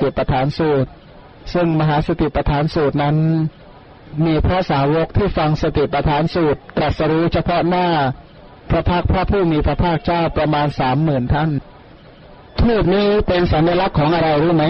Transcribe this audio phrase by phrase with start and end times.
[0.00, 0.90] ติปฐานสูตร
[1.54, 3.16] ซึ่งมหาสติปฐานสูตรนั้น
[4.24, 7.86] มีพระสาวกที่ฟังสติปฐานสูตรตรัสรู้เฉพาะหน้า
[8.70, 11.50] พระพักพระผู้มีพระภาคเจ้าประมาณสามหมื่นท่าน
[12.60, 14.66] ทูบนี้เป็นสัญลักษณ์ของอะไรรู้ไหม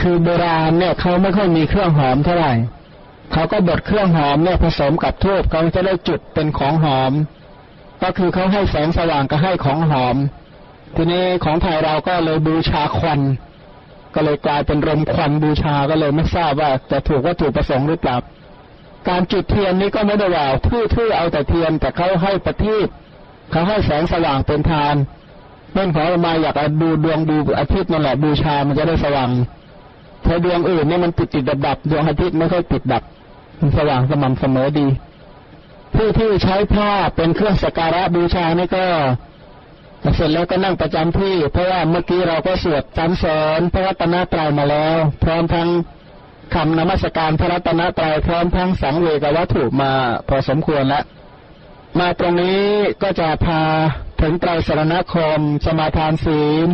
[0.00, 2.52] คือโบราณเนี่ยเขาไม่ค่อยมีเครื่องหอมเท่าไหร่
[3.32, 7.12] เขาก็บดเครื่องหอมเนี่ยผสมกับทูบเขาจะได้จุดเป็นของหอม
[8.02, 10.16] ก็คือเขาให้แสงสว่างก็ให้ของหอม
[10.96, 13.20] ทีนี้ของไทยเราก็เลยบูชาควัน
[14.14, 18.16] ก็เลยกลายเป็นรมควันบูชาก็เลยไม่ทราบว่าจะถูกวัตถุประสงค์หรือเปล่า
[19.08, 22.88] การจุดเทียนนี้ก็ไม่ได้ว่าทื่อๆเอาแต่เทียน แต่เขาให้ประทีป
[23.50, 24.96] เขาให้แสงสว่างเป็นทาน
[25.72, 29.30] เมื่อขอมาอยากดูดวงดูอาทิตย์นั่นแหละบูชามันจะได้สว่าง
[30.24, 33.02] ถ้าดวงอื่นเนี่ยมันติดติดดับดับดวงอาทิตย์ไม่ค่อยติดดับ
[33.60, 34.86] มันสว่างสม่ำเสมอดี
[35.94, 38.84] ผู้ที่ใช้ผ้าเป็นเครื่องสักการะบูชานี่ก็
[40.14, 45.68] เสร็จแล้วก็นั่งประจำที่ เพราะว่าเมื่อกี้เราก็สวดสรรเสริญพระรัตนตรัยมาแล้ว พร้อมทั้ง
[46.54, 49.92] คำนมัสการพระรัตนตรัยพร้อมทั้งสังเวกวัตถุมา
[50.28, 51.04] พอสมควรแล้ว
[52.00, 52.62] มาตรงนี้
[53.02, 53.62] ก็จะพา
[54.20, 56.68] ถึงไตรสรณคมสมาทานศีล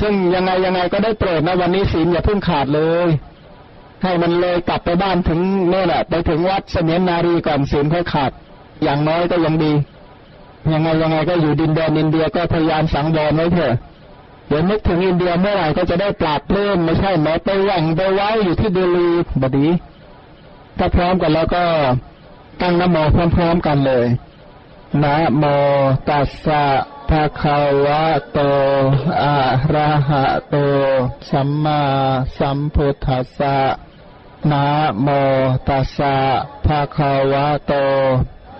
[0.00, 3.08] ซึ่งยังไงยังไงก็ได้โปรดนะวันนี้ศีลอย่าเพิ่งขาดเลย
[4.02, 5.40] ให้มันเลยกลับไปบ้านถึง
[5.72, 8.32] นี่แหละไปถึงวัดเสมียนนารีก่อนศีลค่อยขาด
[8.82, 9.72] อย่างน้อยก็ยังดี
[10.72, 13.74] ยังไงยังไงก็อยู่ดินแดนอินเดียก็พยายามสังวรไว้เถอะ
[14.48, 19.08] เดี๋ยวนึกถึงอินเดียเมื่อไหร่ก็จะได้ปราบเพิ่มไม่ใช่แม้ไปแหว่งไปไว้อยู่ที่เดลี
[19.42, 19.68] บดี
[20.78, 21.64] ถ้าพร้อมกันแล้วก็
[22.60, 22.96] ตั้งนโม
[23.36, 24.06] พร้อมๆกันเลย
[25.02, 25.44] นะโม
[26.08, 26.64] ตัสสะ
[27.08, 28.38] ภะคะวะโต
[29.22, 29.38] อะ
[29.74, 30.56] ระหะโต
[31.30, 31.82] สัมมา
[32.38, 33.58] สัมพุทธัสสะ
[34.50, 34.64] นะ
[35.02, 35.08] โม
[35.68, 36.16] ตัสสะ
[36.66, 37.72] ภะคะวะโต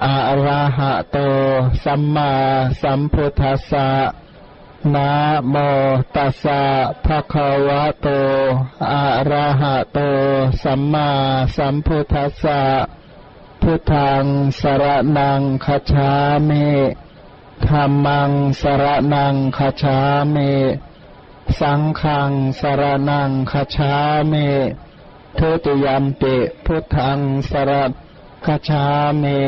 [0.04, 1.18] อะระหะโต
[1.84, 2.32] สัมมา
[2.82, 3.88] สัมพุทธัสสะ
[4.94, 5.10] นะ
[5.50, 5.54] โม
[6.16, 6.62] ตัสสะ
[7.04, 8.06] ภะคะวะโต
[8.92, 9.98] อะระหะโต
[10.62, 11.10] สัมมา
[11.56, 12.62] สัมพุทธัสสะ
[13.62, 14.24] พุทธัง
[14.60, 16.12] สระนังคชา
[16.48, 16.68] มิ
[17.66, 18.30] ธรรมัง
[18.60, 19.98] สระนังคชา
[20.34, 20.52] มิ
[21.60, 22.30] สังฆัง
[22.60, 23.94] สระนังคชา
[24.32, 24.48] มิ
[25.38, 27.18] ทุติยมปิพุทธัง
[27.50, 27.84] สระ
[28.46, 28.84] คชา
[29.22, 29.38] มิ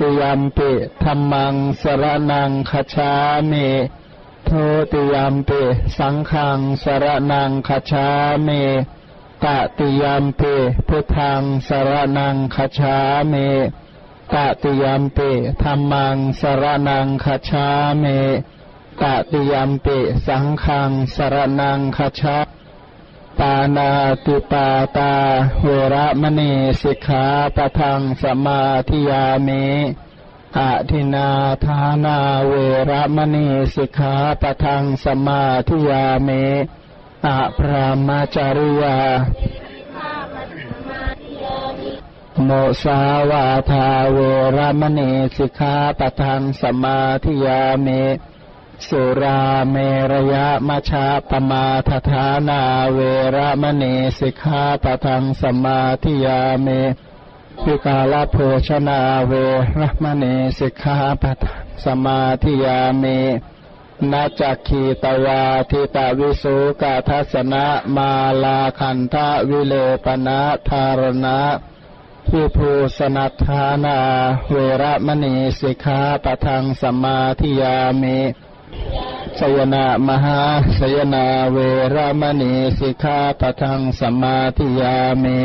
[0.00, 0.70] ติยมปิ
[1.02, 3.12] ธรรมังสรนังคชา
[3.50, 3.68] มิ
[4.44, 4.50] โท
[4.92, 5.62] ติยมปิ
[5.98, 8.08] สังฆังสรนังคชา
[8.46, 8.62] มิ
[9.44, 9.46] ต
[9.78, 10.54] ติยมปิ
[10.88, 12.96] พุทธังสรนังคชา
[13.32, 13.48] มิ
[14.32, 15.30] ตติยมปิ
[15.62, 17.68] ธรรมังสรนังคชา
[18.02, 18.18] มิ
[19.02, 22.61] ตติยมปิสังฆังสรนังคชาม
[23.38, 23.90] ปานา
[24.24, 25.12] ติปาตา
[25.60, 27.24] เวระมณีสิกขา
[27.56, 29.64] ปะทังสมาธิยามิ
[30.58, 31.28] อะทินา
[31.64, 32.52] ทานาเว
[32.90, 36.44] ระมณีสิกขาปะทังสมาธิยามิ
[37.26, 38.96] อะพระมาจาริยา
[42.44, 42.50] โม
[42.82, 43.00] สา
[43.30, 44.18] วาทาเว
[44.56, 48.02] ระมณีสิกขาปะทังสมาธิยามิ
[48.88, 49.76] สุราเม
[50.12, 52.60] รยะมชาปมาทฐานา
[52.92, 52.98] เว
[53.36, 56.68] ระมณีสิกขาปทังสมาธิยาเม
[57.62, 58.36] พิกาลโภ
[58.68, 59.32] ชนาเว
[59.78, 63.04] ระมณีสิกขาปทังสมาธิยาเม
[64.10, 67.66] นาจักขีตวาทิตาวิสุกาทัสนะ
[67.96, 68.10] มา
[68.42, 69.74] ลาคันทะวิเล
[70.04, 71.38] ปนะธารณะ
[72.26, 73.98] พิภูสนัทานา
[74.50, 78.18] เวระมณีสิกขาปทังสมาธิยามิ
[79.38, 80.40] สยนามหา
[80.78, 81.56] สยนาเว
[81.94, 85.38] รามณีสิกขาปทังสมาธิยามิ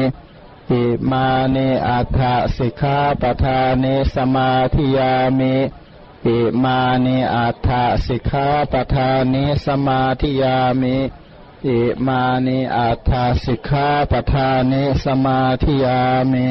[0.71, 2.19] อิมานิอัฏฐ
[2.57, 5.55] สิกขาปทานิสมาธิยามิ
[6.27, 7.69] อิมานิอัฏฐ
[8.07, 10.97] สิกขาปทานิสมาธิยามิ
[11.67, 13.11] อิมานิอัฏฐ
[13.45, 16.01] สิกขาปทานิสมาธิยา
[16.33, 16.47] มิ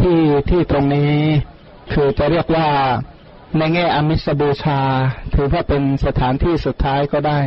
[0.00, 1.18] ที่ที่ตรงนี้
[1.92, 2.70] คือจะเรียกว่า
[3.56, 4.80] ในแง่อมิสบูชา
[5.34, 7.38] ถือว่าเป็นสถานที่สุดท้ายก็ได้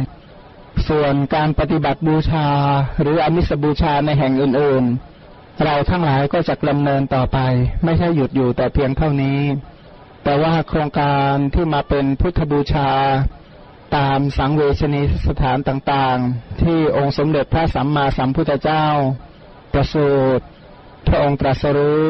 [0.87, 2.47] ส่วนการปฏิบัติบูชา
[3.01, 7.37] หรืออมิสบูชาในแห่งอื่นๆ เราทั้งหลายก็จะดำเนินต่อไป
[7.83, 9.39] ไม่ใช่หยุดอยู่แต่เพียงเท่านี้
[10.23, 12.89] แต่ว่าโครงการที่มาเป็นพุทธบูชา
[13.95, 18.85] ตามสังเวชนีสถานต่างๆ ที่องค์สมเด็จพระสัมมาสัมพุทธเจ้า
[19.73, 20.43] ประสูติ
[21.07, 22.07] พระองค์ตรัสรู้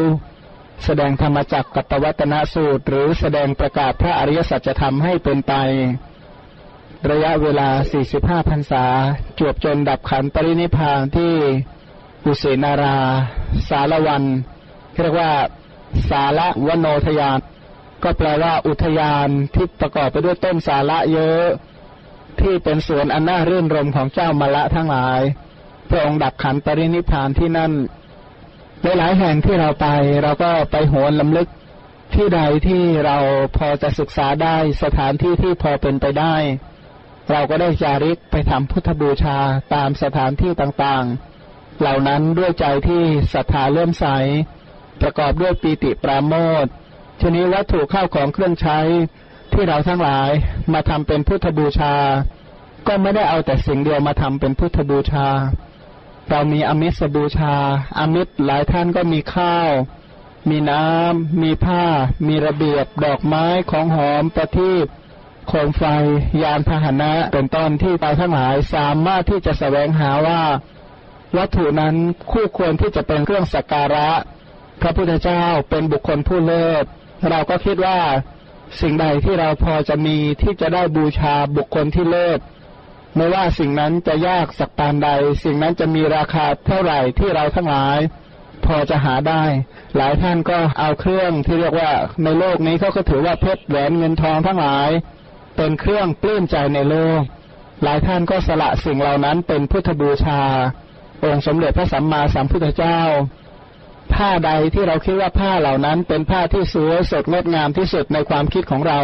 [0.86, 5.54] แสดงธรรมจักกัตวัตนสูตร หรือแสดงประกาศพระอริยสัจธรรมให้เป็นไป
[7.10, 7.69] ระยะเวลา
[8.10, 8.86] 45พรรษา
[9.39, 11.33] จวบจนดับขันปรินิพานที่
[12.25, 12.98] อุเสนารา
[13.69, 14.24] สารวัน
[15.01, 15.31] เรียกว่า
[16.10, 17.39] สาระวโนทยาน
[18.04, 21.45] ก็แปลว่าอุทยานที่ประกอบไปด้วยต้นสาระเยอะ
[22.42, 25.22] ที่เป็นสวนอันน่ารื่นรมของเจ้ามละทั้งหลาย
[25.89, 27.72] พระองค์ดับขันปรินิพานที่นั่น
[28.83, 29.88] หลายแห่งที่เราไป
[30.24, 31.48] เราก็ไปโหนลำลึก
[32.16, 33.18] ที่ใดที่เรา
[33.57, 36.36] พอจะศึกษาได้สถานที่ที่พอเป็นไปได้
[37.31, 39.38] เราก็ได้จาริกไปทำพุทธบูชา
[39.74, 44.06] ตามสถานที่ต่างๆ เหล่านั้นด้วยใจที่ศรัทธาเลื่อมใส
[45.01, 46.66] ประกอบด้วยปีติปราโมท
[47.19, 48.80] ทีนี้วัตถุข้าวของเครื่องใช้
[49.54, 50.30] ที่เราทั้งหลาย
[50.74, 51.95] มาทำเป็นพุทธบูชา
[52.88, 55.27] ก็ไม่ได้เอาแต่สิ่งเดียวมาทำเป็นพุทธบูชา
[56.30, 57.56] เรามีอมิสบูชา
[58.00, 59.70] อมิตรหลายท่านก็มีข้าว
[60.50, 61.84] มีน้ำ มีผ้า
[62.28, 64.86] มีระเบียบ ดอกไม้ของหอมประทีป
[65.48, 65.84] โคมไฟ
[66.42, 70.42] ยานพาหนะเป็นต้นที่เราทั้งหลายสามารถที่จะแสวงหาว่า
[71.38, 71.96] วัตถุนั้น
[72.32, 74.10] คู่ควรที่จะเป็นเครื่องสักการะ
[74.82, 76.86] พระพุทธเจ้าเป็นบุคคลผู้เลิศ
[77.30, 78.00] เราก็คิดว่า
[78.82, 82.40] สิ่งใดที่เราพอจะมีที่จะได้บูชาบุคคลที่เลิศ
[83.16, 85.10] ไม่ว่าสิ่งนั้นจะยากสักปานใด
[85.44, 88.00] สิ่งนั้นจะมีราคาเท่าไหร่ที่เราทั้งหลาย
[88.66, 89.44] พอจะหาได้
[89.98, 91.92] หลายท่านก็เอาเครื่องที่เรียกว่า
[92.24, 94.90] ในโลกนี้เขาก็ถือว่าเพชรแหวนเงินทองทั้งหลาย
[95.58, 97.22] เป็นเครื่องปลื้มใจในโลก
[97.84, 100.42] หลายท่านก็สละสิ่งเหล่านั้นเป็นพุทธบูชา
[101.24, 103.00] องค์สมเด็จพระสัมมาสัมพุทธเจ้า
[104.13, 109.02] ผ้าใดที่เราคิดว่าผ้าเหล่านั้นเป็นผ้าที่สวยสดงดงามที่สุดในความคิดของเรา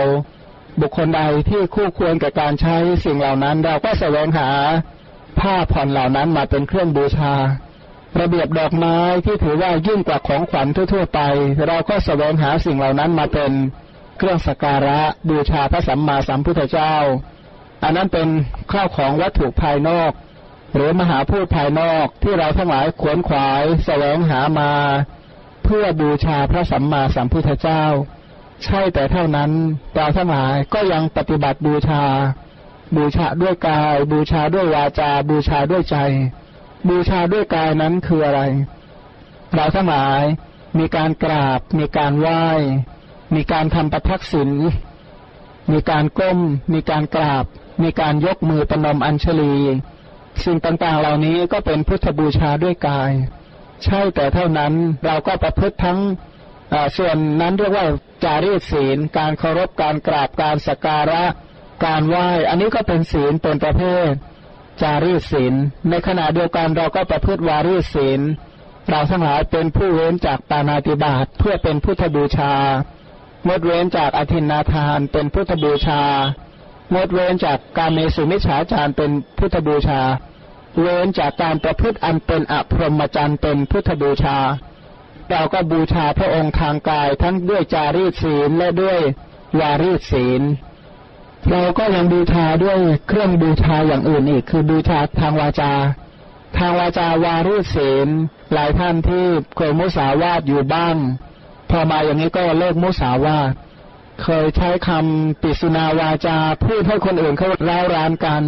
[0.82, 2.76] บุคคลใดที่คู่ควรกับการใช้
[3.06, 4.50] สิ่งเหล่านั้น เราก็แสวงหา
[5.40, 7.34] ผ้าผ่อนเหล่านั้นมาเป็นเครื่องบูชา
[8.20, 11.20] ระเบียบดอกไม้ที่ถือว่ายิ่งกว่าของขวัญทั่วๆไป
[11.68, 13.52] เราก็แสวงหาสิ่งเหล่านั้นมาเป็น
[14.18, 16.96] เครื่องสักการะบูชาพระสัมมาสัมพุทธเจ้า
[17.84, 18.28] อันนั้นเป็น
[18.72, 20.12] ข้าวของวัตถุภายนอก
[20.76, 24.72] หรือมหาพูดภายนอกที่เราทั้งหลายขวนขวาย แสวงหามา
[25.64, 27.84] เพื่อบูชาพระสัมมาสัมพุทธเจ้า
[28.64, 29.52] ใช่แต่เท่านั้น
[29.94, 32.04] เราทั้งหลายก็ยังปฏิบัติบูชา
[32.96, 35.98] บูชาด้วยกาย บูชาด้วยวาจา บูชาด้วยใจ
[36.90, 38.42] บูชาด้วยกายนั้นคืออะไร
[39.54, 40.24] เราทั้งหลาย
[40.80, 42.46] มีการกราบ มีการไหว้
[43.36, 44.50] มีการทำประทักษิณ
[45.72, 46.40] มีการก้ม
[46.74, 47.46] มีการกราบ
[47.84, 49.56] มีการยกมือประนมอัญชลี
[50.44, 53.12] สิ่งต่างๆเหล่านี้ก็เป็นพุทธบูชาด้วยกาย
[53.84, 54.74] ใช่แต่เท่านั้น
[55.06, 56.00] เราก็ประพฤติทั้ง
[56.98, 57.86] ส่วนนั้นเรียกว่า
[58.24, 61.24] จารีตศีล การเคารพการกราบการสักการะ
[61.86, 64.12] การไหว้ อันนี้ก็เป็นศีลเป็นประเภท
[64.82, 65.54] จารีตศีล
[65.90, 68.22] ในขณะเดียวกันเราก็ประพฤติวารีศีล
[68.90, 72.54] เราทั้งหลายเป็นผู้เว้นจากปานาติบาตเพื่อเป็นพุทธบูชา
[73.48, 76.02] งดเว้นจากอธินาทานเป็นพุทธบูชา
[76.96, 80.02] งดเว้นจากการเมสุมิฉาจารเป็นพุทธบูชา
[80.82, 84.38] เว้นจากการประพฤติอันเป็นอภรมจรรย์เป็นพุทธบูชา
[85.32, 89.00] เราก็บูชาพระองค์ทางกายทั้งด้วยจารีตศีลและด้วย
[89.60, 90.42] วารีตศีล
[91.52, 95.74] เราก็ยังบูชาด้วยเครื่องบูชาอย่างอื่นอีก คือบูชาทางวาจา
[96.58, 98.08] ทางวาจาวารีตศีล
[98.54, 100.96] หลายท่านที่เคยมุสาวาทอยู่บ้าง
[101.70, 103.54] พอมาอย่างนี้ก็เลิกมุสาวาท
[104.24, 108.44] เคยใช้คำปิสุนาวาจาพูดให้คนอื่นเขาร้าวรานกัน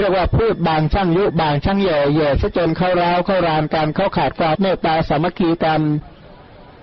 [0.00, 5.80] เรียกว่าพูดบางช่างยุบางช่างเย่เย่ซะจนเข้าร้าวเข้ารานกันเข้าขาดความเมตตาสามัคคีกัน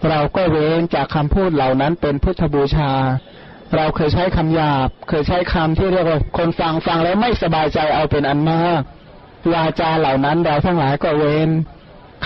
[0.10, 2.92] เราก็เว้นจากคำพูดเหล่านั้นเป็นพุทธบูชา
[3.76, 8.82] เราเคยใช้คำหยาบ เคยใช้คำที่เรียกว่าคนฟังฟังแล้วไม่สบายใจเอาเป็นอันมาก
[9.54, 11.50] วาจาเหล่านั้นเราทั้งหลายก็เว้น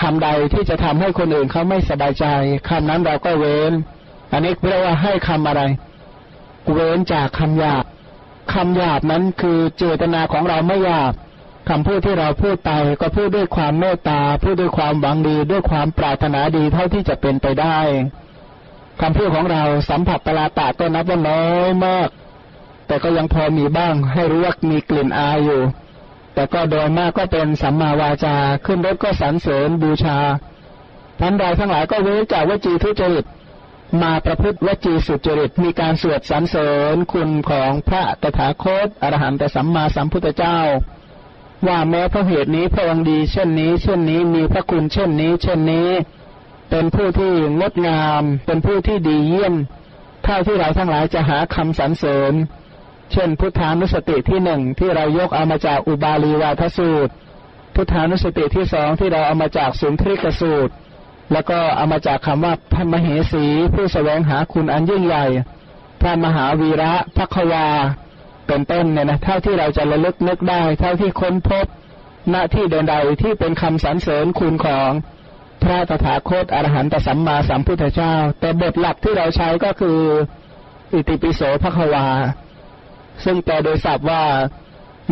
[0.02, 2.26] คำใดที่จะทำให้คนอื่นเขาไม่สบายใจ
[2.70, 3.72] คำนั้นเราก็เว้น
[4.32, 5.62] อันนี้เรียกว่าให้คำอะไร
[6.74, 7.86] เว้นจากคำหยาบ
[8.54, 11.14] คำหยาบนั้นคือเจตนาของเราไม่หยาบ
[11.70, 12.72] คำพูดที่เราพูดไป
[13.02, 17.78] ก็พูดด้วยความเมตตา พูดด้วยความหวังดีด้วยความปรารถนาดีเท่าที่จะเป็นไปได้
[19.02, 22.10] คำพูดของเราสัมผัสปลาตาก็นับว่าน้อยมาก
[22.88, 25.62] แต่ก็ยังพอมีบ้างให้รู้ว่ามีกลิ่นอายอยู่
[26.34, 28.36] แต่ก็โดยมากก็เป็นสัมมาวาจา
[28.66, 30.18] ขึ้นรถก็สรรเสริญบูชา
[31.20, 33.26] ท่านใดทั้งหลายก็เว้นจากวจีทุจริต
[34.04, 40.60] มาประพฤติวจีสุจริตมีการสวดสรรเสริญคุณของพระตถาคตอรหันตสัมมาสัมพุทธเจ้า
[41.68, 45.90] ว่าแม้เพราะเหตุนี้พระองค์ดีเช่นนี้ เช่นนี้มีพระคุณเช่นนี้ เช่นนี้
[46.70, 49.54] เป็นผู้ที่งดงาม เป็นผู้ที่ดีเยี่ยม
[50.24, 52.34] เท่าที่เราทั้งหลายจะหาคำสรรเสริญ
[53.12, 57.12] เช่น พุทธานุสติที่หนึ่งที่เรายกเอามาจากอุบาลีวาทสูตร
[57.76, 60.74] พุทธานุสติที่สองที่เราเอามาจากสุนทริกสูตร
[61.32, 65.26] แล้วก็เอามาจากคำว่าพระมเหสี ผู้แสวงหาคุณอันยิ่งใหญ่
[66.02, 67.68] พระมหาวีระพักวา
[68.48, 71.66] เป็นต้นเนี่ยนะเท่าที่เราจะระลึกนึกได้ เท่าที่ค้นพบ
[72.32, 74.92] หน้าที่ใดๆที่เป็นคำสรรเสริญคุณของ
[75.64, 80.00] พระตถาคตอรหันตสัมมาสัมพุทธเจ้า แต่บทหลักที่เราใช้ก็คือ
[80.94, 82.06] อิติปิโสภควา
[83.24, 84.24] ซึ่งแปลโดยศัพท์ว่า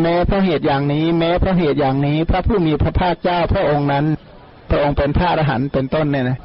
[0.00, 4.04] แม้เพราะเหตุอย่างนี้ แม้เพราะเหตุอย่างนี้ พระผู้มีพระภาคเจ้าพระองค์นั้น
[4.74, 6.38] ระองค์เป็นพระอรหันต์เป็นต้นเนี่ยนะ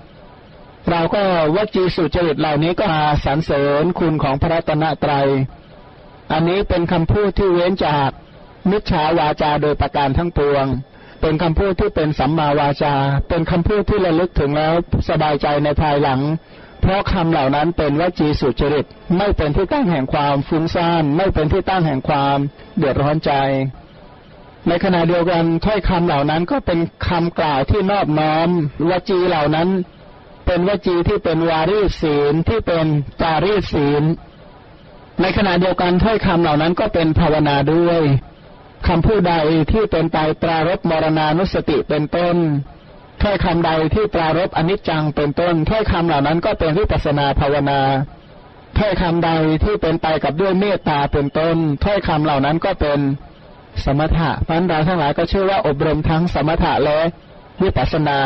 [0.92, 1.22] เราก็
[1.56, 5.28] วจีสุจริตเหล่านี้ก็มาสรรเสริญคุณของพระรัตนตรัย
[6.32, 8.10] อันนี้เป็นคำพูดที่เว้นจาก
[8.72, 10.66] มิจฉาวาจาโดยประการทั้งปวง
[11.22, 12.96] เป็นคำพูดที่เป็นสัมมาวาจา
[13.30, 14.74] เป็นคำพูดที่ระลึกถึงแล้ว
[15.10, 16.22] สบายใจในภายหลัง
[16.82, 18.86] เพราะคำเหล่านั้นเป็นวจีสุจริต
[19.18, 22.38] ไม่เป็นที่ตั้งแห่งความฟุ้งซ่าน ไม่เป็นที่ตั้งแห่งความ
[22.78, 23.32] เดือดร้อนใจ
[24.68, 28.50] ในขณะเดียวกันถ้อยคำเหล่านั้นก็เป็นคำกล่าวที่นอบน้อม
[28.90, 29.70] วจีเหล่านั้น
[30.46, 32.86] เป็นวจีที่เป็นวารีศีลที่เป็น
[33.22, 34.04] จารีศีล
[35.22, 38.02] ในขณะเดียวกันถ้อยคำเหล่านั้นก็เป็นภาวนาด้วย
[38.88, 39.34] คำพูดใด
[39.72, 42.36] ที่เป็นไปปรารบมรณานุสติเป็นต้น
[43.24, 47.82] ถ้อยคำใดที่ปรารบอนิจจังเป็นต้นถ้อยคำเหล่านั้นก็เป็นวิปัสนาภาวนา
[48.78, 49.32] ถ้อยคำใด
[49.64, 53.00] ที่เป็นไปกับด้วยเมตตาเป็นต้นถ้อยคำเหล่านั้นก็เป็น
[53.86, 57.00] สมถะพันเราทั้งหลายก็ชื่อว่าอบรมทั้งสมถะและ
[57.64, 58.20] วิปัสนา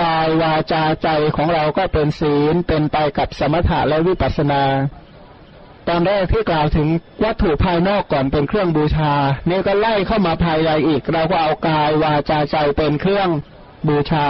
[0.00, 4.62] กายวาจาใจของเราก็เป็นศีลเป็นไปกับสมถะและวิปัสนา
[5.88, 6.88] ตอนแรกที่กล่าวถึง
[7.24, 9.12] วัตถุภายนอกก่อนเป็นเครื่องบูชา
[9.46, 13.28] เนี่ยก็ไล่เข้ามาภายในอีก เราก็เอากายวาจาใจเป็นเครื่อง
[13.88, 14.26] บูชา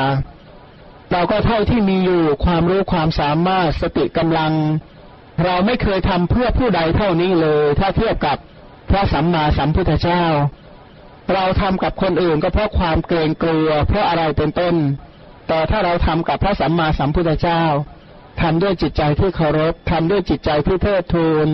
[1.12, 4.52] เราก็เท่าที่มีอยู่ความรู้ความสามารถสติกำลัง
[5.44, 8.36] เราไม่เคยทำเพื่อผู้ใดเท่านี้เลย ถ้าเทียบกับ
[8.90, 10.24] พระสัมมาสัมพุทธเจ้า
[11.32, 14.74] เราทำกับคนอื่นก็เพราะความเกรงกลัว เพราะอะไรเป็นต้น
[15.48, 17.62] แต่ถ้าเราทำกับพระสัมมาสัมพุทธเจ้า
[18.42, 21.48] ทำด้วยจิตใจที่เคารพทำด้วยจิตใจที่เทิดทูน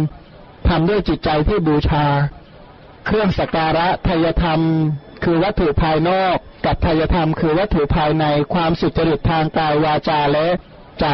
[0.68, 2.06] ทำด้วยจิตใจที่บูชา
[3.06, 4.60] เครื่องสักการะทายธรรม
[5.24, 8.24] คือวัตถุภายนอก กับทายธรรม คือวัตถุภายใน
[8.54, 10.46] ความสุจริตทางกายวาจาและ
[11.00, 11.06] ใจ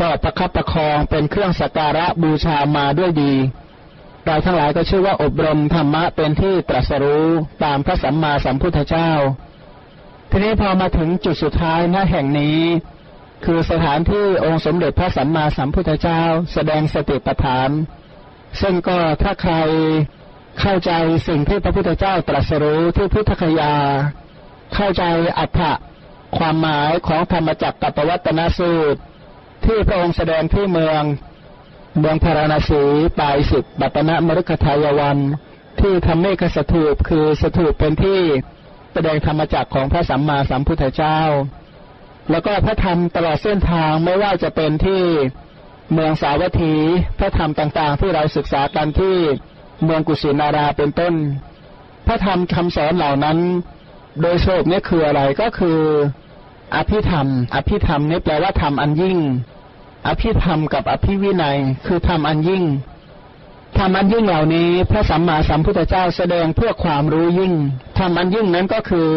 [0.00, 3.34] ก็ประคับประคองเป็นเครื่องสักการะบูชามาด้วยดี
[4.26, 7.26] เราทั้งหลายก็ชื่อว่าอบรมธรรมะเป็นที่ตรัสรู้
[7.64, 9.10] ตามพระสัมมาสัมพุทธเจ้า
[10.30, 12.60] ทีนี้พอมาถึงจุดสุดท้ายหน้าแห่งนี้
[13.44, 17.70] คือสถานที่องค์สมเด็จพระสัมมาสัมพุทธเจ้า แสดงสติปัฏฐาน
[18.60, 19.54] ซึ่งก็ถ้าใคร
[20.60, 20.92] เข้าใจ
[21.28, 23.74] สิ่งที่พระพุทธเจ้าตรัสรู้ที่พุทธคยา
[24.74, 25.04] เข้าใจ
[25.38, 25.72] อัฏฐะ
[26.38, 29.00] ความหมายของธรรมจักรกับปวัตนสูตร
[29.66, 31.02] ที่พระองค์แสดงที่เมือง
[31.98, 32.82] เมืองพาราณสี
[33.18, 35.18] ปลายสิบบัตนมฤคทายวัน
[35.80, 38.20] ที่ทำเมฆสถูปคือสถูปเป็นที่
[38.92, 41.20] แสดงธรรมจักรของพระสัมมาสัมพุทธเจ้า
[42.30, 45.02] แล้วก็พระธรรมตลอดเส้นทางไม่ว่าจะเป็นที่
[45.92, 46.74] เมืองสาวัตถี
[47.18, 49.16] พระธรรมต่างๆ ที่เราศึกษากันที่
[49.84, 51.14] เมืองกุสินาราเป็นต้น
[52.06, 53.38] พระธรรมคำสอนเหล่านั้น
[54.20, 55.80] โดยสรุปนี่คืออะไรก็คือ
[56.74, 59.18] อภิธรรม อภิธรรมนี่แปลว่าธรรมอันยิ่ง
[60.06, 62.64] อภิธรรมกับอภิวินัยคือธรรมอันยิ่ง
[63.78, 67.54] ธรรมอันยิ่งเหล่านี้ พระสัมมาสัมพุทธเจ้าแสดงเพื่อความรู้ยิ่ง
[67.98, 69.10] ธรรมอันยิ่งนั้นก็คือ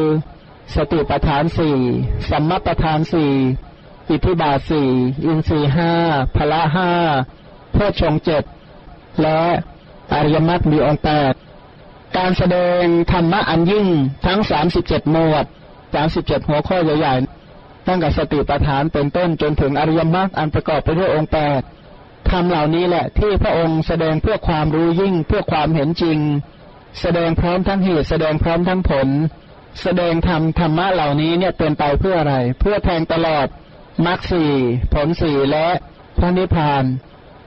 [0.75, 1.77] สติปัฏฐานสี่
[2.29, 3.32] สัมมาปัฏฐานสี่
[4.10, 4.89] อิทธิบาทสี่
[5.25, 5.91] อินทรีห้า
[6.36, 6.91] พละห้า
[7.74, 8.44] โพชงเจ็ด
[9.22, 9.39] และ
[10.13, 11.34] อริยมรรคมีองค์แปด
[12.17, 13.88] การแสดงธรรมะอันยิ่ง
[14.25, 15.46] ทั้งสามสิบเจ็ดหมวด
[15.94, 17.47] สามสิบเจ็ดหัวข้อใหญ่ๆ
[17.88, 21.62] ตั้งแต่สติปัฏฐานเป็นต้นจนถึงอริยมรรคอันประกอบไปด้วยองค์แปด
[22.29, 26.20] ธรรมเหล่านี้แหละที่พระองค์แสดงเพื่อความรู้ยิ่งเพื่อความเห็นจริง
[27.01, 29.08] แสดงพร้อมทั้งเหตุแสดงพร้อมทั้งผล
[29.82, 33.48] แสดงธรรมธรรมะเหล่านี้เนี่ยเป็นไปเพื่ออะไร เพื่อแทงตลอด
[34.06, 34.51] มรรคสี่
[34.94, 35.67] ผลสี่และ
[36.17, 36.84] พระนิพพาน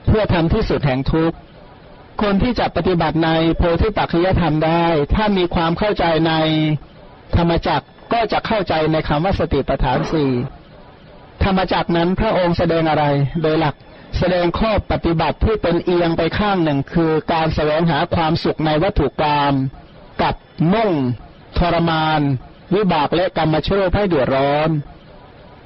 [0.07, 1.37] เพื่อทำที่สุดแห่งทุกข์
[2.21, 6.33] คนที่จะปฏิบัติในโพธิปัจจยธรรมได้ ถ้ามีความเข้าใจใน
[7.35, 7.81] ธรรมจัก
[8.13, 10.31] ก็จะเข้าใจในคำว่าสติปัฏฐานสี่
[11.43, 13.05] ธรรมจักนั้นพระองค์แสดงอะไร
[13.41, 13.75] โดยหลัก
[14.19, 19.53] แสดงข้อปฏิบัติที่เป็นเอียงไปข้างหนึ่ง คือการแสวงหาความสุขในวัตถุกรรม
[20.21, 20.35] กับ
[20.73, 20.91] มุ่ง
[21.57, 22.21] ทรมาน
[22.75, 24.69] วิบากและกรรมชั่วให้เดือดร้อน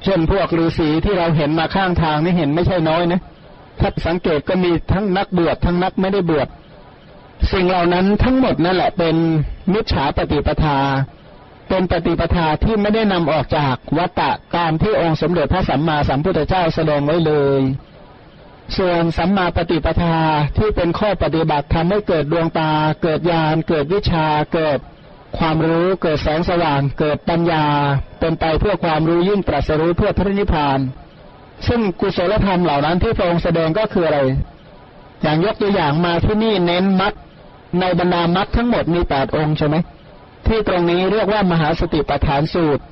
[0.04, 3.22] เช่นพวกฤาษีที่เราเห็นมาข้างทางนี่เห็นไม่ใช่น้อยนะ
[3.80, 6.48] ถ้าสังเกตก็มีทั้งนักบวชทั้งนักไม่ได้บวช
[7.52, 9.16] สิ่งเหล่านั้นทั้งหมดนั่นแหละเป็น
[9.74, 10.78] มิจฉาปฏิปทา
[11.70, 17.62] เป็นปฏิปทาที่ไม่ได้นำออกจากวัตตะตามที่องค์สมเด็จพระสัมมาสัมพุทธเจ้าแสดงไว้เลย
[18.78, 20.18] ส่วนสัมมาปฏิปทา
[20.58, 24.80] ที่เป็นข้อปฏิบัติทำให้เกิดดวงตา เกิดญาณเกิดวิชา เกิด
[25.38, 27.66] ความรู้เกิดแสงสว่าง เกิดปัญญา
[28.20, 30.80] เป็นไปเพื่อความรู้ยิ่งตรัสรู้เพื่อพระนิพพาน
[31.68, 34.20] ซึ่งกุศลธรรมเหล่านั้นที่พระองค์แสดงก็คืออะไร
[35.22, 37.14] อย่างยกตัวอย่างมาที่นี่เน้นมัด
[37.80, 39.76] ในบรรดามัดทั้งหมดมีแปดองค์ใช่ไหม
[40.48, 42.84] ที่ตรงนี้เรียกว่ามหาสติปัฏฐานสูตร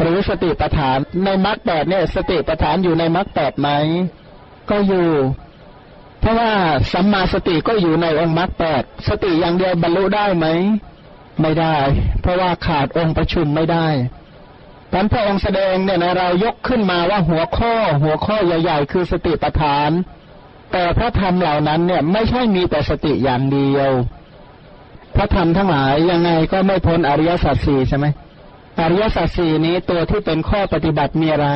[0.00, 3.68] หรือสติปัฏฐานในมัดแปดเนี่ย สติปัฏฐานอยู่ในมัดแปดไหม
[4.70, 5.08] ก็อยู่
[6.20, 6.52] เพราะว่า
[6.92, 10.46] สัมมาสติก็อยู่ในองค์มัดแปดสติอย่างเดียวบรรลุได้ไหม
[11.40, 11.76] ไม่ได้
[12.20, 13.88] เพราะว่าขาดองค์ประชุมไม่ได้
[14.92, 19.90] ตอนพระองค์แสดงเนี่ยนะเรายกขึ้นมาว่าหัวข้อ หัวข้อใหญ่ ๆ คือสติปัฏฐาน
[20.72, 23.90] แต่พระธรรมเหล่านั้นเนี่ยไม่ใช่มีแต่สติอย่างเดียว
[25.16, 28.06] พระธรรมทั้งหลายยังไงก็ไม่พ้นอริยสัจสี่ใช่ไหม
[28.80, 31.48] อริยสัจสี่นี้ตัวที่เป็นข้อปฏิบัติมีอะไร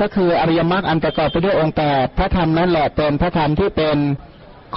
[0.00, 3.96] ก็คืออริยมรรคอันประกอบไปด้วยองค์แปดพระธรรมนั้นแหละเป็นพระธรรมที่เป็น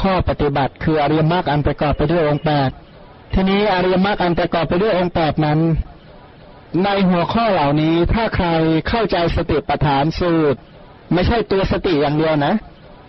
[0.02, 2.70] ข้อปฏิบัติ คืออริยมรรคอันประกอบไปด้วยองค์แปด
[3.34, 5.60] ทีนี้อริยมรรคอันประกอบไปด้วยองค์แปดนั้น
[6.84, 8.48] ในหัวข้อเหล่านี้ถ้าใคร
[8.90, 10.60] เข้าใจสติปัฏฐานสูตร
[11.14, 12.54] ไม่ใช่ตัวสติอย่างเดียวนะ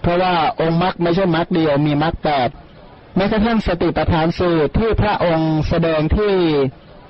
[0.02, 2.48] เพราะว่าองค์มรรคไม่ใช่มรรคเดียวมีมรรคแปด
[3.16, 6.34] แม้กระทั่งสติปัฏฐานสูตรที่พระองค์แสดงที่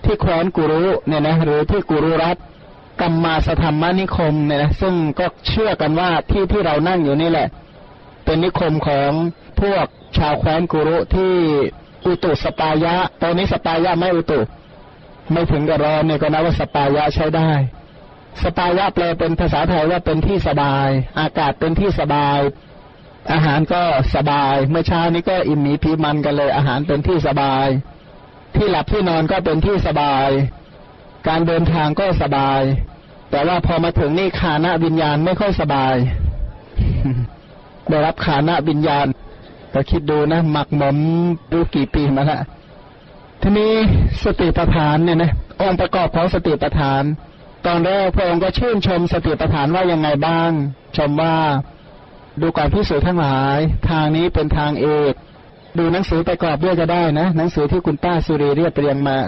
[0.04, 2.36] ที่แคว้นกุรุเนี่ยนะหรือที่กุรุรัต
[3.00, 7.48] กัมมาสธรรมนิคมเนี่ยนะซึ่งก็เชื่อกันว่าที่ที่เรานั่งอยู่นี่แหละ
[8.24, 9.10] เป็นนิคมของ
[9.60, 9.86] พวก
[10.18, 11.32] ชาวแคว้นกุรุที่
[12.06, 14.40] อุตุสปายะ ตอนนี้สปายะไม่อุตุ
[15.32, 17.50] ไม่ถึงกับร้อนเนี่ยก็นับว่าสปายะใช้ได้
[18.42, 20.88] สปายะแปลเป็นภาษาไทยว่าเป็นที่สบาย
[21.20, 22.38] อากาศเป็นที่สบาย
[23.32, 23.82] อาหารก็
[24.14, 27.66] สบาย เมื่อเช้านี้ก็อิ่มหมีพีมันกันเลย อาหารเป็นที่สบาย
[28.56, 30.28] ที่หลับที่นอนก็เป็นที่สบาย
[31.28, 32.60] การเดินทางก็สบาย
[33.30, 35.94] แต่ว่าพอมาถึงนี่ขานะวิญญาณไม่ค่อยสบาย
[37.88, 39.06] ได้รับขานะวิญญาณ
[39.74, 40.98] ก็คิดดูนะหมักหมม
[41.52, 42.40] ดูกี่ปีมาละ
[43.40, 43.72] ทีนี้
[44.24, 47.02] สติปัฏฐานเนี่ยนะองค์ประกอบของสติปัฏฐาน
[47.66, 50.50] ตอนแรกพระองค์ก็ชื่นชมสติปัฏฐานว่ายังไงบ้าง
[50.96, 51.34] ชมว่า
[52.40, 53.58] ดูก่อนพิสูจทั้งหลาย
[53.90, 55.12] ทางนี้เป็นทางเอก
[55.78, 59.18] ดูหนังสือประกอบด้วยก็ได้นะ หนังสือที่คุณป้าสุรีเรียบเรียงมา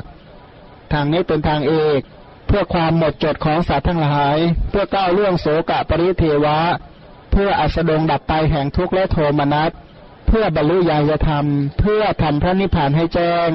[0.92, 2.01] ทางนี้เป็นทางเอก
[2.47, 4.37] เพื่อความหมดจดของสัตว์ทั้งหลาย
[4.71, 6.59] เพื่อก้าวล่วงโสกะปริเทวะ
[7.33, 9.71] เพื่ออัสดงดับไปแห่งทุกข์และโทมนัส
[10.29, 11.47] เพื่อบรรลุญาณธรรม
[11.81, 13.51] เพื่อทำพระนิพพานให้แจ้ง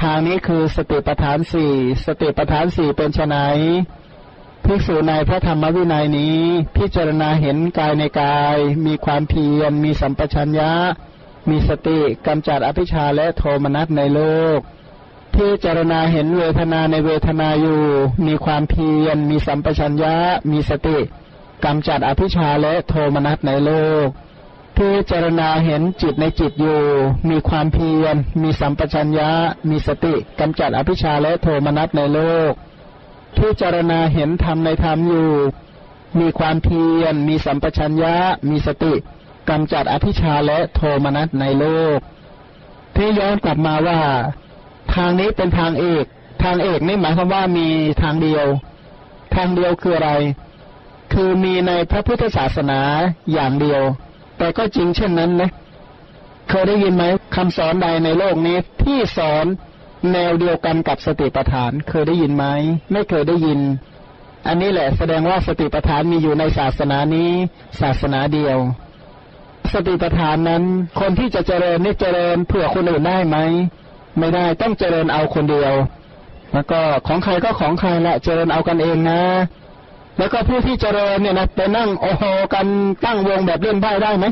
[0.00, 1.72] ทางนี้คือสติปัฏฐานสี่
[2.06, 3.36] สติปัฏฐานสี่เป็นไน
[4.66, 6.38] ภิกษุในพระธรรมวินัยนี้
[6.76, 10.72] พิจารณาเห็นกายในกาย มีความเพียร มีสัมปชัญญะ
[11.50, 14.20] มีสติกำจัดอภิชาและโทมนัสในโล
[14.56, 14.58] ก
[15.34, 17.82] พิจารณาเห็นเวทนาในเวทนาอยู่
[18.26, 20.14] มีความเพียร มีสัมปชัญญะ
[20.50, 20.98] มีสติ
[21.64, 23.72] กำจัดอภิชาและโทมนัสในโล
[24.04, 24.06] ก
[24.76, 26.82] พิจารณาเห็นจิตในจิตอยู่
[27.30, 29.30] มีความเพียร มีสัมปชัญญะ
[29.70, 32.52] มีสติกำจัดอภิชาและโทมนัสในโลก
[33.38, 35.30] พิจารณาเห็นธรรมในธรรมอยู่
[36.20, 38.16] มีความเพียร มีสัมปชัญญะ
[38.50, 38.94] มีสติ
[39.48, 41.98] กำจัดอภิชาและโทมนัสในโลก
[42.96, 44.00] ที่ย้อนกลับมาว่า
[44.94, 46.04] ทางนี้เป็นทางเอก
[46.44, 47.68] ทางเอกนี่หมายความว่ามี
[48.02, 48.46] ทางเดียว
[49.34, 50.12] ทางเดียวคืออะไร
[51.12, 52.80] คือมีในพระพุทธศาสนา
[53.32, 53.82] อย่างเดียว
[54.38, 55.50] แต่ก็จริงเช่นนั้นนะ
[56.48, 57.04] เคยได้ยินไหม
[57.36, 59.46] คำสอนใดในโลกนี้ที่สอน
[60.12, 62.44] แนวเดียวกันกับสติปัฏฐานเคยได้ยินไหม
[62.92, 63.60] ไม่เคยได้ยิน
[64.46, 67.30] อันนี้แหละแสดงว่าสติปัฏฐานมีอยู่ในศาสนานี้
[67.80, 68.58] ศาสนาเดียว
[69.72, 70.62] สติปัฏฐานนั้น
[71.00, 73.36] คนที่จะเจริญนี่เจริญเผื่อคนอื่นได้ไหม
[74.18, 75.74] ไม่ได้ต้องเจริญเอาคนเดียว
[76.52, 79.20] แล้วก็ของใครก็ของใครละเจริญเอากันเองนะ
[80.18, 82.66] แล้วก็ผู้ที่เจริญเนี่ยนะไปนั่งโอโหกัน
[83.04, 84.26] ตั้งวงแบบเล่นไพ่ได้ไหม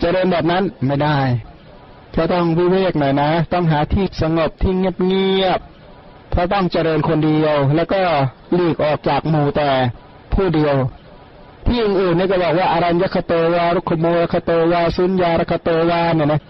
[0.00, 1.18] เจริญแบบนั้นไม่ได้
[2.16, 8.00] จะต้องวิเวกหน่อยนะ ต้องหาที่สงบที่เงียบๆเพราะต้องเจริญคนเดียว แล้วก็
[8.54, 9.70] หลีกออกจากหมู่แต่
[10.34, 10.74] ผู้เดียว
[11.66, 16.40] ที่อื่นๆนี่ก็บอกว่าอารัญญคโตวารุขโมคโตวาสุญญารคโตวาเนี่ยนะ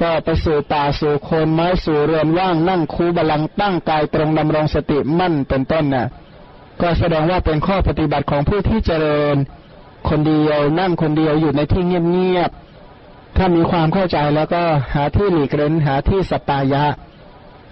[0.00, 6.06] ก็ไปสู่ป่าสู่โคนไม้สู่เรือนว่างนั่งคูบาลังตั้งกายตรงดำรงสติมั่นเป็นต้นน่ะ
[6.80, 9.36] ก็แสดงว่าเป็นข้อปฏิบัติของผู้ที่เจริญ
[10.08, 12.69] คนเดียวนั่งคนเดียวอยู่ในที่เงียบๆ
[13.36, 14.62] ถ้ามีความเข้าใจแล้วก็
[14.94, 16.84] หาที่หลีกเล่นหาที่สปายะ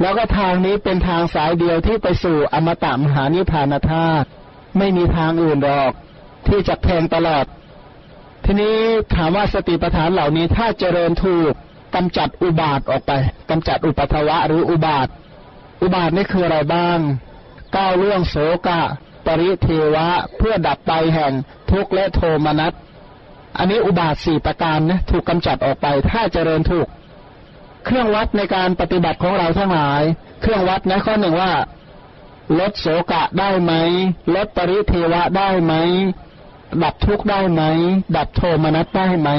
[0.00, 4.26] แล้วก็ทางนี้เป็นทางสายเดียวที่ไปสู่อมตะมหานิพพานธาตุ
[4.78, 5.92] ไม่มีทางอื่นหรอก
[6.46, 7.44] ที่จะแทงตลอด
[8.44, 8.78] ทีนี้
[9.14, 11.52] ถามว่าสติปัฏฐานเหล่านี้ถ้าเจริญถูก
[11.94, 13.12] กำจัดอุบาทออกไป
[13.50, 15.08] กำจัดอุปัทวะหรืออุบาท
[15.82, 16.98] อุบาทนี่คืออะไรบ้าง
[17.76, 18.80] ก้าวล่วงโสกะ
[19.26, 21.32] ปริเทวะ เพื่อดับไปแห่ง
[21.70, 22.72] ทุกข์และโทมนัส
[23.58, 26.86] อันนี้อุบาทสี่ประการนะถูกกำจัดออกไป ถ้าเจริญถูก
[27.84, 30.02] เครื่องวัดในการปฏิบัติของเราทั้งหลาย
[30.42, 31.52] เครื่องวัดนะข้อหนึ่งว่า
[32.58, 33.72] ลดโสกะได้ไหม
[34.34, 35.74] ลดปริเทวะได้ไหม
[36.82, 37.62] ดับทุกข์ได้ไหม
[38.16, 39.30] ดับโทมนัสได้ไหม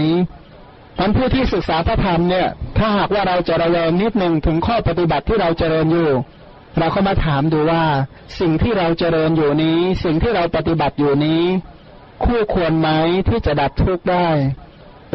[0.97, 6.09] ท่านผู้ที่ศึกษาพระธรรมเนี่ย ถ้าหากว่าเราจะระแวงนิดหนึ่งถึงข้อปฏิบัติที่เราเจริญอยู่
[6.79, 7.83] เราก็มาถามดูว่า
[8.39, 11.43] สิ่งที่เราเจริญอยู่นี้ สิ่งที่เราปฏิบัติอยู่นี้
[12.25, 12.89] คู่ควรไหม
[13.29, 14.27] ที่จะดับทุกข์ได้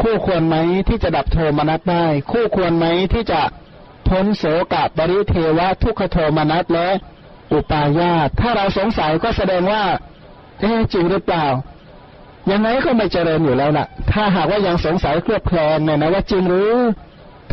[0.01, 0.55] คู่ควรไหม
[0.87, 3.41] ที่จะดับโทมนัสได้ คู่ควรไหมที่จะ
[4.07, 6.87] พ้นโสกะปริเทวะทุกขโทมนัสและ
[7.53, 9.83] อุปาญาตถ้าเราสงสัยก็แสดงว่า
[10.59, 11.45] เอ๊จริงหรือเปล่า
[12.51, 16.73] ยังไงก็ไม่เจริญอยู่แล้วล่ะ ถ้าหากว่ายังสงสัยเครือบแคลงเนี่ยนะว่าจริงหรือ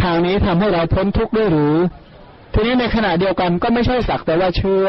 [0.02, 1.76] ทางนี้ทำให้เราพ้นทุกข์ด้วยหรือ
[2.54, 4.88] ทีนี้ในขณะเดียวกันก็ไม่ใช่สักแต่ว่าเชื่อ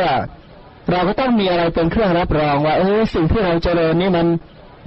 [0.92, 4.28] เราก็ต้องมีอะไรเป็นเครื่องรับรองว่า เออสิ่งที่เราเจริญนี่มัน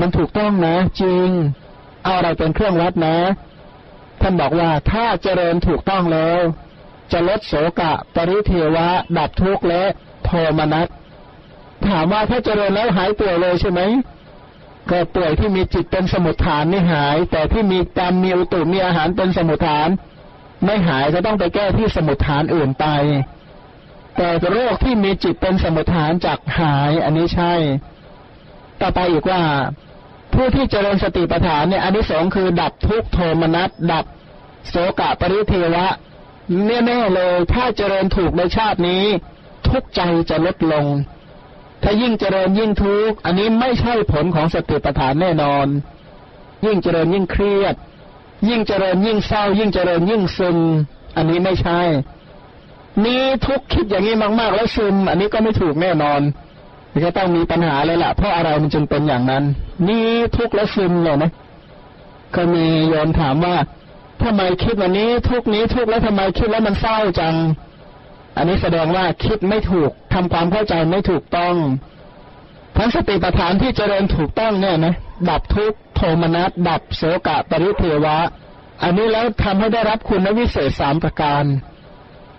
[0.00, 1.28] มันถูกต้องนะ จริง
[2.02, 3.16] เอาอะไรเป็นเครื่องวัดนะ
[4.20, 6.40] ท่านบอกว่าถ้าเจริญถูกต้องแล้ว
[7.12, 9.82] จะลดโสกะ ปริเทวะ ดับทุกข์และ
[10.24, 10.88] โทมนัส
[11.86, 13.80] ถามว่าถ้าเจริญแล้วหายป่วยเลยใช่ไหม
[14.90, 19.88] ก็ป่วยที่มีจิตเป็นสมุทฐานไม่หาย แต่ที่มีกรรมมีอุตุมีอาหารเป็นสมุทฐาน
[20.64, 22.86] ไม่หายจะต้องไปแก้ที่สมุทฐานอื่นไป
[24.16, 27.54] แต่โรคที่มีจิตเป็นสมุทฐานจากหายอันนี้ใช่
[28.80, 29.42] ต่อไปอีกว่า
[30.36, 34.04] ผู้ที่เจริญสติปัฏฐานเนี่ยอันที่สองคือ ดับทุกโทมนัสดับ
[34.68, 35.86] โสกะปริเทวะ
[36.66, 39.04] แน่ๆเลยถ้าเจริญถูกในชาตินี้
[39.68, 40.86] ทุกใจจะลดลง
[41.82, 45.66] ถ้ายิ่งเจริญยิ่งทุกข์อันนี้ไม่ใช่ผลของสติปัฏฐานแน่นอน
[46.66, 47.74] ยิ่งเจริญยิ่งเครียด
[48.48, 50.58] ยิ่งเจริญยิ่งเศร้า ยิ่งเจริญยิ่งซึม
[51.16, 51.80] อันนี้ไม่ใช่
[53.04, 56.20] นี้ทุกคิดอย่างนี้มาก ๆ แล้วซึม อันนี้ก็ไม่ถูกแน่นอน
[57.04, 59.44] ก็ต้องมีปัญหาเลยล่ะ เพราะอะไรมันจึงเป็นอย่างนั้น
[59.88, 61.30] นี่ทุกข์แล้วซึมเลยนะ
[62.34, 63.56] ก็มีโยนถามว่า
[64.22, 67.34] ทำไมคิดวันนี้ทุกนี้ทุกแล้วทำไมคิดแล้วมันเศร้าจัง
[68.36, 71.54] อันนี้แสดงว่าคิดไม่ถูกทำความเข้าใจไม่ถูกต้อง
[72.76, 74.94] ทั้งสติปัฏฐานที่เจริญถูกต้องเนี่ยนะ
[75.30, 78.18] ดับทุกโทมนัสดับโสกะปริเทวะ
[78.82, 81.44] อันนี้แล้วทำให้ได้รับคุณวิเศษสามประการ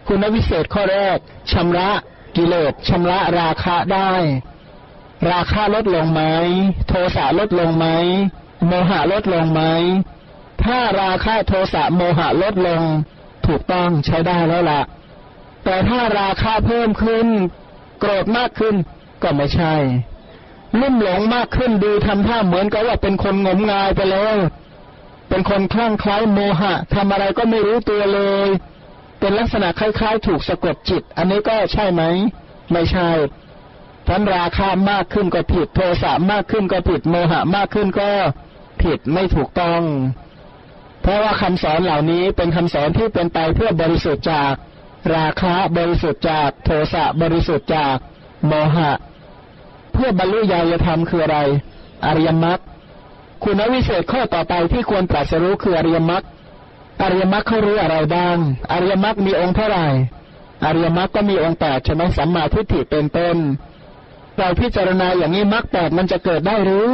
[0.08, 1.17] คุณวิเศษข้อแรก
[1.52, 1.89] ชำระ
[2.38, 4.12] กิเลสชำระราคะได้
[5.32, 6.21] ราคาลดลงไหม
[6.88, 7.86] โทสะลดลงไหม
[8.67, 9.62] โมหะลดลงไหม
[10.63, 12.82] ถ้าราคะโทสะโมหะลดลง
[13.45, 14.82] ถูกต้องใช้ได้แล้วละ่ะ
[15.63, 17.28] แต่ถ้าราคาเพิ่มขึ้น
[18.00, 18.76] โกรธมากขึ้น
[19.23, 19.73] ก็ไม่ใช่
[20.80, 24.36] ลุ่มหลงมากขึ้นดูทำท่าเหมือนกับว่าเป็นคนงมงายไปแล้ว
[25.30, 28.47] เป็นคนคลั่งคล้ายโมหะทำอะไรก็ไม่รู้ตัวเลย
[29.28, 32.02] เป็นลักษณะคล้าย ๆ ถูกสะกดจิต อันนี้ก็ใช่ไหม
[32.72, 33.10] ไม่ใช่
[34.08, 38.10] ทันราคามากขึ้นก็ผิด โทสะมากขึ้นก็ผิด โมหะมากขึ้นก็
[38.82, 39.82] ผิดไม่ถูกต้อง
[41.02, 44.54] เพราะว่าคำสอนเหล่านี้เป็นคำสอนที่เป็นไปเพื่อบริสุทธิ์จาก
[45.16, 47.96] ราคะบริสุทธิ์จาก โทสะบริสุทธิ์จาก
[48.48, 48.92] โมหะ
[49.94, 51.40] เพื่อบรรลุญาณธรรมคืออะไร
[52.06, 52.60] อริยมรรค
[53.44, 56.26] คุณวิเศษข้อต่อไปที่ควรตรัสรู้คืออริยมรรค
[57.02, 58.38] อริยมรรคเขารู้อะไรบ้าง
[58.72, 59.88] อริยมรรคมีองค์เท่าไหร่
[60.66, 63.38] อริยมรรคก็มีองค์แปดใช่ไหมสัมมาทิฏฐิเป็นต้น
[64.38, 66.88] เราพิจารณาอย่างนี้มรรคแปดมันจะเกิดได้หรือ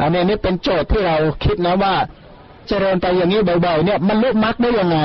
[0.00, 1.94] อันนี้นี่เป็นโจทย์ที่เราคิดนะว่า
[2.68, 4.98] เจริญไปอย่างนี้บ่อยๆเนี่ยมันลุมรรคได้ยังไง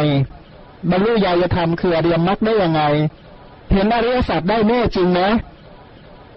[0.89, 2.81] บรรลุญาณธรรมคืออริยมรรคได้ยังไง
[3.71, 5.29] เห็นอริยสัจได้แน่จริงนะ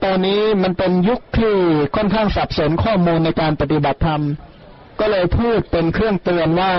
[0.04, 1.54] ตอนนี้มันเป็นยุคที่
[1.96, 4.22] ค่อนข้างสับสนข้อมูลในการปฏิบัติธรรม
[5.00, 6.72] ก็เลยพูดเป็นเครื่องเตือนว่า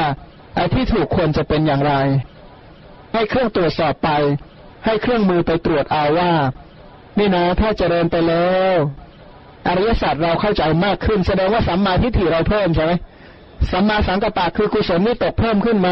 [0.56, 1.94] ไอ้ที่ถูกควรจะเป็นอย่างไร
[3.14, 4.10] ให้เครื่องตรวจสอบไป
[4.86, 6.32] ให้เครื่องมือไปตรวจเอาว่า
[7.18, 8.78] นี่นะถ้าเจริญไปแล้ว
[9.68, 12.94] อริยสัจเราเข้าใจมากขึ้น แสดงว่าสัมมาทิฏฐิเราเพิ่มใช่ไหม
[13.72, 15.92] สัมมาสังกัปปะคือกุศลนี่ตกเพิ่มขึ้นไหม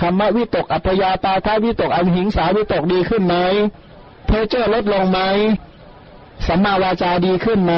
[0.00, 3.36] คำว่าวิตกอัพยาปาทาวิตกอหิงสาวิตกดีขึ้นไหม
[4.26, 5.20] เพอเจอลดลงไหม
[6.46, 7.74] สัมมาวาจาดีขึ้นไหม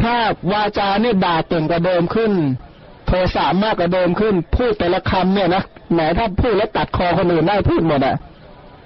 [0.00, 0.14] ถ้า
[0.52, 2.32] วาจาเนี่ยด่าเต่งกว่าเดิมขึ้น
[3.12, 8.16] ทสะมากกว่าเดิมขึ้น พูดแต่ละคำเนี่ยนะแหมถ้าพูดแล้วตัดคอคนอื่นได้พูดหมดอะ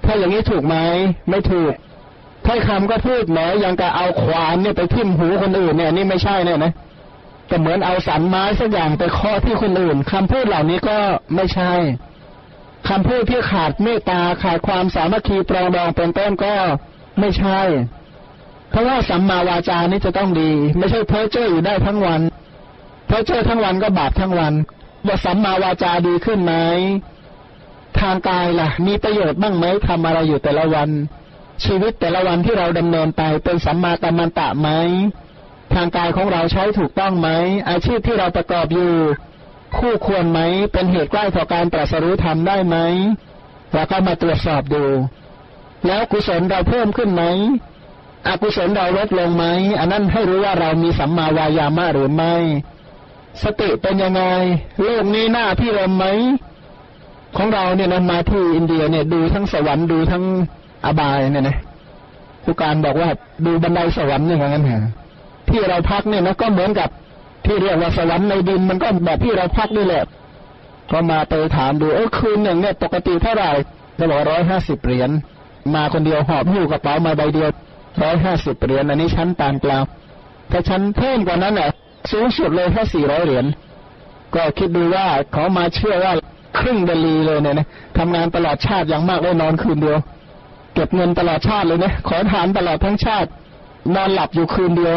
[0.04, 0.76] ถ้าอย่างนี้ถูกไหม
[1.30, 1.72] ไม่ถูก
[2.46, 6.72] ถ้าคำก็พูดแหมยังกะเอาขวานเนี่ยไปทิ่มหูคนอื่นเนี่ยนี่ไม่ใช่เนี่ยนะ
[7.50, 10.98] ก็เหมือนเอาสันไม้สักอย่างไปเคาะที่คนอื่นคำพูดเหล่านี้ก็
[11.34, 11.72] ไม่ใช่
[12.88, 16.54] คำพูดที่ขาดเมตตาขาดความสามัคคีปรองดองเป็นต้นก็
[17.20, 17.60] ไม่ใช่
[18.70, 22.20] เพราะว่าสัมมาวาจานี่จะต้องดี ไม่ใช่เพ้อเจ้ออยู่ได้ทั้งวัน
[23.06, 24.54] เพ้อเจ้อทั้งวันก็บาปทั้งวัน
[25.06, 26.54] ว่าสัมมาวาจาดีขึ้นไหม
[28.00, 30.90] ทางกายล่ะ มีประโยชน์บ้างไหมทำอะไรอยู่แต่ละวัน
[31.64, 34.68] ชีวิตแต่ละวันที่เราดำเนินไปเป็นสัมมากัมมันตะไหม
[35.74, 37.28] ทางกายของเราใช้ถูกต้องไหม
[37.68, 38.92] อาชีพที่เราประกอบอยู่
[39.78, 40.40] คู่ควรไหม
[40.72, 42.76] เป็นเหตุใกล้ต่อการตรัสรู้ธรรมได้ไหม
[43.74, 44.84] แล้วก็มาตรวจสอบดู
[45.86, 47.22] แล้วกุศลเราเพิ่มขึ้นไหม
[48.26, 49.44] อกุศลเราลดลงไหม
[49.78, 52.34] อันนั้นให้รู้ว่าเรามีสัมมาวายามะหรือไม่
[53.42, 54.22] สติเป็นยังไง
[54.82, 56.06] โลกนี้หน้าพี่รมไหม
[57.36, 60.24] ของเราเนี่ยนมาที่อินเดียเนี่ย ดูทั้งสวรรค์ดูทั้ง
[60.84, 61.56] อบายเนี่ยนะ
[62.44, 63.08] ผู้การบอกว่า
[63.46, 64.84] ดูบันไดสวรรค์อย่างนั้นเหรอ
[65.48, 66.88] ที่เราพักเนี่ยนะก็เหมือนกับ
[67.46, 70.04] ที่เรียกว่าสวรรค์ในดินมันก็แบบที่เราพักนี่แหละ
[70.90, 73.50] ก็มาไปถามดูเออคืนหนึ่งเนี่ย ปกติเท่าไหร่
[73.96, 75.10] เขาบอกร้อยห้าสิบเหรียญ
[75.74, 77.50] มาคนเดียวหอบหิ้วกระเป๋ามาใบเดียว
[78.02, 79.82] ร้อยห้าสิบเหรียญอันนี้ชั้นปานกลาง
[80.50, 81.70] ถ้าชั้นเพิ่มกว่านั้นเนี่ย
[82.12, 83.46] สูงสุดเลยแค่สี่ร้อยเหรียญ
[84.34, 86.12] ก็คิดดูว่าเขามาเชื่อว่า
[86.58, 87.66] ครึ่งเดลีเลยเนี่ยนะ
[87.98, 89.98] ทำงานตลอดชาติอย่างมากได้นอนคืนเดียว
[90.74, 93.28] เก็บเงินตลอดชาติเลยนะขอทานตลอดทั้งชาติ
[93.94, 94.96] นอนหลับอยู่คืนเดียว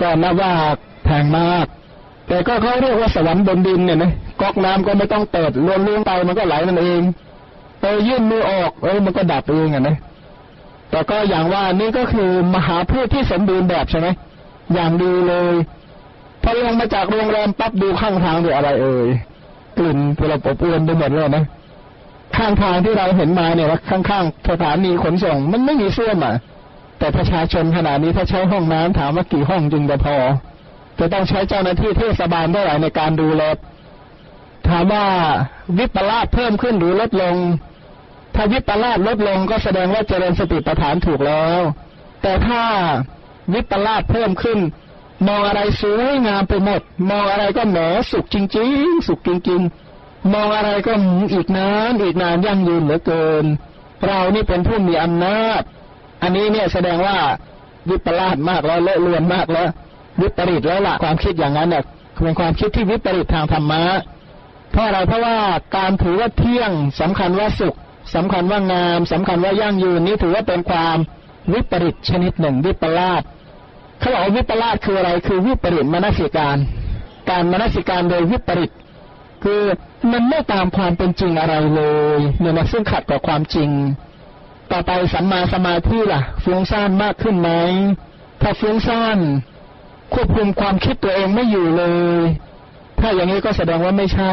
[0.00, 0.52] ก็นับว่า
[1.04, 1.66] แพงมาก
[2.28, 7.02] แต่ก็เขาเรียกว่าสวรรค์บนดินเนี่ยนะก๊อกน้ำก็ไม่ต้องเปิดลวนล้งไปมันก็ไหลมันเอง
[7.80, 9.96] เออยื่นมือออกเออมันก็ดับเองอะนะ
[10.90, 14.08] แต่ก็อย่างว่านี่ก็คือมหาพืชที่สมบูรณ์แบบใช่ไหม
[14.74, 15.52] อย่างดีเลย
[16.44, 19.08] พอลงมาจากโรงแรมปั๊บดูข้างทางดูอะไรเอ่ย
[19.78, 21.44] กลิ่นเปรบอวนไปหมดเลยนะ
[22.36, 26.34] ข้างทางที่เราเห็นมาเนี่ยว่าข้างๆสถานีขนส่ง มันไม่มีเสื้อมอะ
[26.98, 30.16] แต่ประชาชนขนาดนี้ถ้าใช้ห้องน้ำถามว่ากี่ห้องจึงจะพอ
[30.98, 33.42] จะต้องใช้เจ้าหน้าที่เทศบาลเท่าไหร่ในการดูแล
[34.68, 35.06] ถามว่า
[35.78, 37.36] วิปลาสเพิ่มขึ้นหรือลดลง
[38.34, 41.60] ถ้าวิปลาสลดลงก็แสดงว่าเจริญสติปัฏฐานถูกแล้ว
[42.22, 42.62] แต่ถ้า
[43.54, 44.58] วิปลาสเพิ่มขึ้น
[45.26, 47.78] มองอะไรสวยงามไปหมด มองอะไรก็แหม
[48.10, 49.60] สุขจริง ๆ สุขจริง
[49.96, 50.92] ๆ มองอะไรก็
[51.32, 53.44] อีกนานอีกนานยั่งยืนเหลือเกิน
[54.04, 55.62] เรานี่เป็นผู้มีอำนาจ
[56.22, 57.16] อันนี้เนี่ยแสดงว่า
[57.90, 59.68] วิปลาสมากแล้วเลอะเลือนมากแล้ว
[60.20, 61.84] วิปริตแล้วล่ะความคิดอย่างนั้นเนี่ย
[62.22, 63.82] เป็นความคิดที่วิปริตทางธรรมะ
[64.70, 65.36] เพราะอะไรเพราะว่า
[65.76, 67.76] การถือว่าเที่ยงสำคัญว่าสุข
[68.14, 70.96] สำคัญว่างามสำคัญว่ายั่งยืนนี่ถือว่าเป็นความ
[71.52, 73.22] วิปริตชนิดหนึ่งวิปลาส
[74.04, 76.58] เขาบอกวิปลาสคืออะไร คือวิปริตมนสิการ
[77.30, 78.70] การมนสิการโดยวิปริต
[79.44, 79.62] คือ
[80.12, 81.82] มันไม่ตามความเป็นจริงอะไรเล
[82.16, 83.70] ยเนี่ยนะซึ่งขัดกับความจริง
[84.72, 87.50] ต่อไปสัมมาสมาธิล่ะฟุ้งซ่านมากขึ้นไหม
[88.42, 89.18] ถ้าฟุ้งซ่าน
[90.14, 91.84] ควบคุมความคิดตัวเองไม่อยู่เล
[92.18, 92.22] ย
[93.00, 94.32] ถ้าอย่างนี้ก็แสดงว่าไม่ใช่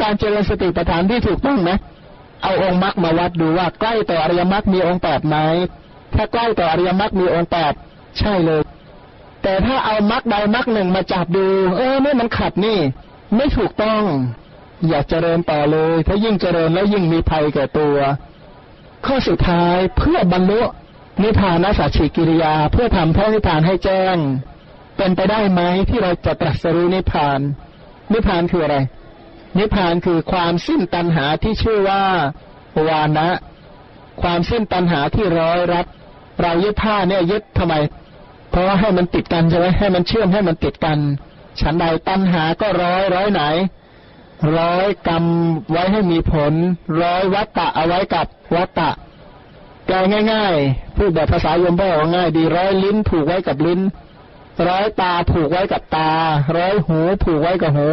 [0.00, 1.76] การเจริญสติปัฏฐานที่ถูกต้องนะ
[2.42, 5.36] เอาองค์มรรคมาวัดดูว่าใกล้ต่ออริยมรรคมีองค์แปดไหม
[6.14, 7.74] ถ้าใกล้ต่ออริยมรรคมีองค์แปด
[8.18, 8.62] ใช่เลย
[9.42, 11.46] แต่ถ้าเอามักใดมักหนึ่งมาจับดู
[11.76, 12.78] เออเนี่ยมันขัดนี่
[13.36, 14.02] ไม่ถูกต้อง
[14.88, 17.96] อย่าเจริญต่อเลยถ้ายิ่งเจริญแล้วยิ่งมีภัยแก่ตัว
[19.06, 20.62] ข้อสุดท้ายเพื่อบรรลุ
[21.22, 24.16] นิพพานสัจฉิกิริยา เพื่อทำพระนิพพานให้แจ้ง
[24.96, 27.40] เป็นไปได้ไหมที่เราจะตรัสรู้นิพพาน
[28.12, 28.76] นิพพานคืออะไร
[29.58, 32.02] นิพพานคือความสิ้นตัณหาที่ชื่อว่า
[32.88, 33.28] วานะ
[34.22, 35.86] ความสิ้นตัณหาที่ร้อยรัด
[36.42, 37.74] เรายึดผ้าเนี่ยยึดทำไม
[38.52, 40.98] เพราะว่าให้มันติดกันใช่ไหมให้มันเชื่อมให้มันติดกัน
[41.60, 43.42] ฉันใดตัณหาก็ร้อยร้อยไหน
[44.58, 45.24] ร้อยกรรม
[45.70, 46.52] ไว้ให้มีผล
[47.02, 48.90] ร้อยวัตตะเอาไว้กับวัตตะ
[49.86, 49.92] แก
[50.32, 53.80] ง่ายๆพูดแบบภาษาโยมพ่อง่าย ดีร้อยลิ้นผูกไว้กับลิ้น
[54.68, 56.10] ร้อยตาผูกไว้กับตา
[56.56, 57.88] ร้อยหูผูกไว้กับหู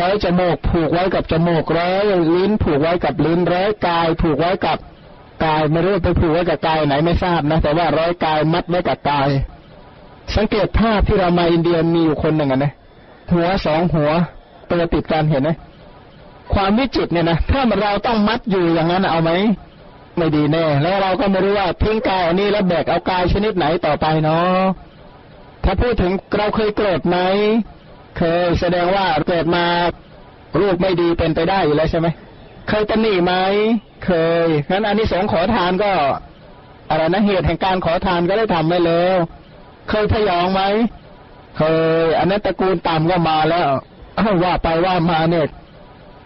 [0.00, 2.02] ร้อยจมูกผูกไว้กับจมูกร้อย
[2.36, 4.78] ลิ้นผูกไว้กับลิ้นร้อยกายผูกไว้กับ
[5.44, 9.28] กายไม่รู้ไปผูกไว้กับกายไหนไม่ทราบนะแต่ว่าร้อยกายมัดไว้กับกาย
[10.36, 12.72] สังเกตภาพที่เรามาอินเดียมีอยู่คนหนึ่งนะ
[13.32, 14.10] หัวสองหัว
[14.70, 15.50] ตัวติดกันเห็นไหม
[16.54, 19.30] ความวิจิตเนี่ยนะถ้าเราต้องมัดอยู่อย่างนั้นเอาไหม
[20.16, 24.60] ไม่ดีแน่ แล้วเราก็ไม่รู้ว่าทิ้งกายอันนี้แล้วแบกเอากายชนิดไหนต่อไปเนาะ
[25.64, 27.16] ถ้าพูดถึงเราเคยโกรธไหม
[28.18, 29.64] เคยแสดงว่าเกิดมา
[30.60, 32.08] รูปไม่ดีเป็นไปได้อยู่แล้วใช่ไหม
[32.68, 33.34] เคยตำหนิไหม
[34.04, 34.10] เค
[34.44, 35.92] ยงั้นอันนี้สงขอทานก็
[36.90, 39.16] อะไรนะเหตุแห่งการขอทานก็ได้ทำไว้แล้ว
[39.88, 40.62] เคยพยองไหม
[41.56, 41.62] เค
[42.04, 43.68] ยอันนั้นตระกูลต่ำก็มาแล้ว
[44.44, 45.46] ว่าไปว่ามาเนี่ย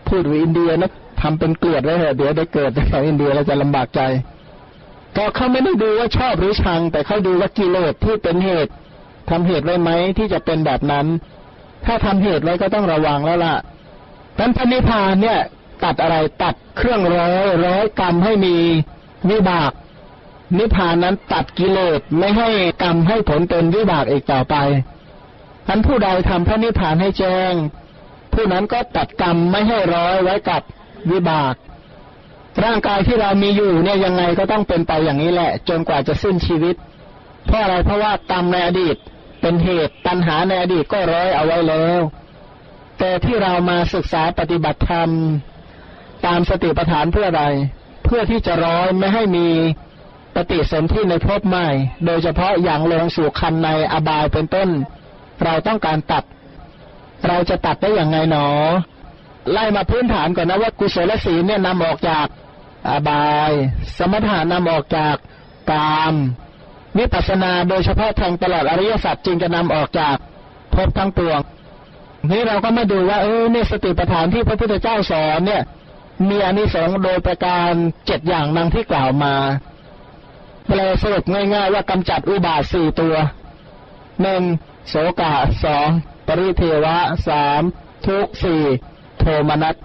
[0.09, 4.01] พูดวิอินเดียนะทำเป็นเกลียดไว้เถอะเดี๋ยวได้เกิดในอินเดียเราจะลำบากใจ
[5.17, 8.73] ก็เขาไม่ได้ดูว่าชอบหรือชัง แต่เขาดูว่ากิเลสที่เป็นเหตุ
[9.31, 11.07] ทำเหตุไว้ไหมที่จะเป็นแบบนั้น
[11.85, 13.57] ถ้าทำเหตุไว้ก็ต้องระวังแล้วล่ะ
[14.39, 15.39] นั้นพระนิพพานเนี่ย
[15.85, 18.55] ตัดอะไรตัดเครื่องร้อยร้อยกรรมให้มี
[19.31, 19.71] วิบาก
[20.59, 22.49] นิพพานนั้นตัดกิเลสไม่ให้
[22.83, 24.57] กรรมให้ผลเป็นวิบากอีกต่อไป
[25.67, 27.55] ท่านผู้ใดทำพระนิพพานให้แจ้ง
[28.33, 30.63] ผู้นั้นก็ตัดกรรมไม่ให้ร้อยไว้กับ
[31.11, 31.55] วิบาก
[32.65, 36.77] ร่างกายที่เรามีอยู่เนี่ยยังไงก็ต้องเป็นไปอย่างนี้แหละ จนกว่าจะสิ้นชีวิต
[37.47, 38.97] เพราะอะไรเพราะว่ากรรมในอดีต
[39.41, 42.01] เป็นเหตุตัณหาในอดีตก็ร้อยเอาไว้แล้ว
[42.99, 45.11] แต่ที่เรามาศึกษาปฏิบัติธรรม
[46.27, 47.45] ตามสติปัฏฐานเพื่ออะไร
[48.05, 49.49] เพื่อที่จะร้อยไม่ให้มี
[50.35, 51.69] ปฏิสนธิในภพใหม่
[52.07, 54.69] โดยเฉพาะอย่างลงสู่คันในอบายเป็นต้น
[55.45, 56.25] เราต้องการตัด
[57.29, 58.49] เราจะตัดได้อย่างไงหนอ
[59.53, 62.27] ไล่มาพื้นฐานก่อนนะว่ากุศลศีลเนี่ยนำออกจาก
[62.89, 63.53] อบาย
[63.97, 65.17] สมถานำออกจาก
[65.71, 66.15] กาม
[66.99, 70.17] วิปัสนาโดยเฉพาะแทงตลอดอริยสัจจึงจะนำออกจาก
[70.75, 71.41] ภพทั้งปวง
[72.31, 75.63] นี่เราก็มาดูว่าเออเนี่ยสติปัฏฐานที่พระพุทธเจ้าสอนเนี่ย
[76.29, 77.71] มีอานิสงส์โดยประการ
[78.07, 79.35] เจ็ดอย่างนังที่กล่าวมา
[80.67, 83.15] แปลสรุปง่ายๆ ว่ากำจัดอุบาทสี่ตัว
[84.23, 84.43] หนึ่ง
[84.89, 85.89] โสกาสอง
[86.27, 86.97] ปริเทวะ
[87.29, 87.63] สาม
[88.07, 88.63] ทุกสี่
[89.19, 89.77] โทมนัส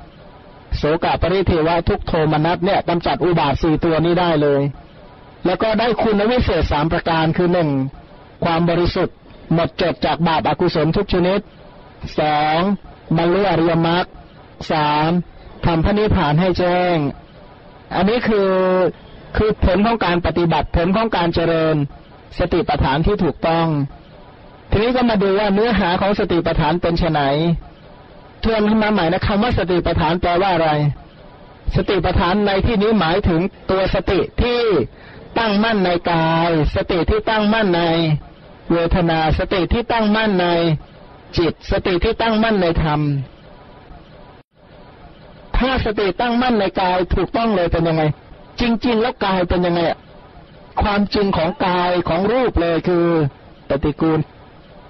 [0.77, 4.61] โสกาปริเทวะทุกโทมนัสเนี่ยกำจัดอุบาทสี่ตัวนี้ได้เลย
[5.45, 7.69] แล้วก็ได้คุณวิเศษสามประการคือหนึ่ง
[8.43, 9.15] ความบริสุทธิ์
[9.53, 11.39] หมดจดจากบาปอากุศลทุกชนิด
[12.19, 12.59] สอง
[13.17, 14.05] บรรลุอริยมรรค
[14.71, 15.09] สาม
[15.65, 16.97] ทำพระนิพพานให้แจ้ง
[17.95, 18.49] อันนี้คือ
[19.35, 21.75] คือผลของการปฏิบัติผลของการเจริญ
[22.39, 23.67] สติปัฏฐานที่ถูกต้อง
[24.71, 27.21] ทีนี้ก็มาดูว่าเนื้อหาของสติปัฏฐานเป็นไน
[28.43, 30.69] ทวนขึ้นมาใหม่นะคำว่าสติปัฏฐานแปลว่าอะไร
[31.75, 34.61] สติปัฏฐานในที่นี้หมายถึงตัวสติที่
[35.37, 37.81] ตั้งมั่นในกาย สติที่ตั้งมั่นใน
[38.71, 40.47] เวทนาสติที่ตั้งมั่นใน
[41.37, 43.01] จิต สติที่ตั้งมั่นในธรรม
[45.57, 48.03] ถ้าสติตั้งมั่นในกายถูกต้องเลยเป็นยังไง
[48.61, 49.81] จริง ๆ แล้วกายเป็นยังไง
[50.81, 53.05] ความจริงของกายของรูปเลยคือ
[53.69, 54.19] ปฏิกูล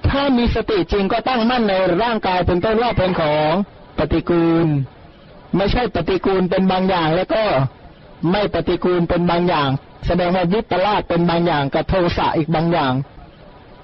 [0.09, 3.51] ถ้ามีสติจริงก็ตั้งมั่นในร่างกายเป็นต้นว่าเป็นของ
[3.97, 4.67] ปฏิกูล
[5.55, 7.43] ไม่ใช่ปฏิกูลเป็นบางอย่างแล้วก็
[8.31, 9.69] ไม่ปฏิกูลเป็นบางอย่าง
[10.07, 12.93] แสดงว่าวิปลาสเป็นบางอย่างกับโทสะอีกบางอย่าง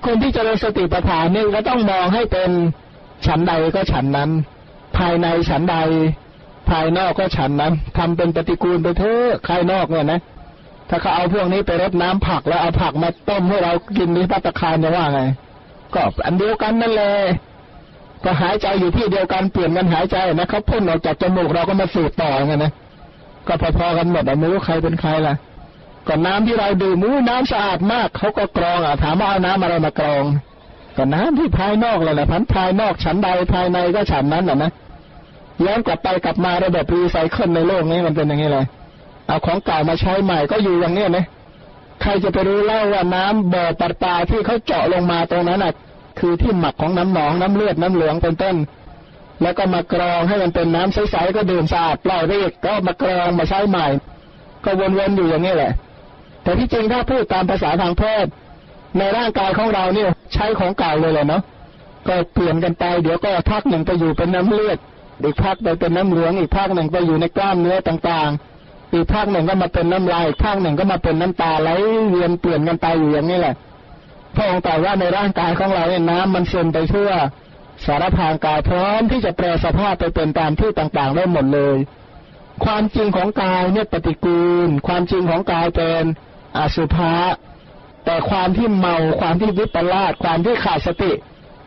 [0.06, 2.50] คนที่จะเริญสติปัฏฐานนี่ก็ต้องมองให้เป็น
[3.26, 4.32] ฉันใดก็ฉันนั้น
[4.98, 5.78] ภายในฉันใด
[6.70, 10.20] ภายนอกก็ฉันนั้นทำเป็นปฏิกูลไปเถอะภายนอกเนี่ยนะ
[10.90, 15.22] ถ้าเขาเอาพวกนี้ไปรดน้ำผักแล้วเอาผักมาต้มให้เรากินในพัตคารจะว่าไง
[15.94, 17.12] ก็อันเดียวกันนั่นแหละ
[18.24, 22.72] ก็หายใจอยู่ที่เดียวกันเปลี่ยนกันหายใจนะเขาพ่นออกจากจมูกเราก็มาสูดต่อไงนะ
[23.48, 25.36] ก็พอๆกันหมดไม่รู้ใครเป็นใครล่ะ
[26.08, 30.24] ก็น้ำที่เราดื่มมูน้ำสะอาดมากเขาก็กรองอะถามว่าเอาน้ำอะไรมากรอง
[30.98, 34.72] ก็น้ำที่ภายนอกเลยแหละพันภายนอกฉันใดภายในก็ฉันนั้นอะนะ
[35.66, 38.66] ย้อนกลับไปกลับมาระบบรีไซเคิลในโลกนี้มันเป็นอย่างนี้เลย
[39.28, 41.26] เอาของเก่ามาใช้ใหม่ก็อยู่อย่างนี้นะ
[42.02, 45.74] ใครจะไปรู้เล่าว่าน้ำบ่อปลาปลาที่เขาเจาะลงมาตรงนั้นอะ
[46.20, 48.56] คือที่หมักของน้ำหนองน้ำเลือดน้ำเหลืองเป็นต้น
[49.42, 53.88] แล้วก็มากรองให้มันเป็นน้ำใสๆก็ดื่มสะอาดปล่อยเรียกก็มากรองมาใช้ใหม่
[54.66, 55.72] ก็วนๆอยู่อย่างนี้แหละ
[56.44, 58.32] แต่ที่จริงถ้าพูดตามภาษาทางแพทย์
[58.98, 61.42] ในร่างกายของเราเนี่ย ใช้ของเก่าเลยเลยเนาะ
[62.08, 64.78] ก็เปลี่ยนกันไปเดี๋ยวก็พักหนึ่งไปอยู่เป็นน้ำเลือด
[65.22, 71.70] อีกพักไปเป็นน้ำเหลือง อีกพักหนึ่งไปอยู่ในกล้ามเนื้อต่างๆ อีกพักหนึ่งก็มาเป็นน้ำลายอีกพักหนึ่งก็มาเป็นน้ำตาไหล
[72.10, 73.56] เวียนเปลี่ยนกันไปอยู่อย่างนี้แหละ
[74.36, 77.12] พระองค์ตรัสว่าในร่างกายของเราเนี่ยน้ำมันซึมไปทั่ว
[77.86, 81.78] สารพางกายพร้อมที่จะแปลสภาพไปเป็นตามที่ต่างๆได้หมดเลย
[82.66, 86.04] ความจริงของกายเนี่ยปฏิกูล ความจริงของกายเป็น
[86.58, 87.14] อสุภะ
[88.06, 91.12] แต่ความที่เมาความที่วิปลาสความที่ขาดสติ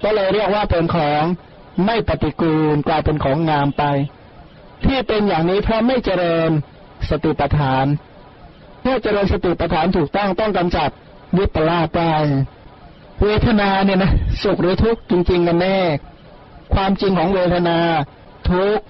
[0.02, 1.22] ก็เลยเรียกว่าเป็นของ
[1.84, 3.82] ไม่ปฏิกูลกลายเป็นของงามไป
[4.84, 6.50] ที่เป็นอย่างนี้เพราะไม่เจริญ
[7.10, 7.86] สติปัฏฐาน
[8.82, 10.90] เมื่อเจริญสติปัฏฐานถูกต้องต้องกำจัด
[11.36, 12.00] วิปลาสไป
[13.22, 14.12] เวทนาเนี่ยนะ
[14.42, 15.78] สุขหรือทุกข์จริงๆกันแน่
[16.74, 17.78] ความจริงของเวทนา
[18.50, 18.84] ทุกข์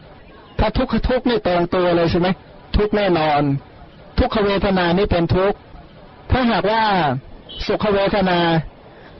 [0.58, 2.28] ถ้าทุกข์ทุกข์นี่ตรงตัวเลยใช่ไหม
[2.76, 3.42] ทุกข์แน่นอน
[4.18, 5.58] ทุกขเวทนานี่เป็นทุกข์
[6.30, 6.82] ถ้าหากว่า
[7.66, 8.38] สุขเวทนา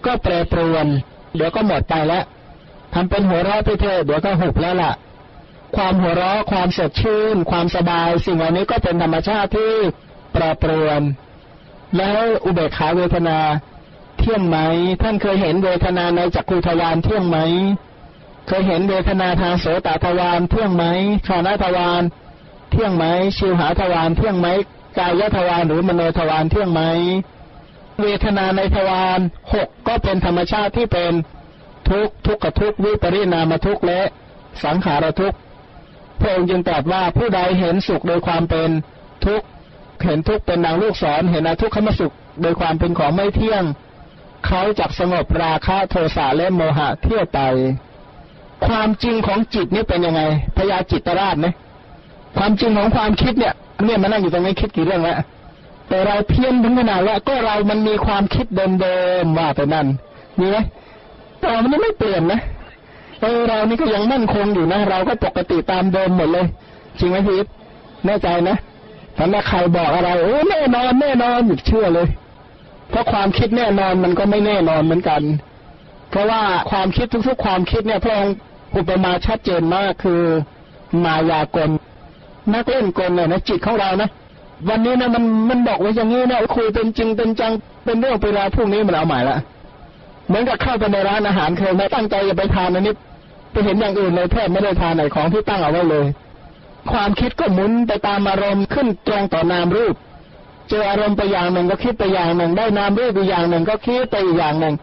[0.07, 0.87] ก็แปรปรวน
[1.37, 2.25] เดี๋ยวก็หมดไปแล้ว
[2.95, 4.93] ทำเป็นหัวเราะไปเถอะเดี๋ยวก็หุบแล้วล่ะ
[5.76, 9.72] ความหัวเราะความสดชื่น ความสบาย สิ่งเหล่านี้ก็เป็นธรรมชาติที่
[10.34, 11.01] ปรปรวน
[11.97, 13.39] แล้วอุเบกขาเวทนา
[14.18, 14.57] เที่ยงไหม
[15.03, 17.39] ท่านเคยเห็นเวทนาในจักรุทวารเที่ยงไหม
[18.49, 20.84] เคยเห็นเวทนาทางโสตทวารเที่ยงไหม
[21.26, 22.03] ชานาทวาร
[22.70, 23.05] เที่ยงไหม
[23.37, 24.47] ชิวหาทวารเที่ยงไหม
[24.99, 26.82] กายทวารหรือมโนทวารเที่ยงไหม
[28.01, 29.20] เวทนาในทวาร
[29.53, 31.12] หกก็เป็นธรรมชาติที่เป็น
[31.91, 34.01] ทุกทุกขทุกวิปริณามทุกและ
[34.64, 35.34] สังขารทุก
[36.20, 38.68] พระองค์จึงตรัสว่าผู้ใดเห็นสุขโดยความเป็น
[39.26, 39.43] ทุก
[40.05, 43.64] เห็นทุกเป็นนางลูกศรเห็นอทุกขมสุข โดยความเป็นของไม่เที่ยง
[44.47, 47.41] เขาจักสงบราคะโทสะและโมหะเที่ยวไป
[48.66, 50.22] ความจริงของจิตนี่เป็นยังไง
[50.57, 51.47] พยาจิตราชไหม
[52.37, 55.18] ความจริงของความคิดเนี่ยเนี่ยมานั่งอยู่ตรงนี้คิดกี่เรื่องแล้ว
[55.89, 58.47] แต่เราเพี้ยนถึงขนาดว่าก็เรามันมีความคิด
[58.80, 59.87] เดิมๆว่าไปนั่น
[60.39, 60.57] มีไหม
[61.41, 62.41] แต่มันไม่เปลี่ยนนะ
[63.22, 66.47] เออเรานี่ก็ยังมั่นคงอยู่นะ เราก็ปกติตามเดิมหมดเลย
[66.99, 67.47] จริงไหมพีท
[68.07, 68.57] แน่ใจนะ
[69.16, 72.09] ถ้าใครบอกอะไรโอ้แน่นอนแน่นอนหยุดเชื่อเลย
[72.91, 75.22] เพราะความคิดแน่นอนมันก็ไม่แน่นอนเหมือนกัน
[76.11, 78.34] เพราะว่าความคิดทุกๆ ความคิดเนี่ยพระองค์
[78.76, 80.22] อุปมาชัดเจนมากคือ
[81.05, 81.70] มายากล
[82.53, 84.09] นักเล่นกลเนี่ยนะจิตของเรานะ
[84.68, 87.53] วันนี้นะมันมันบอกไว่าอย่างนี้นะคุยเป็นจริงเป็นจัง
[87.84, 89.37] เป็นเรื่องเป็นราวพรุ่งนี้มันเอาหม่ละ
[90.27, 92.95] เหมือนกับเข้าไปในร้านอาหารเคยไหมตั้งใจจะไปทานอันนี้
[93.53, 96.07] ไปเห็นอย่างอื่นเลยแทบไม่ได้ทานไหนของที่ตั้งเอาไว้เลย
[96.93, 99.95] ความคิดก็หมุนไปตามอารมณ์ขึ้นตรงต่อนามรูป
[100.68, 104.74] เจออารมณ์ไปอย่างหนึ่งก็คิดไปอย่างหนึ่ง ได้นามรูปไปอย่างหนึ่งก็คิดไปอีกอย่างหนึ่ง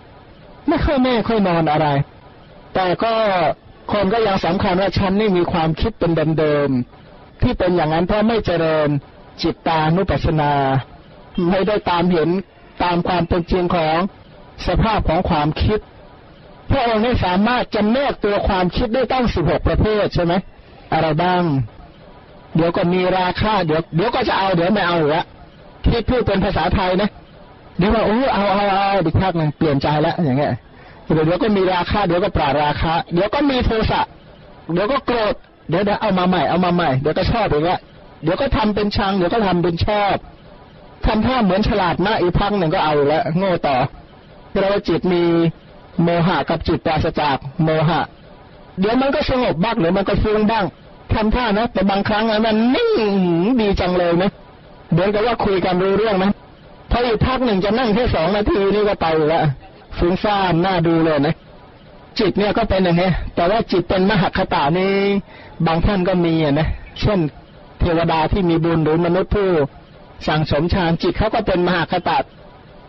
[0.67, 1.87] ไม่ค่อยแน่ค่อยนอนอะไร
[2.73, 3.13] แต่ก็
[3.91, 8.89] คนก็ยังสำคัญว่าฉันนี่มีความคิดเป็นเดิมๆที่เป็นอย่างนั้นเพราะไม่เจริญ
[9.41, 10.53] จิตตานุปัสสนา
[11.49, 12.29] ไม่ได้ตามเห็น
[12.83, 13.97] ตามความเป็นจริงของ
[14.67, 15.79] สภาพของความคิด
[16.71, 20.33] พระองค์นี่สามารถจำแนกตัวความคิดได้ตั้งสิบหกประเภทใช่ไหม
[20.93, 21.41] อะไรบ้าง
[22.55, 25.23] เดี๋ยวก็มีราคาเดี๋ยวเดี๋ยวก็จะเอาเดี๋ยวไม่เอาละ
[25.85, 27.09] ที่พูดเป็นภาษาไทยนะ
[27.77, 30.53] เดี๋ยวว่าโอ้เอาเอาเอาดิพักหนึ่งเปลี่ยนใจแล้วอย่างเงี้ย
[31.11, 34.01] เดี๋ยวเดี๋ยวก็มีราคาเดี๋ยวก็ปราราคาเดี๋ยวก็มีโทสะ
[34.73, 35.33] เดี๋ยวก็โกรธ
[35.69, 37.79] เดี๋ยวเดี๋ยวเอามาใหม่เอามาใหม่เดี๋ยวก็ชอบอีกแล้ว
[38.23, 40.15] เดี๋ยวก็ทำเป็นชังเดี๋ยวก็ทำเป็นชอบ
[41.05, 43.75] ทำท่าเหมือนฉลาดมากอีกพักหนึ่งก็เอาแล้วโง่ต่อ
[44.61, 45.23] เราจิตมี
[46.03, 48.01] โมหะกับจิตปราศจากโมหะ
[48.79, 50.65] เดี๋ยวมันก็สงบบ้างหรือมันก็ฟุ้งบ้าง
[51.13, 52.89] ทำท่านะ แต่บางครั้งมันนิ่ง
[53.61, 54.31] ดีจังเลยนะ
[54.93, 56.31] เดี๋ยวกับว่าคุยกันรู้เรื่องนะ
[56.91, 59.45] พออีกพักหนึ่งจะนั่งแค่สองนาทีนี่ก็ไปแล้ว
[59.97, 61.35] ฟุ้งซ่านน่าดูเลยนะ
[62.19, 64.93] จิตเนี่ยก็เป็นอย่างนี้แต่ว่าจิตเป็นมหคตานี่
[65.65, 66.67] บางท่านก็มีนะ
[67.01, 67.19] เช่น
[67.79, 69.49] เทวดาที่มีบุญหรือมนุษย์ผู้
[70.27, 72.17] สั่งสมฌานจิตเขาก็เป็นมหคตะ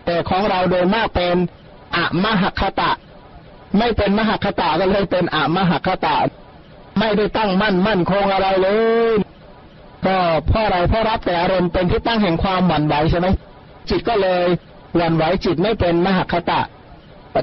[0.04, 1.36] แต่ของเราโดยมากเป็น
[1.96, 2.90] อะมหคตะ
[3.78, 6.16] ไม่เป็นมหคตะก็เลยเป็นอะมหคตะ
[6.98, 8.68] ไม่ได้ตั้งมั่นมั่นคงอะไรเล
[9.12, 9.14] ย
[10.06, 13.26] ก็เพราะอะไรเพราะรับแต่อารมณ์เป็นที่ตั้งแห่งความหวั่นไหวใช่ไหม
[13.88, 14.44] จิตก็เลย
[14.96, 16.60] หวั่นไหวจิตไม่เป็นมหคตะ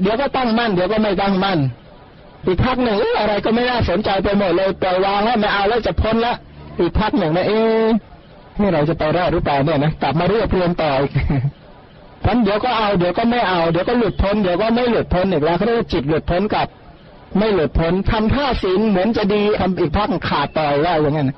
[0.02, 1.58] เดี๋ยวก็ตั้งมั่นเดี๋ยวก็ไม่ตั้งมั่น
[2.46, 6.34] อีกพักหนึ่งอะไรก็ไม่น่าสนใจไปหมดเลยปล่อยวางแล้วไม่เอาแล้วจะพ้นละ
[6.78, 7.88] อีกพักหนึ่งนะเอ๊ะ
[8.60, 11.12] นี่เราจะไปรอดหรือเปล่าเนี่ยนะกลับมาเรียบเรียงต่ออีก
[12.24, 16.68] พันเดี๋ยวก็เอาเดี๋ยวก็ไม่เอาเดี๋ยวก็หลุดพ้นเดี๋ยวก็ไม่หลุดพ้นอีกแล้วเขาเรียกจิตหลุดพ้นกับ
[17.38, 21.30] ไม่หลุดพ้นทำท่าศีลเหมือนจะดีทำอีกพักขาดต่อยว่าอย่างนั้น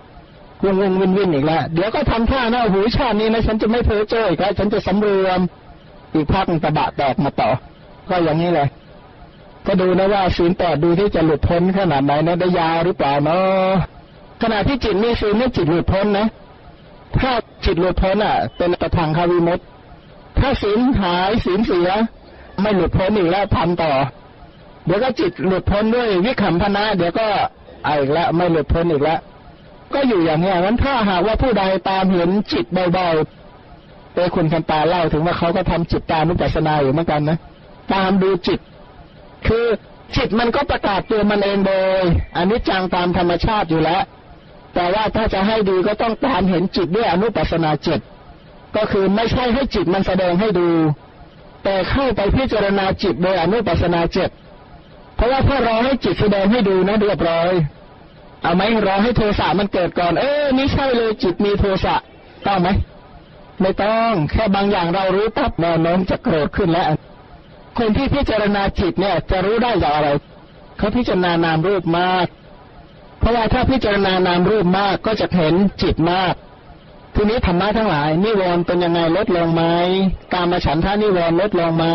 [0.64, 5.41] วงวงวินวินอีกแล้วเดี๋ยวก็ทำท่าหน้าหูชาตินี้นะฉันจะไม่เพ้อเจ้ออีกแล้วฉันจะสำรวม
[6.14, 7.51] อีกพักตะบะแตกมาต่อ
[8.09, 8.68] ก็อย่างนี้เลย
[9.66, 13.72] ก็ดูนะว่าศีลแปดดูที่จะหลุดพ้นขนาดไหนนะได้ยาวหรือเปล่าเนาะ
[14.43, 16.26] ขณะที่จิตมีศีลนี่จิตหลุดพ้นนะ
[17.18, 17.32] ถ้า
[17.64, 19.61] จิตหลุดพ้นอะ เป็นประทังคาวิมุต
[20.45, 21.90] ถ้าศีลหายศีลเสีย
[22.62, 23.92] ไม่หลุดพ้นอีกแล้วพันต่อ
[24.86, 27.26] เดี๋ยวก็จิตหลุดพ้นด้วยวิขำพนะ เดี๋ยวก็
[27.86, 29.20] ออีกแล้วไม่หลุดพ้นอีกแล้ว
[29.95, 37.38] ก็อยู่อย่างนี้งั้นถ้าหากว่าผู้ใดตามเห็นจิตเบ่อยๆเอคุณคันตาเล่าถึงว่าเขาก็ทำจิตตามุปัสนาอยู่เหมือนกันนะ
[37.92, 38.61] ตามดูจิต
[39.47, 39.66] คือ
[40.16, 42.03] จิตมันก็ประกาศตัวมันเองโดย
[42.36, 44.03] อันนี้จังตามธรรมชาติอยู่แล้ว
[44.74, 48.01] แต่ว่าถ้าจะให้ดีก็ต้องตามเห็นจิตด้วยอนุปัสนาจิต
[48.77, 50.68] ก็คือไม่ใช่ให้จิตมันแสดงให้ดู
[51.64, 54.31] แต่เข้าไปพิจารณาจิตโดยอนุปัสนาจิต
[55.16, 57.53] เพราะว่าถ้ารอให้จิตแสดงให้ดูนะเรียบร้อย
[58.43, 61.95] เอาไหมรอให้โทสะมันเกิดก่อน เออนี่ใช่เลยจิตมีโทสะ
[62.47, 62.68] ต้องไหม
[63.61, 66.87] ไม่ต้องแค่บางอย่างเรารู้ปั๊บแนวโน้มจะโกรธขึ้นแล้ว
[67.79, 70.09] คนที่พิจารณาจิตเนี่ยจะรู้ได้จากอะไร
[70.79, 72.27] เขาพิจารณานามรูปมาก
[73.18, 76.35] เพราะว่าถ้าพิจารณานามรูปมากก็จะเห็นจิตมาก
[77.15, 79.62] ทีนี้ธรรมะทั้งหลาย นิวรณ์เป็นยังไงลดลงไหม
[80.33, 81.87] กามฉันทานิวรณ์ลดลงไหม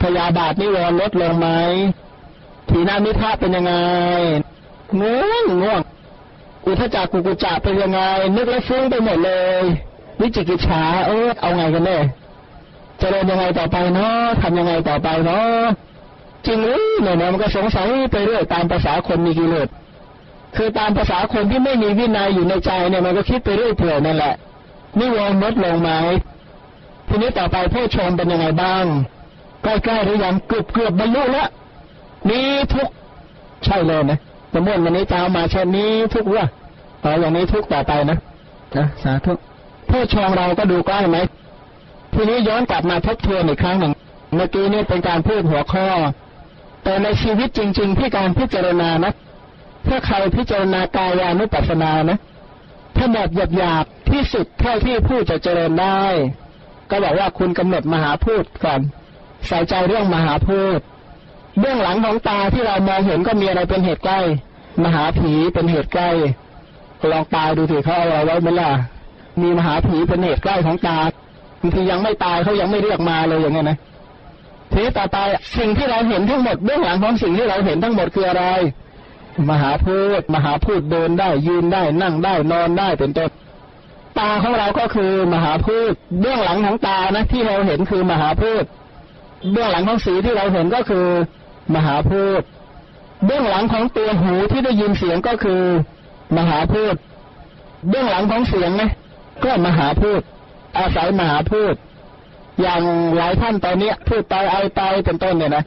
[0.00, 1.48] พยาบาทนิวรณ์ลดลงไหม
[2.68, 3.74] ทีนามิทะเป็นยังไง
[5.00, 5.80] ง่วงง่วง
[6.66, 8.00] อุทจักกุกุจักเป็นยังไง
[8.34, 9.62] นึกแล้วฟุ้งไปหมดเลย
[10.20, 12.02] วิจิกิจฉาเออเอาไงกันเนี่ย
[13.00, 15.64] จะเดินยังไงต่อไปเนาะทำยังไงต่อไปเนาะ
[16.46, 19.68] จริงหรือเนี่ยมันก็สงสัยไปเรื่อยตามภาษาคนมีกิเลส
[20.56, 24.34] คือตามภาษาคนที่ไม่มีวินัยอยู่ในใจเนี่ยมันก็คิดไปเรื่อยเปื่อยนั่นแหละ
[24.98, 25.90] นิวรณ์ลดลงไหม
[27.08, 28.84] ทีนี้ต่อไปผู้ชมเป็นยังไงบ้าง
[29.62, 31.48] ใกล้ๆหรือยังเกือบเกือบบรรลุแล้ว
[32.30, 32.88] นี้ทุก
[33.64, 34.18] ใช่เลยนะ
[34.52, 36.46] สมมติวันนี้จะเอามาเช่นนี้ทุกว่า
[37.04, 38.18] ต่ออย่างนี้ทุกต่อไปนะ
[38.76, 39.32] นะสาธุ
[39.86, 41.18] โพชองเราก็ดูใกล้ไหม
[42.14, 43.92] ทีนี้ย้อนกลับมาทบทวนอีกครั้งหนึ่ง
[44.34, 45.86] เมื่อกี้นี่เป็นการพูดหัวข้อ
[46.84, 49.12] แต่ในชีวิตจริง ๆ ที่การพิจารณานะ
[49.86, 52.18] ถ้าใครพิจารณากายานุปัสสนานะ
[52.96, 56.02] ถ้าแบบหยาบๆที่สุดเท่าที่พูดจะเจริญได้
[56.90, 58.80] ก็บอกว่าคุณกำหนดมหาพูดก่อน
[59.46, 60.80] ใส่ใจเรื่องมหาพูด
[61.58, 64.20] เบื้องหลังของตาที่เรามองเห็นก็มีอะไรเป็นเหตุใกล้
[64.84, 66.10] มหาผีเป็นเหตุใกล้
[67.12, 68.70] ลองตายดูสิเขาเอาอะไรไว้ไหมล่ะ
[69.42, 70.98] มีมหาผีเป็นเหตุใกล้ของตา
[71.60, 73.78] บางทียังไม่ตายเขายังไม่เรียกมาเลยอย่างเงี้ยนะ
[74.70, 75.16] ทีนี้ต่อไป
[75.58, 78.44] สิ่งที่เราเห็นทั้งหมดเบื้องหลังของสิ่งที่เราเห็นทั้งหมดคืออะไร
[79.50, 83.30] มหาพูดมหาพูดเดินได้ยืนได้นั่งได้นอนได้เป็นต้น
[84.18, 88.64] ตาของเราก็คือมหาพูดเบื้องหลังของตานะที่เราเห็นคือมหาพูด
[89.52, 91.06] เบื้องหลังของสีที่เราเห็นก็คือ
[91.74, 92.42] มหาพูด
[93.24, 95.62] เบื้องหลังของตัวหูที่ได้ยินเสียงก็คือ
[96.36, 96.94] มหาพูด
[97.88, 98.90] เบื้องหลังของเสียงนะ
[99.44, 100.20] ก็มหาพูด
[100.78, 101.74] อาศัยมหาพูด
[102.60, 102.82] อย่าง
[103.16, 105.64] หลายท่านตอนนี้พูดไปไอไปเป็นต้นเนี่ยนะ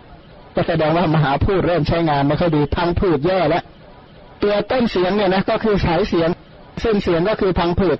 [0.55, 3.63] ก็แสดงว่ามหาพูดเริ่มใช้งานไม่ค่อยดีพังพูดแย่แล้ว
[4.43, 6.29] ตัวต้นเสียงเนี่ยนะก็คือสายเสียง
[6.81, 7.97] เส้นเสียงก็คือพังผืด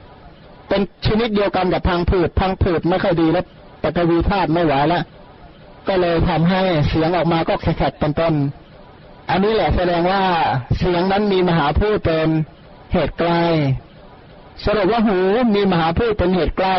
[0.70, 3.46] เป็นชนิดเดียวกันกับพังผืดพังผืดไม่ค่อยดีแล้ว
[3.84, 5.04] ปฐวีธาตุไม่ไหวแล้ว
[5.88, 8.34] ก็เลยทำให้เสียงออกมาก็แขกเป็นต้น
[9.30, 10.24] อันนี้แหละแสดงว่า
[10.78, 12.28] เสียงนั้นมีมหาพูดเป็น
[12.94, 13.42] เหตุใกล้
[14.66, 15.18] สรุปว่าหู
[15.56, 16.76] มีมหาพูดเป็นเหตุใกล้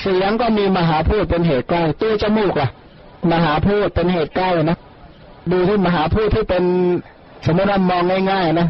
[0.00, 2.68] เสียงก็มีมหาพูดเป็นเหตุใกล้ตัวจมูกล่ะ
[3.32, 4.78] มหาพูดเป็นเหตุใกล้นะ
[5.52, 6.64] ดูที่มหาพูดที่เป็น
[7.46, 8.66] สมมติว่ามองง่าย ๆ นะ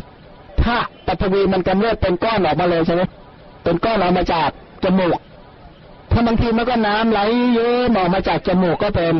[0.62, 0.76] ถ้า
[1.06, 3.02] ปัทวีมันกำเริบเป็นก้อนออกมาเลยใช่ไหม
[3.64, 4.48] เป็นก้อนออกมาจาก
[4.84, 5.18] จมูก
[6.10, 7.20] ถ้าบางทีมันก็น้ำไหล
[7.54, 9.14] เยอะออกมาจากจมูกก็เป็น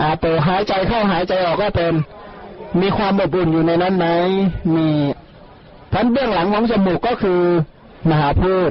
[0.00, 1.92] อาโปหายใจเข้าหายใจออกก็เป็น
[2.80, 4.06] มีความอบอุ่นอยู่ในนั้นไหม
[4.74, 4.88] มี
[5.92, 7.40] พันเบื้องหลังของจมูกก็คือ
[8.10, 8.70] มหาพูด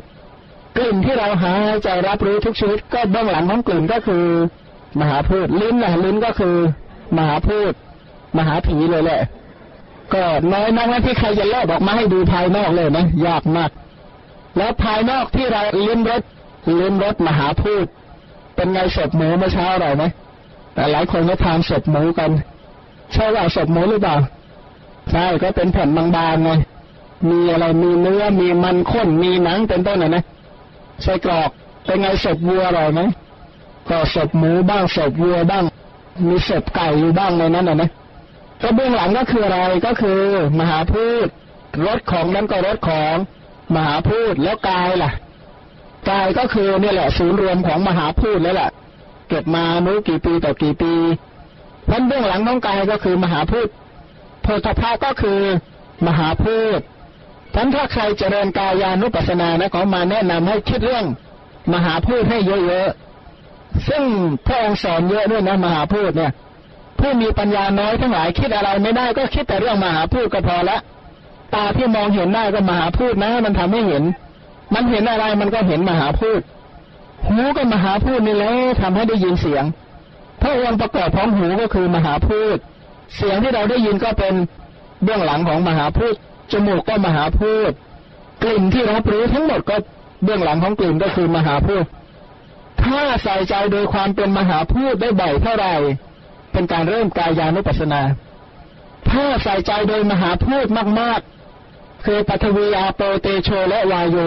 [0.77, 4.25] กลิ่นที่เราหายใจรับรู้ทุกชนิดก็เบื้องหลังของกลิ่นก็คือ
[4.99, 6.55] มหาพูดลิ้นนะลิ้นก็คือ
[7.17, 7.73] มหาพูด
[8.37, 9.21] มหาผีเลยแหละ
[10.13, 10.23] ก็
[10.53, 13.71] น้อยนักนะที่ใครจะแลกออกมาให้ดูภายนอกเลยนะยากมาก
[14.57, 16.21] แล้วภายนอกที่เราลิ้มรส
[16.79, 17.85] ลิ้มรสมหาพูด
[18.55, 20.03] เป็นไงศพหมูเมื่อเช้าอร่อยไหม
[20.73, 22.31] แต่หลายคนก็ทานศพหมูกัน
[23.13, 24.15] ใช่ว่าศพหมูหรือเปล่า
[25.11, 26.49] ใช่ก็เป็นแผ่นบางๆไง
[27.29, 30.23] มีอะไรมีเนื้อมีมันข้นมีหนังเป็นต้นนะนะ
[31.03, 31.49] ใส่กรอก
[31.85, 33.01] เป็นไงศพวัวอร่อยไหม
[33.89, 35.63] ก็ศพหมูบ้างศพวัวบ้าง
[36.27, 37.89] มีศพไก่อยู่บ้างในนั้นนะนะ
[38.61, 40.21] ก็เบื้องหลังก็คืออะไรก็คือ
[40.59, 41.27] มหาพูด
[41.85, 43.15] รถของนั้นก็รถของ
[43.75, 45.11] มหาพูดแล้วกายล่ะ
[46.09, 48.69] กายก็คือเนี่ยแหละศูนย์รวมของมหาพูดแล้วล่ะ
[49.29, 50.93] เก็บมานู้กี่ปีต่อกี่ปี
[51.89, 53.67] พันเบื้องหลังของกายก็คือมหาพูด
[54.41, 55.41] โพธภาก็คือ
[56.07, 56.79] มหาพูด
[57.55, 61.05] ท่านถ้าใครเจริญกายานุปัสสนานะขอมาแนะนำให้คิดเรื่อง
[61.73, 63.04] มหาพูดให้เยอะๆ
[63.87, 64.03] ซึ่ง
[64.45, 66.31] พระองค์สอนเยอะด้วยนะมหาพูดเนี่ย
[66.99, 70.77] ผู้มีปัญญาน้อยทั้งหลายคิดอะไรไม่ได้ก็คิดแต่เรื่องมหาพูดก็พอละ
[71.53, 74.03] ตาที่มองเห็นได้ก็มหาพูดนะ มันทำให้เห็น
[74.73, 76.41] มันเห็นอะไรมันก็เห็นมหาพูด
[77.27, 79.63] หูก็มหาพูดนี่แหละทำให้ได้ยินเสียง
[80.41, 82.57] พระองค์ประกอบของหูก็คือมหาพูด
[83.15, 84.33] เสียงที่เราได้ยินก็เป็น
[85.03, 86.15] เบื้องหลังของมหาพูด
[86.51, 87.71] จมูกก็มหาพูด
[88.43, 89.75] กลิ่นที่รับรู้ทั้งหมดก็
[90.23, 91.85] เบื้องหลังของกลิ่นก็คือมหาพูด
[92.83, 95.75] ถ้าใส่ใจโดยความเป็นมหาพูดได้บ่อยเท่าไหร่
[96.51, 98.01] เป็นการเริ่มกายานุปัสสนา
[99.09, 100.67] ถ้าใส่ใจโดยมหาพูด
[100.99, 101.19] มาก
[101.63, 104.17] ๆ คือปัทวีอาโปเตโชและวายโย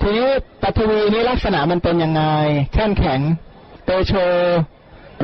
[0.00, 0.30] ทีนี้
[0.62, 2.22] ปัทวีนี้ลักษณะมันเป็นยังไง
[2.72, 3.20] แข็งแข็ง
[3.84, 4.12] เตโช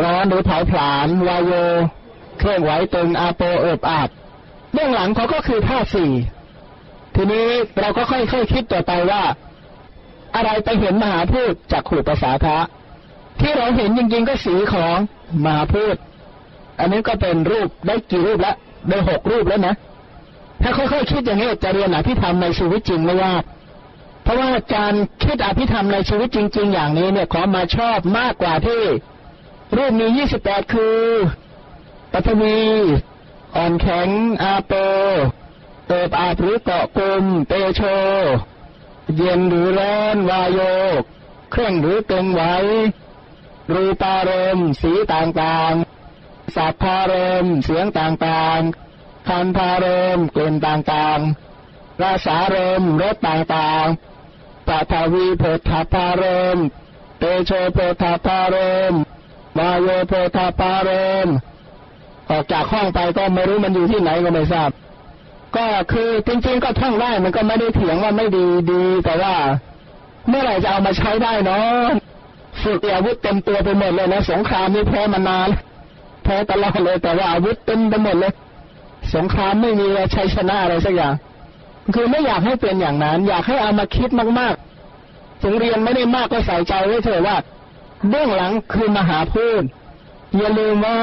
[0.03, 1.53] ร้อนหรือเผาผลาญวายโย
[2.39, 4.09] เครื่องไหวตึงอาโปเอิบอาบ
[4.73, 6.13] เบื้องหลังเขาก็คือธาตุสี่
[7.15, 7.47] ทีนี้
[7.81, 9.23] เราก็ค่อยๆคคิดต่อไปว่า
[10.35, 12.59] อะไรไปเห็นมหาพูดจากขู่ภาษาพระ
[13.41, 14.97] ที่เราเห็นจริงๆก็สีของ
[15.45, 15.97] มหาพูด
[16.79, 18.57] อันนี้ก็เป็นรูปได้กี่รูปแล้ว
[18.89, 19.75] ได้หกรูปแล้วนะ
[20.63, 23.43] ถ้าค่อยๆคิดอย่างนี้จะเรียนอภิธรรมในชีวิตจริงไม่ยาก
[24.23, 28.83] เพราะว่าการคิดอภิธรรมในชีวิตจริง ๆ อย่างนี้เนี่ยขอมาชอบมากกว่าที่
[29.77, 30.99] รูปมียี่สิบแปดคือ
[32.13, 32.59] ปัทวี
[33.57, 34.09] อ่อนแข็ง
[34.43, 34.73] อาโป
[35.87, 37.81] เติบอาหรือเกาะกลมเตโช
[39.17, 40.61] เย็นหรือร้อนวายโย
[41.01, 41.03] ก
[41.51, 42.43] เครื่องหรือเตึงไหว
[43.73, 49.87] รูปารมสีต่างๆสัพพารมเสียงต่างๆคันพาร
[50.17, 56.25] มกลิ่นต่างๆราสารมรสต่างๆปัทวีโพธาพาร
[56.57, 56.59] ม
[57.19, 58.57] เตโชโพธาพาร
[58.91, 58.95] ม
[59.59, 60.91] วายโยโพธาพาร
[61.27, 61.29] ม
[62.31, 64.71] ออกจากห้องไปก็ไม่รู้มันอยู่ที่ไหนก็ไม่ทราบ
[65.57, 69.35] ก็คือจริงๆก็ท่องได้มันก็ไม่ได้เถียงว่าไม่ดีดีแต่ว่า
[70.29, 71.89] เมื่อไหร่จะเอามาใช้ได้เนาะ
[72.63, 75.49] ฝึกอาวุธเต็มตัวไปหมดเลยนะสงครามนี่แพ้มานาน
[76.25, 78.33] แพ้ตลอดเลย แต่ว่าอาวุธเต็มไปหมดเลย
[79.15, 81.15] สงครามไม่มีชัยชนะอะไรสักอย่าง
[81.95, 87.37] คือไม่อยากให้เป็นอย่างนั้น อยากให้เอามาคิดมากๆถึงเรียนไม่ได้มากก็ใส่ใจไว้เถอะว่า
[88.09, 89.63] เบื้องหลังคือมหาพูด
[90.37, 90.99] อย่าลืมว่า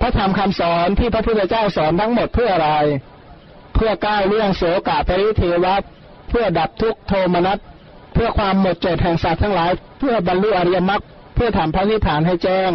[0.00, 2.70] พระธรรมคำสอนที่พระพุทธเจ้าสอนทั้งหมดเพื่ออะไร
[3.78, 5.74] พื่อก้าวเรื่องโสกาปริเทวะ
[6.28, 7.58] เพื่อดับทุกโทมนัส
[8.12, 11.02] เพื่อความหมดจดแห่งสัตว์ทั้งหลาย เพื่อบรรลุอริยมรรค
[11.34, 12.72] เพื่อทำพระนิพพานให้แจ้ง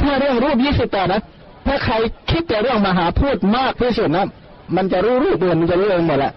[0.00, 1.22] ถ้าเรื่องรูปยี่สิบแปดนะ
[1.66, 1.94] ถ้าใคร
[2.30, 4.26] คิดแต่เรื่องมหาพูดมากที่สุดนะ
[4.76, 6.32] มันจะรู้รูปเดือนมันจะรู้เองหมดแหละ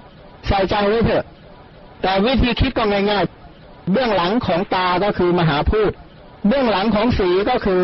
[0.48, 1.26] ใส่ใจไว้เถอะ
[2.02, 5.92] แต่วิธีคิดก็ง่ายๆ เบื้องหลังของตาก็คือมหาพูด
[6.48, 7.84] เบื้องหลังของสีก็คือ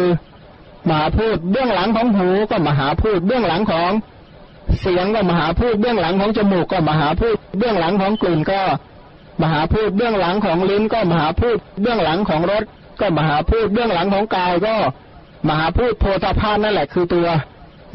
[0.89, 3.91] มหาพูด เบื้องหลังของหูก็มหาพูด เบื้องหลังของ
[4.79, 8.61] เสียงก็มหาพูดเบื้องหลังของจมูกก็มหาพูดเบื้องหลังของกลิ่นก็
[9.41, 12.63] มหาพูดเบื้องหลังของลิ้นก็มหาพูดเบื้องหลังของรส
[12.99, 14.75] ก็มหาพูดเบื้องหลังของกายก็
[15.47, 17.27] มหาพูดโพธาภาพนั่นแหละคือตัว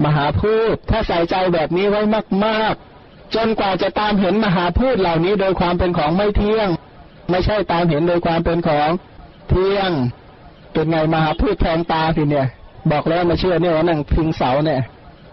[0.04, 2.00] มหาพูดถ้าใส่ใจแบบนี้ไว้
[2.44, 6.68] มากๆ จนกว่าจะตามเห็นมหาพูดเหล่านี้โดยความเป็นของไม่เที่ยง
[7.30, 8.88] ไม่ใช่ตามเห็นโดยความเป็นของ
[9.48, 9.90] เที่ยง
[10.72, 12.46] เป็นไงมหาพูดแทงตาสิเนี่ย
[12.90, 14.80] บอกแล้วมาเชื่อเนี่ยว่านั่งพิงเสาเนี่ย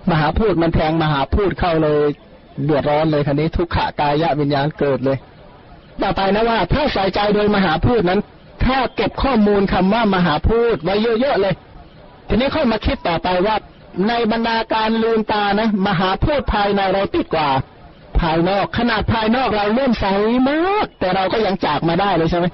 [0.10, 2.08] มหาพูดมันแทงมหาพูดเข้าเลย
[2.66, 5.18] เดือดร้อนเลยคันนี้ทุกขากายะวิญญาณเกิดเลย
[6.02, 8.20] ต่อไปนะว่า ถ้าใส่ใจโดยมหาพูดนั้น
[8.66, 11.54] ถ้าเก็บข้อมูลคำว่ามหาพูดไว้เยอะๆเลย
[12.28, 13.56] ทีนี้ค่อยมาคิดต่อไปว่า
[14.08, 17.50] ในบรรดาการลืมตานะ มหาพูดภายในเราติดกว่า
[18.20, 20.06] ภายนอกขนาดภายนอกเราเลื่อมใส
[20.50, 22.46] มากแต่เราก็ยังจากมาได้เลยใช่ไหม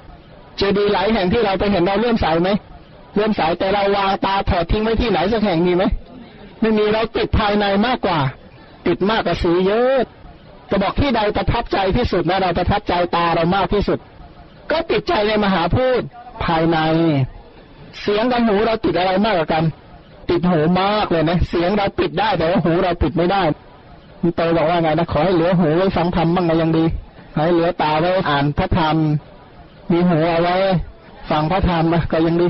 [0.56, 2.50] เจดีย์หลายแห่งที่เราไปเห็นเราเลื่อมใสไหม
[3.14, 5.84] เลื่อมใสแต่เราวางตาถอดทิ้งไว้ที่ไหนสักแห่งมีไหม
[6.60, 8.20] ไม่มีเราติดภายในมากกว่า
[8.86, 10.00] ติดมากกว่าสีเยอะ
[10.70, 13.98] จะบอกที่ใดประทับใจที่สุดนะเราประทับใจตาเรามากที่สุด
[14.70, 16.02] ก็ติดใจในมหาพูด
[16.44, 16.78] ภายใน
[18.00, 19.64] เสียงกับหูเราติดอะไรมากกว่ากัน
[20.30, 23.42] ติดหูมากเลยนะเสียงเราปิดได้แต่ว่าหูเราปิดไม่ได้
[24.22, 26.84] มันโตบอกว่าไงนะขอให้เหลือหูไว้ฟังธรรมบ้างก็ยังดี
[27.34, 28.96] ให้เหลือตาไว้อ่านพระธรรม
[29.90, 30.56] มีหูเอาไว้
[31.30, 32.48] ฟังพระธรรมก็ยังดี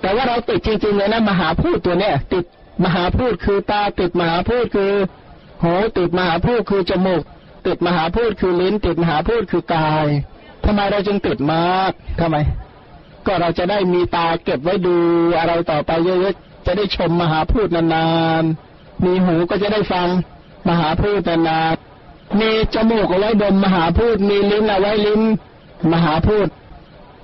[0.00, 2.44] แต่ว่าเราติดจริงๆเลยนะมหาพูดตัวเนี้ยติด
[2.82, 4.92] มหาพูดคือตาติดมหาพูดคือ
[5.62, 7.22] หูติดมหาพูดคือจมูก
[7.66, 10.06] ติดมหาพูดคือลิ้น ติดมหาพูดคือกาย
[10.64, 12.36] ทำไมเราจึงติดมากทำไม
[13.26, 14.96] ก็เราจะได้มีตาเก็บไว้ดู
[15.38, 18.08] อะไรต่อไปเยอะๆจะได้ชมมหาพูดนา
[18.42, 20.08] นๆมีหูก็จะได้ฟัง
[20.68, 25.22] มหาพูดนานๆมีจมูกเอาไว้ดมมหาพูดมีลิ้นเอาไว้ลิ้น
[25.92, 26.48] มหาพูด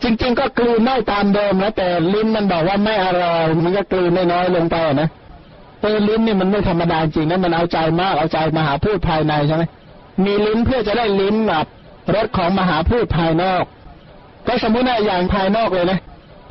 [0.03, 5.09] จริง ๆ ก็กลืนได้ตามเดิมนะแต่ลิ้นมันบอกว่าไม่อร่อยมันก็กลืนน้อยๆลงไปนะ
[5.81, 9.63] เออลิ้นนี่มันไม่ธรรมดาจริงนะมันเอาใจมากเอาใจมหาพูดภายในใช่ไหม
[10.25, 11.67] มีลิ้นเพื่อจะได้ลิ้นแบบ
[12.15, 13.65] รสของมหาพูดภายนอก
[14.47, 15.99] ก็สมมุติว่าอย่างภายนอกเลยนะ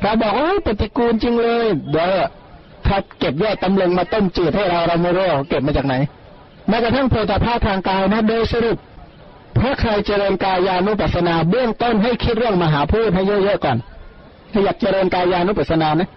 [0.02, 2.10] เราบอกโอ้ปฏิกูลจริงเลยเดี๋ยว
[2.86, 5.94] ถ้าเก็บแยกตำลึงมาต้มจืดให้เราเราไม่รู้เก็บมาจากไหน
[6.68, 8.76] แม้กระทั่งโพธาภาทางกายนะโดยสรุป
[9.58, 13.76] ถ้าใครเจริญกายานุปัสสนาเบื้องต้นให้คิดเรื่องมหาพูดให้เยอะๆก่อน
[14.52, 16.08] ถ้าอยากเจริญกายานุปัสสนานะ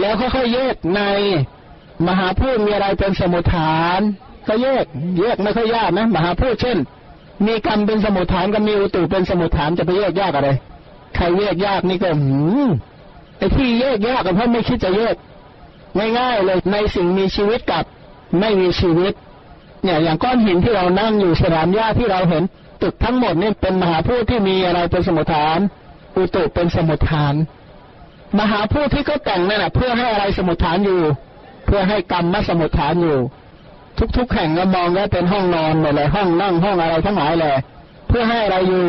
[0.00, 1.00] แล้วค่อยๆแยกใน
[2.06, 4.00] มหาพูดมีอะไรเป็นสมุทฐาน
[4.48, 4.84] ก็แยก
[5.20, 6.78] แยกไม่ค่อยยากนะมหาพูดเช่น
[7.46, 10.50] มีกรรมเป็นสมุทฐานกับมีอุตุเป็นสมุทฐานจะไปแยกยากอะไร
[11.16, 12.70] ใครแยกยากนี่ก็หืม
[13.38, 15.14] ไอ้ที่แยกยากก็เพราะไม่คิดจะแยก
[16.18, 17.84] ง่ายๆเลยในสิ่งมีชีวิตกับ
[18.40, 19.12] ไม่มีชีวิต
[19.84, 22.42] เนี่ยอย่างก้อนหินที่เรานั่งอยู่สนามหญ้าที่เราเห็น
[22.82, 25.58] ตึกทั้งหมดนี่เป็นมหาพูดที่มีอะไรเป็นสมุทฐาน
[26.16, 27.34] อุตุเป็นสมุทฐาน
[28.38, 31.00] มหาพูดที่เขาแต่งนั่นแหะเพื่อให้อะไรสมุทฐานอยู่
[31.64, 33.18] เพื่อให้กรรมมาสมุทฐานอยู่
[34.16, 37.56] ทุกๆแห่งก็มองว่าเป็นห้องนอนหมดเลยห้องนั่งห้องอะไรทั้งหลายแหละ
[38.08, 38.86] เพื่อให้อะไรอยู่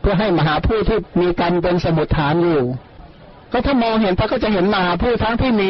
[0.00, 2.62] เพื่อให้มหาพูดที่มีกรรมเป็นสมุทฐานอยู่
[3.52, 5.68] ก็ถ้ามองเห็นพระก็จะเห็นมหาพูดทั้งที่มี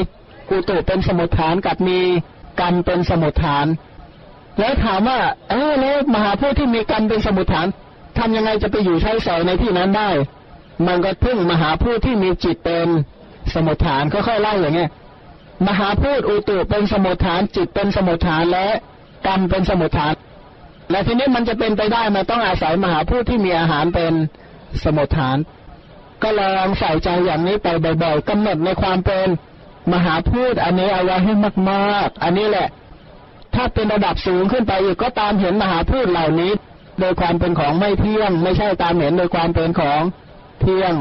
[0.51, 1.99] อุตุเป็นสมุทฐานกับมี
[2.61, 3.67] กรรมเป็นสมุทฐาน
[4.59, 5.19] แล้วถามว่า
[5.51, 7.67] เออแล้วมหาพูดที่มีกรรมเป็นสมุทฐาน
[8.19, 10.11] ทำยังไงจะไปอยู่ใช้สอยในที่นั้นได้
[10.87, 12.89] มันก็พึ่งมหาพูดที่มีจิตเป็น
[13.55, 14.91] สมุทฐานค่อยๆไล่อย่างเงี้ย
[15.67, 18.67] มหาพูดอุตุเป็นสมุทฐานจิตเป็นสมุทฐานและ
[19.27, 20.15] กรรมเป็นสมุทฐาน
[20.91, 24.13] และทีนี้มันจะเป็นไปได้มันต้องอาศัยมหาพูดที่มีอาหารเป็น
[24.85, 25.37] สมุทฐาน
[26.23, 27.69] ก็ลองใส่ใจอย่างนี้ไป
[28.03, 29.27] บ่อยๆกำหนดในความเป็น
[29.93, 31.33] มหาพูดอันนี้เอาไว้ให้
[31.71, 32.69] มากๆ อันนี้แหละ
[33.55, 36.53] ถ้าเป็นระดับสูงขึ้นไปอีกก็ตามเห็นมหาพูดเหล่านี้
[37.01, 40.03] โดยความเป็นของไม่เที่ยง ไม่ใช่ตามเห็นโดยความเป็นของ
[40.61, 40.95] เที่ยง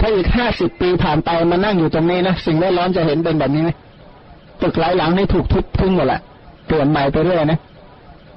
[0.00, 3.70] ถ้าอีกห้าสิบปีผ่านไปมานั่งอยู่ตรงนี้นะสิ่งแวดล้อมจะเห็นเป็นแบบนี้ไหม
[4.62, 6.20] ตึกหลายหลังนี่ถูกทุบทิ้งหมดแหละ
[6.66, 7.58] เปลี่ยนใหม่ไปเรื่อยนะ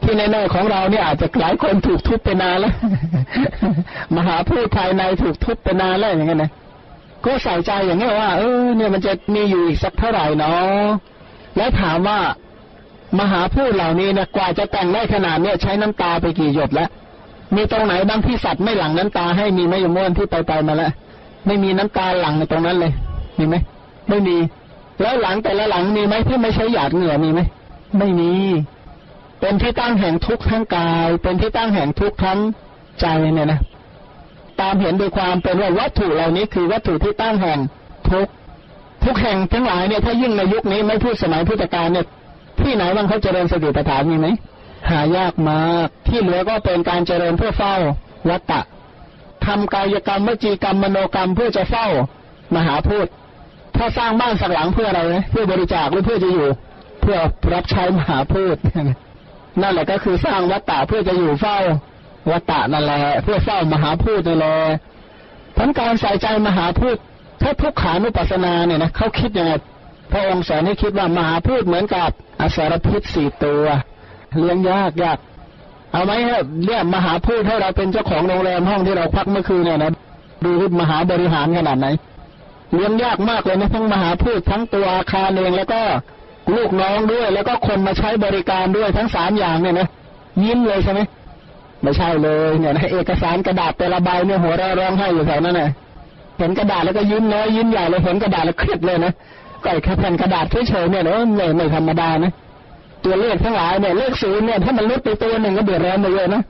[0.03, 2.73] ที่แน่ๆของเราเนี่ยอาจจะหลายคนถูกทุบไปนานแล้ว
[4.15, 6.51] มหาพูดภายในถูกทุบไปนานแล้วอย่างเงี้ยนะ
[7.25, 10.87] ก็ใส่ใจอย่างเงี้ยว่า เออเนี่ยมันจะมีอยู่อีกสักเท่าไหร่เนาะ
[11.57, 12.19] แล้วถามว่า
[13.19, 16.89] มหาพูดเหล่านี้นะกว่าจะแต่งได้ขนาดเนี้ยใช้น้ำตาไปกี่หยดแล้ว
[17.55, 20.91] มีตรงไหนบ้างที่สัตว์ไม่หลั่งน้ำตาให้มีไหมยมวนที่ไปไปมาแล้ว
[21.47, 22.91] ไม่มีน้ำตาหลังในตรงนั้นเลย
[23.37, 23.55] มีไหม
[24.09, 24.37] ไม่มี
[25.01, 27.39] แล้วหลังแต่ละหลังมีไหมที่ไม่ใช้หยาดเหงื่อมีไหม
[27.97, 28.31] ไม่มี
[29.39, 32.39] เป็นที่ตั้งแห่งทุกข์ทั้งกาย เป็นที่ตั้งแห่งทุกข์ทั้ง
[32.99, 33.59] ใจเนี่ยนะ
[34.59, 37.59] ตามเห็นโดยความเป็นว่าวัตถุเหล่านี้คือวัตถุที่ตั้งแห่ง
[38.09, 38.31] ทุกข์
[39.05, 42.05] ทุกแห่งทั้งหลายเนี่ยถ้ายิ่งในยุคนี้ไม่พูดสมัยพุทธกาลเนี่ย
[42.61, 44.27] ที่ไหนบ้างเขาเจริญสติปัฏฐานมีไหม
[44.89, 47.75] หายากมาก ที่เหลือก็เป็นการเจริญเพื่อเฝ้า
[48.29, 48.61] วัตตะ
[49.45, 51.87] ทำกายกรรมวจีกรรมมโนกรรมเพื่อจะเฝ้า
[52.55, 53.07] มหาพูด
[53.75, 56.47] ถ้าสร้างบ้านสักหลังเพื่ออะไรนะเพื่อบริจาคหรือเพื่อจะอยู่
[57.01, 57.17] เพื่อ
[57.53, 58.55] รับใช้มหาพูด
[59.61, 61.57] นั่นแหละก็คือสร้างวัตตะเพื่อจะอยู่เฝ้า
[62.31, 64.55] วัตตะนั่นแหละเพื่อเฝ้ามหาพูดนั่นแหละ
[65.57, 66.97] ทั้งการใส่ใจมหาพูด
[67.41, 69.51] ถ้าทุกขานุปัสสนาเนี่ยนะเขาคิดยังไง
[70.11, 72.09] พระองค์สอนให้คิดว่ามหาพูดเหมือนกับ
[72.41, 73.63] อสารพิษสี่ตัว
[74.37, 75.17] เลี้ยงยากยาก
[75.91, 79.91] เอาไหมครับเรียมหาพูดให้เราเป็นเจ้าของโรงแรมห้องที่เราพักเมื่อคืนเนี่ยนะ
[80.43, 81.87] ดูมหาบริหารขนาดไหน
[82.73, 85.81] เลี้ยงยากมากเลยนะทั้งมหาพูดทั้งตัวอาคารเองแล้วก็
[86.55, 89.87] ลูกน้องด้วย แล้วก็คนมาใช้บริการด้วยทั้งสามอย่างเนี่ยนะ
[90.43, 90.99] ยิ้มเลยใช่ไหม
[91.83, 95.69] ไม่ใช่เลยเนี่ยนะเอกสารกระดาษแต่ละใบเนี่ยหัวเราร้องไห้อยู่แถวนั้นนะ
[96.37, 99.13] เห็นกระดาษแล้วก็ยิ้มน้อยยิ้มใหญ่เลยเห็นกระดาษแล้วเครียดเลยนะ
[99.63, 102.31] ก็แค่แผ่นกระดาษเฉยๆเนี่ยเนอะไม่ไม่ธรรมดานะ
[103.05, 106.41] ตัวเลขทั้งหลายเนี่ยเลขศูนย์เนี่ยถ้ามันลดไปตัวหนึ่งก็เดือดร้อนไปเยอะนะ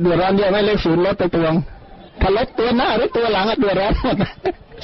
[0.00, 1.46] เดือดร้อนเยอะไหมเลขศูนย์ลดไปตัว
[2.20, 4.16] ถ้าลดตัวหน้าหรือตัวหลังก็เดือดร้อนหมด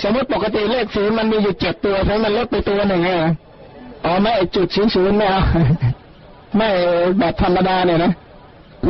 [0.03, 3.11] สมมติปกติเลขศูนย์มันมีอยู่เจ็ดตัวใช่มันลดไปตัวหนึ่งไง
[4.05, 5.43] อ๋อไม่จุดศูนย์ศูนย์ไม่เอา
[6.57, 6.69] ไม่
[7.19, 8.13] แบบธรรมดาเนี่ยนะ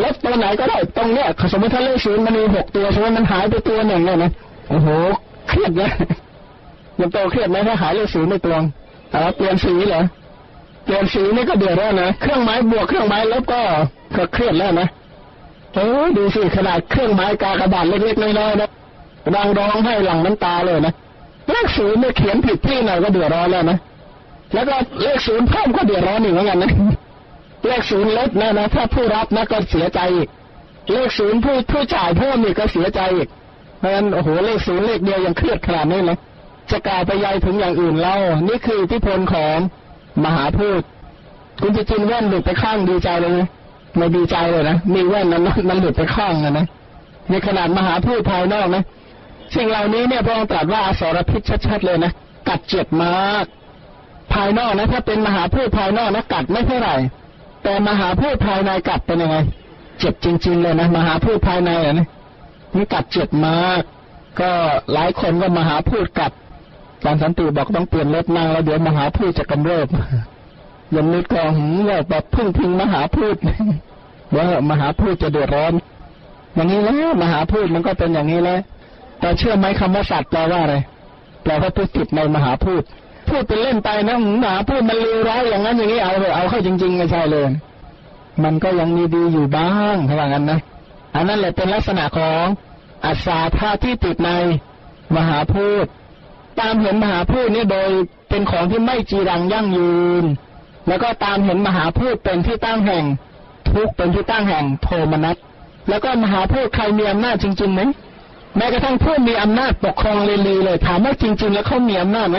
[0.03, 4.31] ลดตัวไหนก็ได้ตรงเนี้ยสมมติถ้าเลขศูนย์มันมีหกตัวใช่ไหมมันหายไปตัวหนึ่งเนี่ยนะ
[4.69, 4.89] โอ้โห
[5.49, 5.91] เครียดเลย
[7.01, 8.57] ยังโตเครียดไหมถ้าหายเลขศูนย์ในตัว
[9.15, 10.03] อ๋อเปลี่ยนสีเหรอ
[10.85, 13.63] เปลี่ยนสีนี่ก็เดือดแล้วนะ เครื่องไม้บวกเครื่องไม้ลบก็
[14.17, 14.89] ก็เครียดแล้วนะ
[15.75, 18.69] โอ้ดูสิขนาดเครื่องไม้กากระดาษเล็กๆน้อยๆนะ
[19.35, 20.93] ดังร้องให้หลังน้ำตาเลยนะ
[21.51, 23.79] เลขศูนย์เนี่ยเขียนผิดที่หน่อยก็เดือดร้อนแล้วนะ
[24.55, 26.73] แล้วก็เลขศูนย์เพิ่มก็เดือดร้อนอีกเหมือนกันนะ
[27.67, 30.01] เลขศูนย์ลดนะนะถ้าผู้รับนะก็เสียใจ
[30.93, 33.01] เลขศูนย์ผู้ผู้จ่ายเพิ่มอีกก็เสียใจ
[33.79, 36.19] เพราะฉะนั้นโอ้โหเลขศูนย์เลขเดียวยังเครียดขนาดนี้นะ
[36.71, 38.17] จะกล่าวไปยัยถึงอย่างอื่นเล่า
[38.49, 39.57] นี่คืออิทธิพลของ
[40.23, 40.83] มหาพูด
[41.61, 43.41] คุณจะกินแว่นหลุดไปข้างดีใจเลยไหม
[43.97, 46.67] ไม่ดีใจเลยนะมีแว่นนั้นมันหลุดไปข้างนะนะ
[47.31, 48.83] ในขนาดมหาพูดภายนอกนะ
[49.55, 52.13] สิ่งเหล่านี้เนี่ยพระองค์ตรัสว่าอสรพิษชัดๆเลยนะ
[52.49, 53.45] กัดเจ็บมาก
[54.33, 56.95] ภายนอกนะถ้าเป็นมหาพูดภายนอกนะกัดไม่เท่าไหร่
[57.63, 59.37] แต่มหาพูดภายในกัดเป็นยังไง
[59.99, 62.07] เจ็บจริง ๆ เลยนะมหาพูดภายในอะนะ
[62.75, 63.83] นี่กัดเจ็บมาก
[64.41, 64.51] ก็
[64.93, 66.33] หลายคนก็มหาพูดกัด
[67.05, 69.89] ตอนสันติบอกต้องเปลี่ยนรถนั่งแล้วเดี๋ยวมหาพูดจะกำเริบ
[70.95, 73.37] ยันนึกก็หืมว่าแบบพึ่งพิงมหาพูด
[74.37, 75.73] ว่ามหาพูดจะเดือดร้อน
[76.55, 78.61] อย่างนี้แล้วมหาพูดมันก็เป็นอย่างนี้แล้ว
[79.21, 80.77] แต่เชื่อไหมคำว่าสัตว์แปลว่าอะไร
[81.43, 82.83] แปลว่าพูดติดในมหาพูด
[83.29, 87.45] พูดเป็นเล่นไปนะมหาพูดมันเลวร้ายอย่างนั้นอย่างนี้เอาเลยเอาเข้าจริงๆไม่ใช่เลย
[88.45, 90.61] มันก็ยังมีดีอยู่บ้างเท่านั้นนะ
[91.15, 92.45] อันนั้นแหละเป็นลักษณะของ
[93.05, 94.31] อัศาธาที่ติดใน
[95.17, 95.87] มหาพูด
[96.61, 97.91] ตามเห็นมหาพูดนี่โดย
[98.29, 100.25] เป็นของที่ไม่จีรังยั่งยืน
[100.89, 103.05] แล้วก็ตามเห็นมหาพูดเป็นที่ตั้งแห่ง
[103.71, 105.37] ทุกเป็นที่ตั้งแห่งโทมนัส
[105.89, 107.81] แล้วก็มหาพูดใครมีอำนาจจริงๆไหม
[108.57, 112.39] แม้กระทั่งผู้มีอำนาจปกครองเลลีเลย ถามว่าจริง ๆ แล้วเขามีอำนาจไหม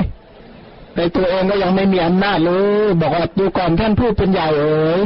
[0.97, 2.51] ในตัวเองก็ยังไม่มีอำนาจเล
[2.85, 5.01] ยบอกว่าดูก่อนท่านผู้เป็นใหญ่เอ๋ย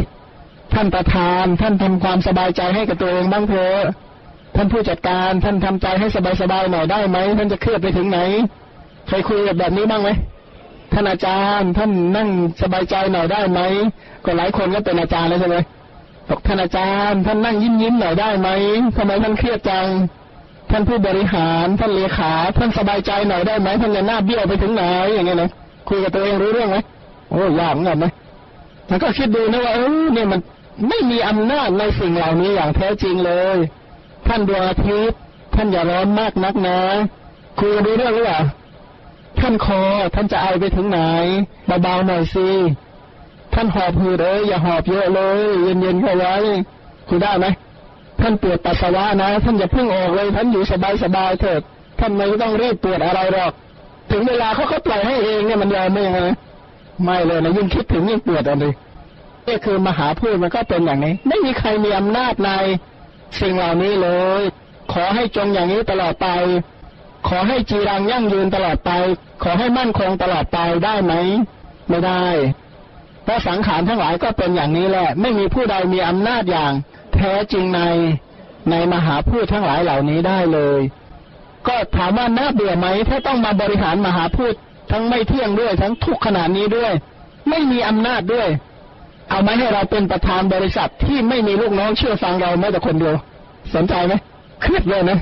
[0.73, 3.79] ท่านประธาน ท่านทำความสบายใจให้กับตัวเองบ้างเถอะ
[4.55, 6.07] ท่านผู้จัดการท่านทำใจให้
[6.41, 8.19] สบายๆหน่อยได้ไหมท่านจะเครียดไปถึงไหน
[9.09, 10.09] เคยคุยกับแบบนี้บ้างไหม
[10.93, 12.29] ท่านอาจารย์ท่านนั่ง
[12.61, 13.59] สบายใจหน่อยได้ไหม
[14.25, 15.57] ก็หลายคนก็เป็นอาจารย์แล้วใช่ไหม
[16.29, 18.49] บอกท่านอาจารย์ท่านนั่งยิ้มยิ้มหน่อยได้ไหม
[18.97, 19.87] ทำไมท่านเครียดจัง
[20.71, 24.83] ท่านผู้บริหารท่านเลขาท่านสบายใจหน่อยได้ไหมท่านจะหน้าเบี้ยวไปถึงไหน
[25.13, 25.49] อย่างเงี้ยนะ
[25.89, 26.77] คุยกับตัวเองรู้เรื่องไหม
[27.31, 28.11] โอ้ยากเหมือนกันนะ
[28.87, 30.39] แล้วก็คิดดูนะว่าเออเนี่ยมัน
[30.89, 33.57] ไม่มีอำนาจในสิ่งเหล่านี้อย่างแท้จริงเลย
[34.27, 35.17] ท่านดวงอาทิตย์
[35.55, 36.77] ท่านอย่าร้อนมากนักนะ
[37.59, 38.39] คุยดูเรื่องหรือเปล่า
[39.39, 39.81] ท่านคอ
[40.15, 40.99] ท่านจะไอไปถึงไหน
[41.83, 42.47] เบาๆหน่อยสิ
[43.53, 46.35] ท่านหอบหืดเอ้ยอย่าหอบเยอะเลยเย็นๆเข้าไว้
[47.07, 47.45] คุยได้ไหม
[48.21, 50.63] ท่านปวดปัสสาวะนะ ท่านอย่าเพิ่งออกเลย ท่านอยู่
[51.03, 51.61] สบายๆเถิด
[51.99, 53.51] ท่านไม่ต้องรีบปวดอะไรหรอก
[54.11, 56.21] ถึงเวลาเขาเขาปล่อยให้เองเนี่ยมันยอมไม่ยังไง
[57.03, 58.65] ไม่เลยนะยิ่งคิดถึงยิ่งปวดอะไร
[59.47, 62.51] นี่คือมหาพูดมันก็เป็นอย่างนี้ ไม่มีใครมีอำนาจใน
[63.39, 64.09] สิ่งเหล่านี้เล
[64.39, 64.41] ย
[64.93, 66.27] ขอให้จงอย่างนี้ตลอดไป
[67.27, 68.91] ขอให้จีรังยั่งยืนตลอดไป
[69.43, 71.13] ขอให้มั่นคงตลอดไปได้ไหม
[71.89, 72.25] ไม่ได้
[73.23, 76.73] เพราะสังขารทั้งหลายก็เป็นอย่างนี้แหละ ไม่มีผู้ใดมีอำนาจอย่าง
[77.13, 77.81] แท้จริงใน
[78.69, 80.79] ในมหาพูดทั้งหลายเหล่านี้ได้เลย
[81.67, 84.53] ก็ถามว่าน่าเบื่อไหม ถ้าต้องมาบริหารมหาพูด
[84.91, 86.91] ทั้งไม่เที่ยงด้วย ทั้งทุกขนาดนี้ด้วย
[87.49, 88.47] ไม่มีอำนาจด้วย
[89.29, 93.15] เอาไหมให้เราเป็นประธานบริษัทที่ไม่มีลูกน้องเชื่อฟังเราแม้แต่คนเดียว
[93.75, 94.13] สนใจไหม
[94.61, 95.19] เครียดเลยนะ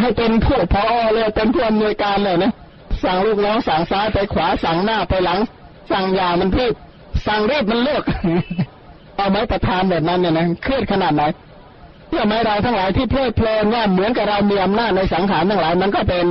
[0.00, 0.84] ให้เป็นผู้พอ
[1.14, 2.52] เลยเป็นผู้อำนวยการเลยนะ
[3.02, 5.38] สั่งลูกน้องสั่งซ้ายไปขวาสั่งหน้าไปหลัง
[5.90, 6.68] สั่งยามันพี่
[7.26, 8.02] สั่งรีบมันเลิก
[9.16, 11.22] เอาไหมประธานแบบนั้นเนี่ยนะเครียดขนาดไหน
[12.08, 16.26] เพื่อไม่เราทั้งหลายที่เพลิดเพลินว่าเหมือนกับเรามีอำนาจในสังขารทั้งหลาย มันก็เป็น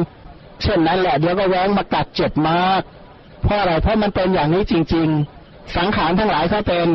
[0.62, 2.82] เช่นนั้นแหละเดี๋ยวก็แว้งมากัดเจ็บมาก
[3.44, 5.08] เพราะอะไรเพราะมันเป็นอย่างนี้จริง
[5.42, 6.88] ๆ สังขารทั้งหลายเขาเป็น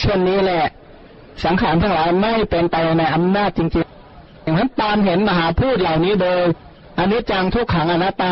[0.00, 0.64] เช่นนี้แหละ
[1.44, 3.97] สังขารทั้งหลายไม่เป็นไปในอำนาจจริง ๆ
[4.48, 6.40] อย่างนั้นตามเห็นมหาพูดเหล่านี้โดย
[6.98, 8.30] อันนี้จังทุกขังอนัตตา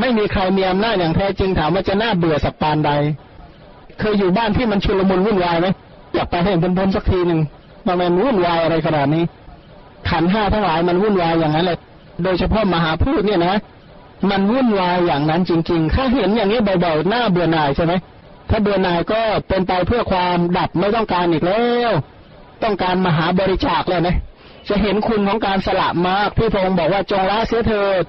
[0.00, 2.90] ไม่มีใครมีอำนาจอย่างแท้จริงถามว่าจะน่าเบื่อสักปานใด
[3.98, 5.66] เคยอยู่บ้านที่มันชุลมุนวุ่นวายไหม
[6.14, 7.40] อยากไปให้พ้นๆสักทีหนึ่ง
[7.86, 9.24] มันมันวุ่นวายอะไรขนาดนี้
[10.08, 11.78] ขันห้าทั้งหลายมันวุ่นวายอย่างนั้นเลย
[12.22, 13.54] โดยเฉพาะมหาพูดเนี่ยนะ
[14.30, 17.92] มันวุ่นวายอย่างนั้นจริงๆ ถ้าเห็นอย่างนี้บ่อยๆหน้าเบื่อหน่ายใช่ไหม
[18.50, 21.92] ถ้าเบื่อหน่ายก็เป็นไปเพื่อความดับไม่ต้องการอีกแล้ว
[22.62, 24.16] ต้องการมหาบริจาคเลยนะ
[24.68, 28.02] จะเห็นคุณของการสละมากที่พระองค์บอกว่าจงละเสียเถิด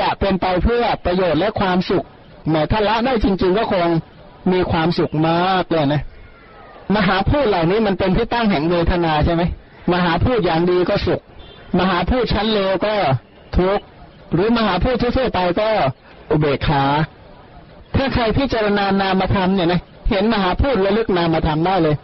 [0.00, 2.06] จะเป็นไปเพื่อประโยชน์และความสุข
[2.50, 3.88] แม้ถ้าละได้จริง ๆ ก็คง
[4.52, 6.02] มีความสุขมากเลยนะ
[6.94, 9.42] มหาพูดเหล่านี้มันเป็นที่ตั้งแห่งเวทนาใช่ไหม
[9.92, 11.20] มหาพูดอย่างดีก็สุข
[11.78, 12.94] มหาพูดชั้นเลวก็
[13.56, 13.84] ทุกข์
[14.32, 15.68] หรือมหาพูดทั่วไปก็
[16.30, 16.84] อุเบกขา
[17.96, 21.96] ถ้าใครพิจารณานามธรรมเนี่ยนะเห็นมหาพูดระลึกนามธรรมได้เลย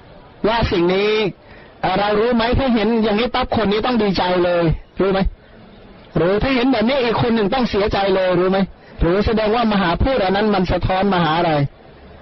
[0.48, 1.10] ว่าสิ่งนี้
[1.98, 4.64] เรารู้ไหมถ้าเห็นอย่างนี้ปั๊บคนนี้ต้องดีใจเลย
[5.00, 5.20] รู้ไหม
[6.16, 8.58] หรือถ้าเห็นแบบนี้อีกคนหนึ่งต้องเสียใจเลยรู้ไหม
[9.00, 11.52] หรือแสดงว่ามหาพูดอันนั้นมันสะท้อนมหาอะไร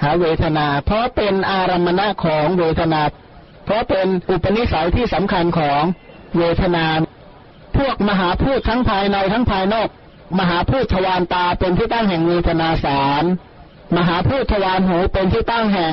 [0.02, 3.00] หาเวทนา เพราะเป็นอารมณะของเวทนา
[3.64, 5.82] เพราะเป็นอุปนิสัยที่สำคัญของ
[6.38, 6.84] เวทนา
[7.76, 9.88] พวกมหาพูดทั้งภายในทั้งภายนอก
[10.38, 13.24] มหาพูดทวารตาเป็นที่ตั้งแห่งเวทนาสาม
[13.96, 15.92] มหาพูดทวารหูเป็นที่ตั้งแห่ง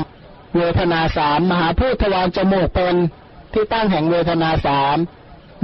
[0.57, 2.95] เวทนาสามมหาพูดทวารจมูกเป็น
[3.58, 4.97] ที่ตั้งแห่งเวทนาสาม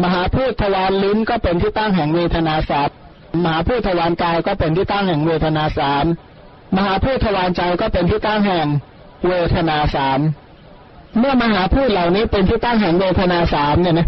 [0.03, 2.89] มหาพูดทวารลิ้นก็เป็นที่ตั้งแห่งเวทนาสาม
[3.43, 6.05] มหาพูดทวารกายก็เป็นที่ตั้งแห่งเวทนาสาม
[6.75, 8.67] มหาพูดทวารใจก็เป็นที่ตั้งแห่ง
[9.27, 10.19] เวทนาสาม
[11.19, 14.07] เมื่อมหาพูดเหล่านี้เป็นที่ตั้งแห่งเวทนาสามเนี่ยนะ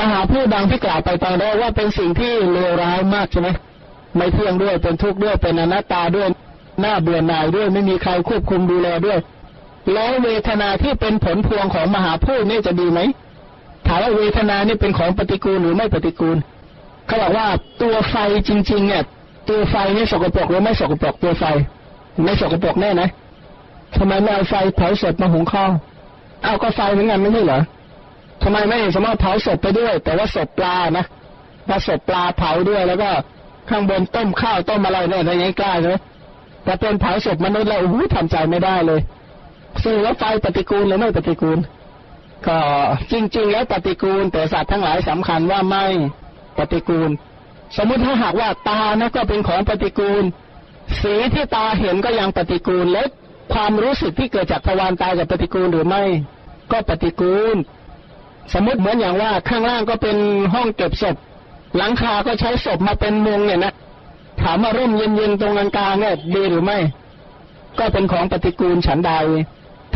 [0.00, 3.48] มหาพูดดังที่กล่าวไปตอนแรกว่าเป็นสิ่งที่เลวร้ายมากใช่ไหม
[4.16, 6.28] ไม่เที่ยงด้วยเป็นทุกข์ด้วยเป็นอนัตตาด้วย
[6.80, 9.18] หน้าเบื่อหน่ายด้วยไม่มีใครควบคุมดูแลด้วย
[9.92, 13.00] แล้วเวทนาที่เป็นผลพวงของมหาพูดนี่จะดีไหม
[13.86, 16.36] ถามว่าเวทนาเนี่ยเป็นของปฏิกูลหรือไม่ปฏิกูล
[17.06, 17.46] เขาบอกว่า
[17.82, 18.16] ตัวไฟ
[18.48, 19.02] จริง ๆ เนี่ย
[19.48, 21.44] ตัวไฟเนี่ยสกปรกหรือไม่สกปรกตัวไฟ
[22.24, 23.08] ไม่สกปรกแน่นะ
[23.96, 25.70] ทำไมไม่เอาไฟเผาศพมาหุงข้าว
[26.42, 27.60] เอาก็ไฟเหมือนกันไม่ใช่เหรอ
[28.42, 31.04] ทำไมไม่สามารถเผาศพไปด้วย แต่ว่าศพปลานะ
[31.68, 33.10] ถ้าศพปลาเผาด้วยแล้วก็
[33.70, 35.96] ข้างบนต้มข้าวต้มอะไรเนี่ยอะไรอย่างนี้กล้าใช่ไหม
[36.64, 39.00] แต่เป็นเผาศพมนุษย์แล้วโอ้โหทำใจไม่ได้เลย
[39.82, 41.58] ซึ่งว่าไฟปฏิกูลหรือไม่ปฏิกูล
[42.46, 42.58] ก็
[43.10, 45.86] จริง ๆ แล้วปฏิกูล แต่สัตว์ทั้งหลายสำคัญว่าไม่
[46.58, 47.10] ปฏิกูล
[47.76, 50.24] สมมุติถ้าหากว่าตานะก็เป็นของปฏิกูล
[51.00, 53.02] สีที่ตาเห็นก็ยังปฏิกูลและ
[53.52, 56.02] ความรู้สึกที่เกิดจากทวารตาจะปฏิกูลหรือไม่
[56.72, 57.56] ก็ปฏิกูล
[58.52, 60.16] สมมติเหมือนอย่างว่าข้างล่างก็เป็น
[60.54, 61.16] ห้องเก็บศพ
[61.76, 63.74] หลังคาก็ใช้ศพมาเป็นมุงเนี่ยนะ
[64.42, 66.78] ถามว่าร่มเย็นๆตรงกลางๆเนี่ยดีหรือไม่
[67.78, 69.12] ก็เป็นของปฏิกูลฉันใด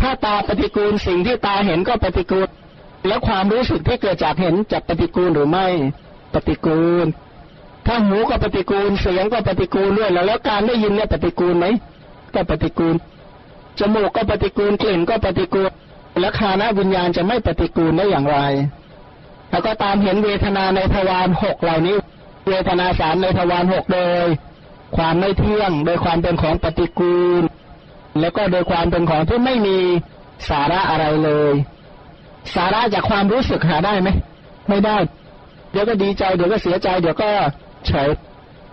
[0.01, 2.49] ถ้าตาปฏิกูลสิ่งที่ตาเห็นก็ปฏิกูล
[3.07, 5.67] แล้วความรู้สึกที่เกิดจากเห็นจะปฏิกูลหรือไม่
[6.35, 7.07] ปฏิกูล
[7.87, 11.67] ถ้าหูก็ปฏิกูลเสียงก็ปฏิกูลด้วยแล้วแล้วการได้ยินเนี่ยปฏิกูลไหม
[12.35, 12.95] ก็ปฏิกูล
[13.79, 15.71] จมูกก็ปฏิกูลกลิ่นก็ปฏิกูล
[16.21, 18.39] แล้วคานะวิญญาณจะไม่ปฏิกูลได้อย่างไร
[19.51, 21.97] แล้วก็ตามเห็นเวทนาในทวารหกเหล่านี้
[22.49, 24.27] เวทนาสามในทวารหกโดย
[24.97, 27.43] ความไม่เที่ยงโดยความเป็นของปฏิกูล
[28.21, 29.77] แล้วก็โดยความเป็นของที่ไม่มี
[30.49, 31.55] สาระอะไรเลย
[32.55, 34.09] สาระจากความรู้สึกหาได้ไหม
[34.69, 34.97] ไม่ได้
[35.71, 37.31] เดี๋ยวก็ดีใจเดี๋ยวก็เสียใจ เดี๋ยวก็
[37.87, 38.11] เฉย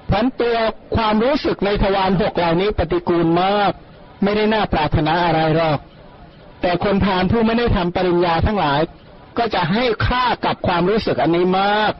[0.09, 0.57] พันตัว
[0.95, 3.71] ความรู้สึกในทวารหกเหล่านี้ปฏิกูลมาก
[4.23, 5.79] ไม่ได้น่าปรารถนาอะไรหรอก
[6.61, 8.81] แต่คนทานผู้ไม่ได้ทำปริญญาทั้งหลาย
[9.37, 11.91] ก็จะให้ค่ากับความรู้สึกอันนี้มาก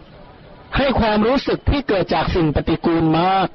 [0.78, 3.48] ให้ความรู้สึกที่เกิดจากสิ่งปฏิกูลมาก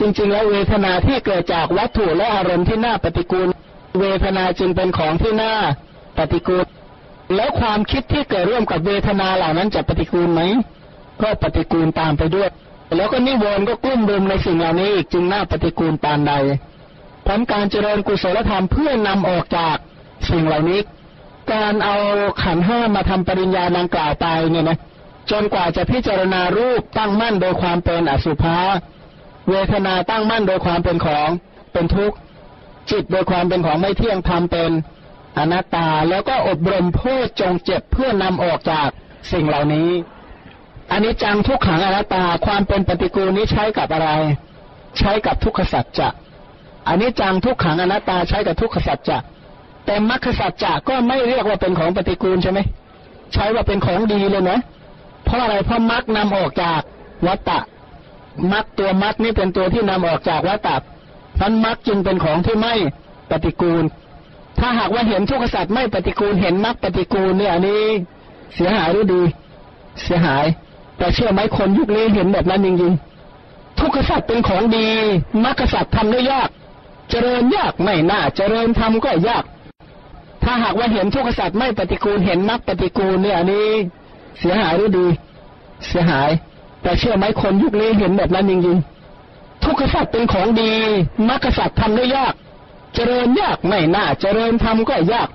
[0.00, 3.48] จริง ๆ แล้วเวทนาที่เกิดจากวัตถุและอารมณ์ที่น่าปฏิกูล
[4.00, 5.52] เวทนาจึงเป็นของที่น่า
[6.18, 6.64] ปฏิกูล
[7.36, 10.42] แล้วความคิดที่เกิดร่วมกับเวทนาเหล่านั้นจะปฏิกูลไหม
[11.22, 12.48] ก็ปฏิกูลตามไปด้วย
[12.96, 16.32] แล้วก็นิวรณ์ก็กลุ้มรุมในสิ่งเหล่านี้อีกจึงน่าปฏิกูลปานใด
[17.26, 19.76] ผลการเจริญกุศลธรรมเพื่อนำออกจาก
[20.30, 20.80] สิ่งเหล่านี้
[21.52, 21.96] การเอา
[22.42, 24.78] ขันห้ามาทำปริญญาดังกล่าวไปเนี่ยนะ
[25.30, 28.58] จนกว่าจะพิจารณารูปตั้งมั่นโดยความเป็นอสุภะ
[29.50, 31.28] เวทนาตั้งมั่นโดยความเป็นของ
[31.72, 32.16] เป็นทุกข์
[32.90, 34.70] จิตโดยความเป็นของไม่เที่ยงธรรมเป็น
[35.38, 38.88] อนัตตาแล้วก็อบรมโพชจงเจ็บเพื่อนำออกจาก
[39.32, 39.90] สิ่งเหล่านี้
[40.90, 44.10] อันนี้จังทุกขังอนัตตาความเป็นปฏิกูลนี้ใช้กับอะไร
[44.98, 46.08] ใช้กับทุกขสัจจะ
[46.88, 49.18] อันนี้จังทุกขังอนัตตาใช้กับทุกขสัจจะ
[49.86, 52.60] แต่มรรคสัจจะก็ไม่เรียกว่าเป็นของปฏิกูลใช่ไหม
[53.32, 54.58] ใช้ว่าเป็นของดีเลยนะ
[55.24, 56.80] เพราะอะไรเพราะมรรคนำออกจาก
[57.26, 57.60] วัตตะ
[58.52, 60.76] มรรคตัวมรรคนี่เป็นตัวที่นำออกจากวัตตะ
[61.40, 62.74] นั้นมรรคจึงเป็นของที่ไม่
[63.30, 63.84] ปฏิกูล
[64.58, 67.84] ถ้าหากว่าเห็นทุกขสัจไม่ปฏิกูล เห็นมรรคปฏิกูลเนี่ยอันนี้
[68.54, 69.22] เสียหายหรือดี
[70.02, 70.46] เสียหาย
[70.98, 74.88] แต่เชื่อไหมคนยุคนี้เห็นแบบนั้นจริงๆทุกขสัจเป็นของดี
[75.44, 76.48] มรรคสัจทำได้ยาก
[77.10, 79.44] เจริญยากไม่น่า เจริญทำก็ยาก
[80.42, 83.70] ถ้าหากว่าเห็นทุกขสัจไม่ปฏิกูล เห็นมรรคปฏิกูลเนี่ยอันนี้
[84.38, 85.06] เสียหายหรือดี
[85.88, 86.30] เสียหาย
[86.88, 90.72] แต่เชื่อไหมคนยุคนี้เห็นแบบนั้นจริงๆทุกขสัจเป็นของดี
[91.28, 92.34] มรรคสัจทำได้ยาก
[92.94, 95.28] เจริญยากไม่น่า เจริญทำก็ยาก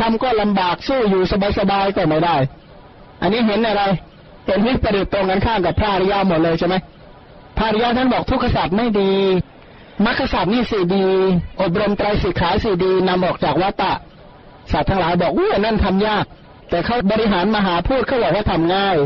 [0.00, 1.22] ทำก็ลำบากสู้อยู่
[1.58, 2.36] สบายๆก็ไม่ได้
[3.20, 3.82] อันนี้เห็นอะไร
[4.46, 6.74] เห็นวิปริตตรงกันข้ามกับพระอริยหมดเลยใช่ไหม
[7.56, 9.12] พระอริยท่านบอกทุกขสัจไม่ดี
[10.04, 11.06] มรรคสัจนี่สี่ดี
[11.62, 13.92] อบรมไตรสิกขาสี่ดีนำออกจากวัตตะ
[14.72, 16.24] สัตว์ทั้งหลายบอกอู้นั่นทำยาก
[16.70, 18.98] แต่เขาบริหารมหาพูดเขาบอกว่าทำง่าย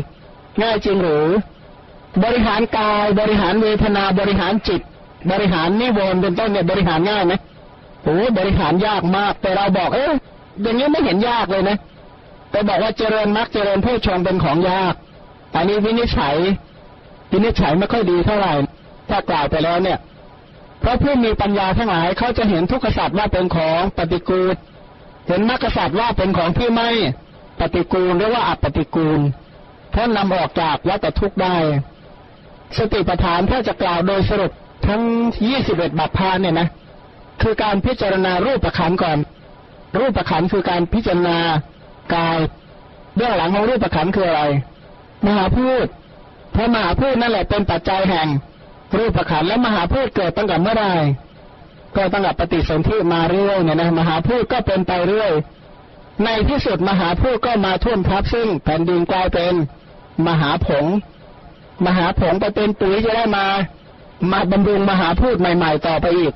[0.61, 1.27] ง่ายจริงหรือ
[2.23, 4.81] บริหารกาย บริหารเวทนาบริหารจิต
[5.31, 7.33] บริหารนิวรณ์เป็นต้นเนี่ยบริหารง่ายไหม
[8.03, 10.13] โอ้บริหารยากมาก แต่เราบอกเอ๊ะ
[10.61, 11.77] อย่างนี้ไม่เห็นยากเลยนะ
[12.51, 14.93] แต่บอกว่าเจริญมรรคเจริญผู้ชงเป็นของยาก
[15.55, 16.35] อันนี้วินิจฉัย
[17.31, 18.53] วินิจฉัยไม่ค่อยดีเท่าไหร่
[19.09, 19.99] ถ้ากล่าวไปแล้วเนี่ย
[20.79, 24.55] เพราะผู้มีปัญญาทั้งหลายเขาจะเห็นทุกขสัตว์ว่าเป็นของปฏิกูล
[25.27, 26.89] เห็นมรรคสัตว์ว่าเป็นของที่ไม่
[27.59, 29.19] ปฏิกูลหรือว่าอัปฏิกูล
[30.01, 31.55] พราะนำออกจากวัฏทุกข์ได้
[32.77, 34.51] สติปัฏฐานถ้าจะกล่าวโดยสรุป
[34.87, 35.01] ทั้ง
[35.47, 36.67] ยี่สิบเอ็ดบัพพานเนี่ยนะ
[37.41, 39.17] คือการพิจารณารูปประขันก่อน
[39.99, 41.37] รูปประขันคือการพิจารณา
[42.15, 42.37] กาย
[43.15, 44.43] เบื้องหลังของรูปประขันคืออะไร
[45.25, 45.85] มหาพูด
[46.51, 48.27] เพราะมหาพูดนั่นแหละเป็นปัจจัยแห่ง
[48.97, 50.85] รูปประขันและมหาพูดเกิดตั้งแต่เมื่อไร
[51.95, 55.31] ก็ตั้งแต่ปฏิสนธิมาเรื่อยเนี่ยนะมหาพูดก็เป็นไปเรื่อย
[56.25, 59.53] ในที่สุดมหาพูดก็มาท่วมทับซึ่งแผ่นดินกลายเป็น
[60.27, 60.85] มหาผง
[61.85, 63.45] มหาผงไปเป็นปุ๋ยจะได้มา
[64.31, 66.33] มาบำรุงมหาพูดใหม่ ๆ ต่อไปอีก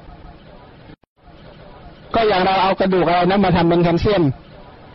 [2.14, 4.24] ก็อย่างเราเอากระดูกอะไรนะมาทำเป็นแคลเซียม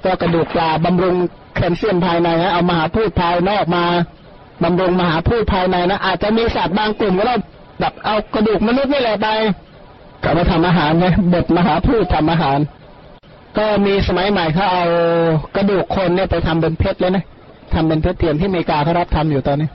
[0.05, 1.17] ก็กระดูกปลาบำรุง
[1.57, 3.85] แคลเซียมภายในนะเอามหาพูดภายนอกมา
[4.63, 7.37] บำรุงมหาพูดภายในนะอาจจะมีสัตว์บางกลุ่มก็เรา
[7.81, 9.29] แบบเอากระดูกมนุษย์นี่แหละไป
[10.23, 12.59] ก็มาทำอาหารไงบดมหาพูดทำอาหาร
[13.59, 14.85] ก็มีสมัยใหม่เขาเอา
[15.57, 17.25] กระดูกคนเนี่ยไปทำเป็นเพชรเลยนะ
[17.75, 19.69] ทำเป็นเพชรเทียมที่อเมริกาเขารับทำอยู่ตอนนี้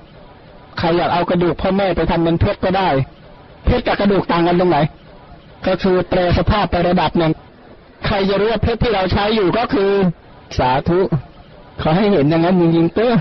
[0.77, 2.89] ใครอยากเอากระดูกพ่อแม่ไปทำเป็นเพชรก็ได้
[3.65, 4.77] เพชรกับกระดูกต่างกันตรงไหน
[5.67, 7.31] ก็คือแปรสภาพไประดับหนึ่ง
[8.05, 9.91] ใครจะรู้ว่าเพชรที่เราใช้อยู่ก็คือ
[10.57, 10.99] สาธุ
[11.81, 13.13] ขอให้เห็นอย่างนั้นจริงๆเต้อ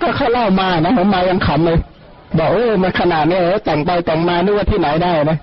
[0.00, 1.78] ก็เขาเล่ามานะผมมายังขำเลย
[2.38, 5.38] บอกโอ้มันขนาดนี้แต่งไปแต่งมานึกว่าที่ไหนได้นะ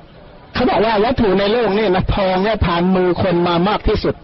[0.53, 4.15] เขาบอกว่าวัตถุในโลกนี่นะทองเนี่ยผ่านมือคนมามากที่สุด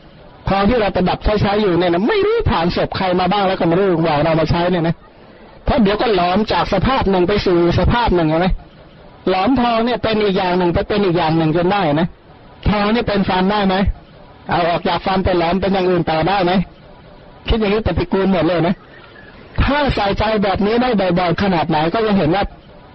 [0.49, 4.95] ทองที่เราประดับใช้ใช้อยู่เนี่ยนะไม่รู้ผ่านศพใครมาบ้างแล้วก็ไม่รู้ว่าเรามาใช้เนี่ยนะ
[5.65, 8.47] เพราะเดี๋ยวก็หลอมจากสภาพหนึ่งไปสู่สภาพหนึ่งใช่ไหม
[9.29, 12.07] หลอมทองเนี่ยเป็นอีกอย่างหนึ่งไปเป็นอีกอย่างหนึ่งจนได้นะ
[12.69, 13.75] ทองนี่เป็นฟันได้ไหม
[14.49, 16.51] เอาออกจากฟันไปหลอมเป็นอย่างอื่นต่อได้ไหม
[17.47, 18.75] คิดอย่างนี้ปฏิกูลหมดเลยนะ
[19.63, 20.89] ถ้าใส่ใจแบบนี้ได้
[21.19, 22.43] บ่อยๆขนาดไหนก็จะเห็นว่า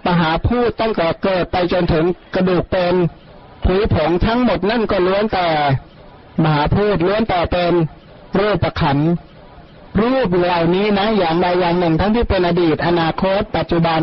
[0.05, 2.93] มหาพูดตั้งแต่เกิดไปจนถึงกระดูกเป็น
[3.65, 5.47] ผุยผงทั้งหมดนั่นก็ล้วนแต่
[6.43, 7.73] มหาพูดล้วนแต่เป็น
[8.39, 8.97] รูปประขัน
[10.01, 14.01] รูปเหล่านี้นะ อย่างใดอย่างหนึ่งทั้งที่เป็นอดีต อนาคต ปัจจุบัน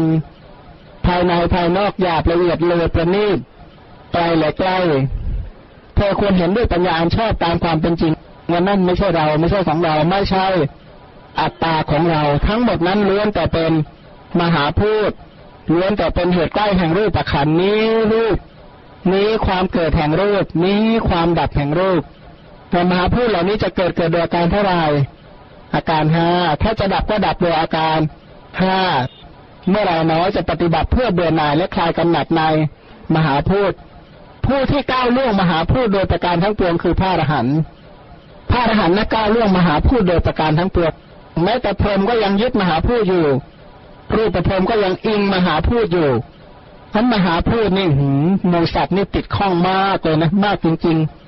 [1.06, 3.38] ภายในภายนอกหยาบละเอียดเลยประณีต
[4.12, 4.78] ไกลและใกล้
[5.96, 8.12] เธอควรเห็นด้วยปัญญาอันชอบตามความเป็นจริง
[8.50, 10.46] ว่านั่นไม่ใช่เราไม่ใช่ของเราไม่ใช่
[11.40, 13.72] อัตตาของเรา ทั้งหมดนั้นล้วนแต่เป็น
[14.40, 15.10] มหาพูด
[15.72, 18.36] ล้วนแต่เป็นเหตุใกล้แห่งรูปประขันนี้รูป
[19.12, 22.02] นี้ความเกิดแห่งรูป นี้ความดับแห่งรูป
[22.72, 24.82] แต่มหาพูดเหล่านี้จะเกิดเกิดโดยอาการเท่าไหร่
[25.74, 26.28] อาการห้า
[26.62, 27.98] ถ้าจะดับก็ดับโดยอาการ
[28.60, 28.78] ห้า
[29.68, 32.42] เมื่อไรน้อยจะปฏิบัติเพื่อเบื่อหน่ายและคลายกำหนัดใน
[33.14, 33.72] มหาพูด
[34.46, 37.56] ผู้ที่ก้าวล่วงมหาพูดโดยประการทั้งปวงคือพระอรหันต์
[38.50, 40.92] พระอรหันต์นักก้าวล่วงมหาพูดโดยประการทั้งปวง
[41.44, 43.26] แม้แต่พรหมก็ยังยึดมหาพูดอยู่
[44.14, 46.10] รูปพรหมก็ยังอิงมหาพูดอยู่
[46.92, 51.21] ท่านมหาพูดนี่หืมมูสัตว์นี่ติดข้องมากเลยนะมากจริงๆ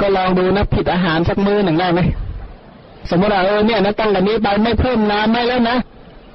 [0.00, 2.00] ก็ลองดูนะผิดอาหารสักมื้อหนึ่งได้ไหม
[3.10, 5.76] สมมติว่าเออเนี่ยนะตั้งแต่นี้ไปไม่เพิ่มน้ำไม่แล้วนะ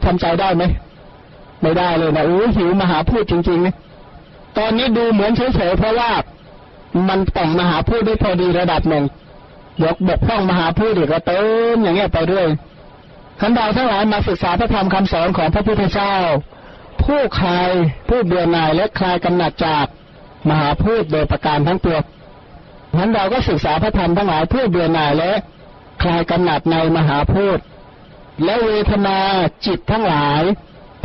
[0.04, 0.64] ทำใจได้ไหม
[1.62, 3.76] ไม่ได้เลยนะโอ้หิวมหาพูดจริงๆนะ
[4.58, 6.12] ตอนนี้ดูเหมือนเฉยๆเพราะว่า
[7.08, 9.04] มันแต่งมหาพูดได้พอดีระดับหนึ่ง
[9.84, 11.42] ยกบกพร่องมหาพูดอีกก็เติ
[11.74, 12.48] มอย่างเงี้ยไปเรื่อย
[13.40, 16.16] ขันดาวทั้งหลายมาศึกษาพระธรรมคำสอนของพระพุทธเจ้า
[17.04, 17.70] ผู้คลาย
[18.08, 19.86] ผู้เบื่อหน่ายและคลายกำหนัดจาก
[20.50, 22.02] มหาพูดโดยประการทั้งปวง
[22.98, 25.32] นั้นเราก็ศึกษาพระธรรมทั้งหลายเพื่อเบื่อหน่ายและ
[26.04, 27.60] คลายกำหนัดในมหาพูด
[28.44, 29.18] และเวทนา
[29.66, 30.42] จิตทั้งหลาย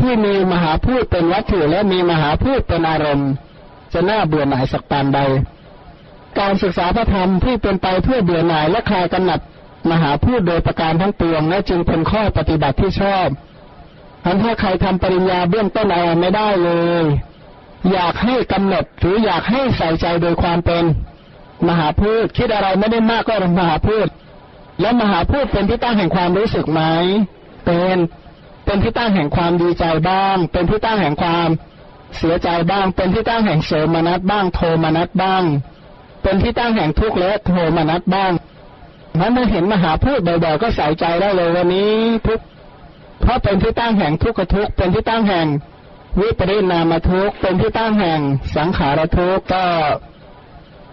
[0.01, 3.31] ที่มีมหาพูดเป็นวัตถุและมีมหาพูดเป็นอารมณ์
[3.93, 5.21] จะน่าเบื่อหน่ายสักปานใด
[6.39, 9.41] การศึกษาพระธรรมที่เป็นไปเพื่อเบื่อหน่ายและคลายกำหนัด
[9.91, 13.29] มหาพูดโดยประการทั้งปวงและจึงเป็นข้อปฏิบัติที่ชอบ
[14.25, 16.71] อันถ้าใครทำปริญญาเบื้องต้นอะไรไม่ได้เล
[17.03, 17.05] ย
[17.93, 20.85] อยากให้กำหนดหรืออยากให้ใส่ใจโดยความเป็น
[21.69, 24.09] มหาพูดคิดอะไรไม่ได้มากก็มหาพูด
[24.81, 26.83] แล้วมหาพูดเป็นที่ตั้งแห่งความรู้สึกไหม
[27.65, 27.97] เป็น
[28.65, 31.49] เป็นที่ตั้งแห่งความดีใจบ้าง เป็นที่ตั้งแห่งความ
[32.17, 35.43] เสียใจบ้าง เป็นที่ตั้งแห่งโสมนัสบ้าง โทมนัสบ้าง
[36.23, 38.33] เป็นที่ตั้งแห่งทุกข์และโทมนัสบ้าง
[39.21, 41.93] นั้นถ้าเห็นมหาพูดบ่อยๆก็ใส่ใจได้เลยวันนี้
[42.27, 42.41] ทุก
[43.21, 45.47] เพราะเป็นที่ตั้งแห่งทุกขทุกเป็นที่ตั้งแห่ง
[46.21, 48.21] วิปริณามทุกเป็นที่ตั้งแห่ง
[48.57, 49.65] สังขารทุกก็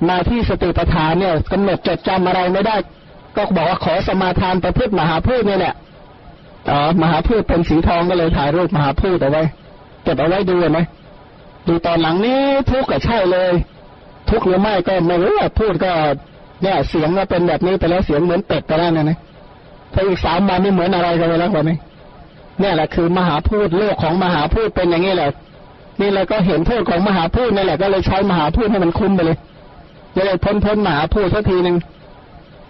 [0.09, 2.75] มาที่สติปัฏฐานเนี่ยกำหนดจดจำอะไรไม่ได้
[3.35, 5.73] ก็บอกว่าขอสมาทานประพฤติมหาพูดเนี่ยแหละ
[6.69, 9.43] อ๋อมหาพูดเป็นสีทองก็เลยถ่ายรูปมหาพูดเอาไว้
[10.03, 10.79] เก็บเอาไว้ดูไหม
[11.67, 12.39] ดูตอนหลังนี้
[12.71, 13.51] ทุกข์ก็ใช่เลย
[14.29, 15.91] ทุกข์หรือไม่ก็ไม่รู้พูดก็
[16.63, 19.17] เนี่ยเสียงก็เป็นแบบนี้ไปแล้วเสียงเหมือนเป็ดไปแล้วเนี่ยนะ
[19.93, 21.77] พออีกสามวันนี่เหมือนอะไรกันไปแล้ววันนี้
[22.59, 25.29] เนี่ยแหละคือมหาพูดโลกของมหาพูดเป็นอย่างนี้แหละ
[25.99, 29.37] นี่เราก็เห็นโทษของมหาพูดนี่แหละก็เลยใช้มหาพูดให้มันคุ้มไปเลย
[30.15, 31.77] จะเลยพ้นพ้นมาพูดสักทีหนึ่ง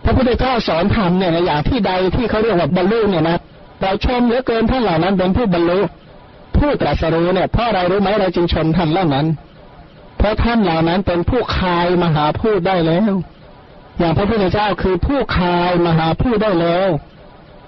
[0.04, 3.38] พระพุทธเจ้าสอนธรรมเนี่ยนะอย่างที่ใดที่เขาเรียกว่าบรรลุเนี่ยนะ
[3.82, 5.80] เราชมเหลือเกินท่านเหล่านั้นเป็นผู้บรรลุ
[6.58, 9.26] ผู้ตรัสรู้เนี่ยเพราะเรารู้ไหมเราจึงชมท่านเหล่านั้น
[10.18, 13.12] เพราะท่านเหล่านั้นเป็นผู้คายมหาพูดได้แล้ว
[14.00, 16.89] อย่างพระพุทธเจ้าคือผู้คายมหาพูดได้แล้ว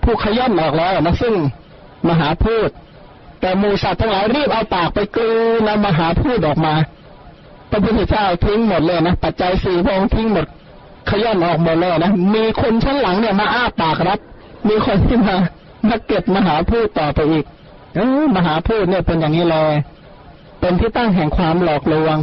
[0.03, 1.35] ผู้ขย่อนออกแล้วนะซึ่ง
[2.09, 2.69] มหาพูด
[3.41, 6.73] แต่มูสัตว์ทั้งหลายรีบเอาปากไปกลืนนำมหาพูดออกมา
[7.69, 10.45] พระพุทธเจ้าทิ้งหมดเลยนะปัจจัยสี่พองทิ้งหมด
[11.09, 14.19] ขย่อนออกหมดเลยนะมีคนชั้นหลังเนี่ยมาอ้าปากรับ
[14.67, 15.35] มีคนที่มา
[15.87, 17.45] มาเก็บมหาพูดต่อไปอีก
[17.95, 19.73] เออมหาพูดเนี่ยเป็นอย่างนี้เลย
[20.59, 22.17] เป็นที่ตั้งแห่งความหลอกลวง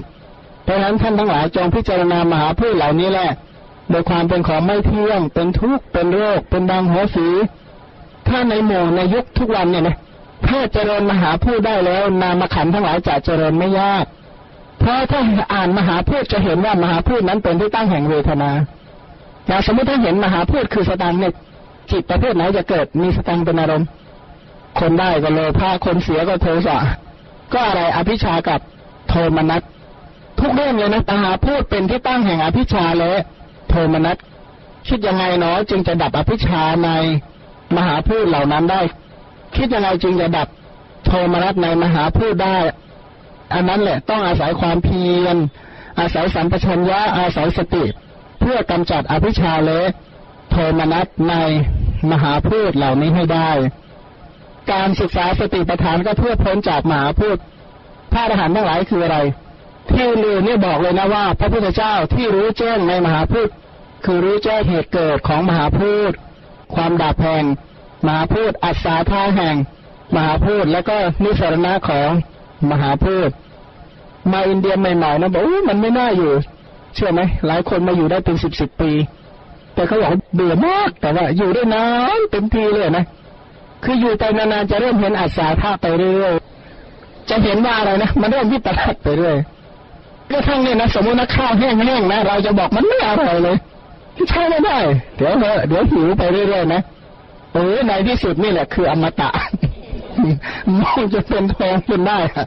[0.64, 3.30] เพราะฉะนั้นท่านทั้งหลายจงพิจารณามหาพูดเหล่านี้แหละ
[3.90, 7.28] โดยความเป็นของไม่เที่ยง เป็นทุกข์เป็นโรค เป็นดังหัวสี
[8.28, 9.97] ถ้าในหมู่ในยุคทุกวันเนี่ยนะ
[10.47, 14.05] ถ้าเจริญมหาพูดได้แล้ว นามขันทั้งหลายจะเจริญไม่ยาก
[14.83, 15.20] เพราะถ้า
[15.55, 18.51] อ่านมหาพูดจะเห็นว่ามหาพูดนั้นเป็นที่ตั้งแห่งเวทนา
[19.47, 21.33] อย่างสมมติถ้าเห็นมหาพูดคือสตังเนี่ย
[21.91, 23.89] จิตประเภทไหนจะเกิดมีสตังเป็นอารมณ์
[24.78, 26.78] คนได้ก็โลภะคนเสียก็โทสะ
[27.53, 28.61] ก็อะไรอภิชากับ
[29.09, 29.62] โทมนัส
[30.41, 33.13] ทุกเรื่องเลยนะมหาพูดเป็นที่ตั้งแห่งอภิชาและ
[33.68, 34.17] โทมนัส
[34.88, 36.91] คิดยังไงเนาะจึงจะดับอภิชาใน
[37.76, 38.80] มหาพูดเหล่านั้นได้
[39.57, 40.49] คิดยังไงจึงจะดับ
[41.04, 42.57] โทมนัสในมหาพูดได้
[43.54, 45.37] อันนั้นแหละต้องอาศัยความเพียร
[46.00, 47.84] อาศัยสัมปชัญญะอาศัยสติ
[48.41, 49.80] เพื่อกำจัดอภิชาและ
[50.50, 51.34] โทมนัสใน
[52.11, 53.50] มหาพูดเหล่านี้ให้ได้
[54.72, 57.37] การศึกษาสติปัฏฐานก็เพื่อพ้นจากมหาพูด
[58.12, 59.18] พระอรหันต์ทั้งหลายคืออะไร
[59.91, 63.49] ที่ลือเนี่ยบอกเลยนะว่า พระพุทธเจ้าที่รู้แจ้งในมหาพูด
[64.04, 66.12] คือรู้แจ้งเหตุเกิดของมหาพูด
[66.74, 67.45] ความดับแห่ง
[68.07, 69.57] มหาพูดอัศาธาแห่ง
[70.14, 72.11] มหาพูดแล้วก็นิสรณะของ
[72.70, 73.30] มหาพูด
[74.32, 76.30] มาอินเดียใหม่ๆนะบอกมันไม่น่าอยู่
[76.94, 78.90] เชื่อไหมหลายคนมาอยู่ได้เป็นสิบสิบปี
[79.74, 81.84] แต่เขาบอกเบื่อมาก แต่ว่าอยู่ได้นา
[82.18, 83.04] นเต็มทีเลยนะ
[83.84, 89.36] คืออยู่ไปนานๆจะเริ่มเห็นอัศาธาไปเรื่อยๆจะเห็นว่าอะไรนะมันเริ่มวิปลาสไปเรื่อย
[90.30, 93.57] ก็ทั้งเนี่ยนะสมมตินะข้าวแห้งๆนะเราจะบอกมันไม่อร่อยเลย
[94.30, 94.78] ใช่ไม่ได้
[95.16, 95.32] เดี๋ยว
[95.68, 96.80] เดี๋ยวหิวไปเรื่อยๆนะ
[97.53, 99.30] เออในที่สุดนี่แหละคืออมตะ
[100.80, 102.44] มองจะเป็นทองเป็นได้ค่ะ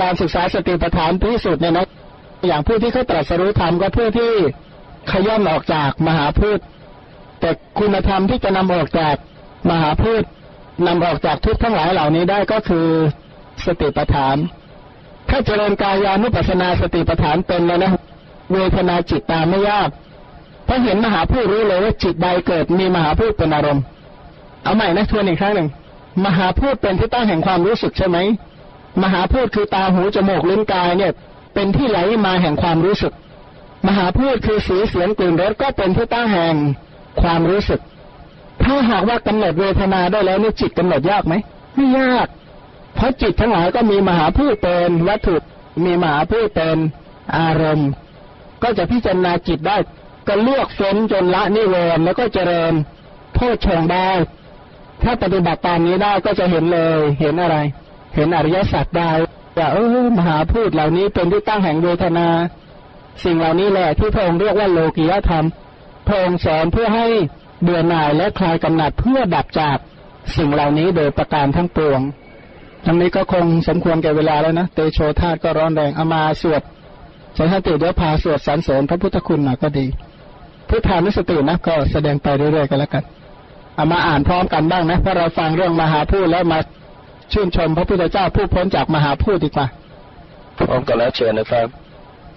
[0.00, 1.86] การศึกษาสติปัฏฐานที่สุดเนี่ยนะ
[2.46, 4.32] อย่างผู้ที่เขาตรัสรู้ธรรมก็เพื่อที่
[5.10, 6.58] ขย่อนออกจากมหาพูด
[7.40, 9.14] แต่คุณธรรมที่จะนำออกจาก
[9.70, 10.22] มหาพูด
[10.86, 12.86] นำออกจากทุกทั้งหลายเหล่านี้ได้ก็คือ
[13.66, 14.36] สติปัฏฐาน
[15.28, 17.92] ถ้าเจริญกายานุปัสนาสติปัฏฐานเป็นแล้วนะ
[18.52, 19.88] เวทนาจิตตามไม่ยาก
[20.66, 23.82] พอเห็นมหาพูดรู้เลยว่าจิตใดเกิดมีมหาพูดเป็นอารมณ์
[24.62, 25.68] เอาใหม่นะทวนอีกครั้งหนึ่ง
[26.24, 28.18] มหาพูดเป็นที่ตั้งแห่งความรู้สึกใช่ไหม
[29.02, 31.12] มหาพูดคือตาหูจมูกลิ้นกายเนี่ย
[31.54, 33.12] เป็นที่ไหลมาแห่งความรู้สึก
[33.86, 36.54] มหาพูดคือสีเสียงกลิ่นรสก็เป็นที่ตั้งแห่ง
[37.22, 37.80] ความรู้สึก
[38.62, 41.34] ถ้าหากว่ากำหนดเวทนาได้แล้วนี่จิตกำหนดยากไหม
[41.74, 42.26] ไม่ยาก
[42.94, 45.36] เพราะจิตทั้งหลายก็มีมหาพูดเป็นวัตถุ
[45.84, 46.76] มีมหาพูดเป็น
[47.36, 47.90] อารมณ์
[48.62, 49.76] ก็จะพิจารณาจิตได้
[50.28, 52.72] ก็เลือกเฟ้นจนละนิเวรแล้วก็เจริญ
[53.34, 54.10] โพชงได้
[55.02, 57.56] ถ้าปฏิบัติตามนี้ได้ก็จะเห็นเลยเห็นอะไร
[58.14, 59.10] เห็นอริยสัจได้
[59.58, 62.28] ว่าเออมหาพูดเหล่านี้เป็นที่ตั้งแห่งเวทนา
[63.24, 65.46] สิ่งเหล่านี้แหละที่พระองค์เรียกว่าโลกิยธรรม
[66.06, 67.06] พระองค์สอนเพื่อให้
[67.62, 69.76] เบื่อหน่ายและคลายกำหนัดเพื่อดับจาก
[70.36, 72.00] สิ่งเหล่านี้โดยประการทั้งปวง
[72.84, 76.62] ทั้งนี้ก็คงสมควรแก่เวลาแล้วนะ เตโชธาตก็ร้อนแรงเอามาสวด
[77.34, 79.86] ใช้ท่าติเดี๋ยวพาสวดสรรเสริญพระพุทธคุณหน่อยก็ดี
[80.68, 83.04] พุทธานุสตินะก็แสดงไปเรื่อยๆกันแล้วกัน
[83.74, 86.58] เอามาอ่านพร้อมกันบ้างนะเพราะเราฟังเรื่องมหาพูดแล้วมา
[87.32, 89.66] ชื่นชมพระพุทธเจ้าผู้พ้นจากมหาพูดดีกว่า
[90.58, 91.68] พร้อมกันแล้วเชิญนะครับ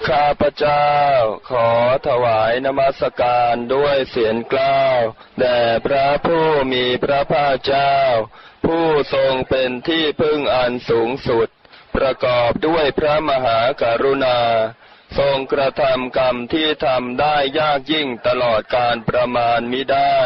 [0.07, 0.89] ข้าพเจ้า
[1.49, 1.69] ขอ
[2.07, 4.99] ถวายนมัสการด้วยเสียงกล้าว
[5.39, 7.95] แด่พระผู้มีพระภาคเจ้า
[8.65, 11.47] ผู้ทรงเป็นที่พึ่งอันสูงสุด
[11.95, 14.39] ประกอบด้วยพระมหากรุณา
[15.19, 20.17] ทรงกระทำกรรมที่ทำได้ยากยิ่งตลอดการประมาณมิได้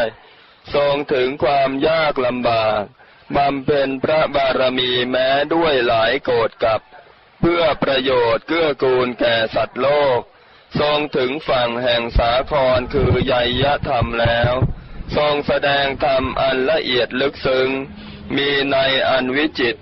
[0.74, 2.82] ทรงถึงความยากลำบาก
[3.36, 6.80] บำเพ็ญพระบารมีแม้ด้วยหลายโกรธกับ
[7.40, 9.88] เพื่อประโยชน์เกื้อกูลแก่สัตว์โล
[10.18, 10.20] ก
[10.80, 14.52] ทรงถึงฝั่งแห่งสาครคือใยยธรรมแล้ว
[15.16, 17.68] ทรงแสดงธรรมอันละเอียดลึกซึ้ง
[18.36, 18.76] มีใน
[19.08, 19.76] อันวิจิต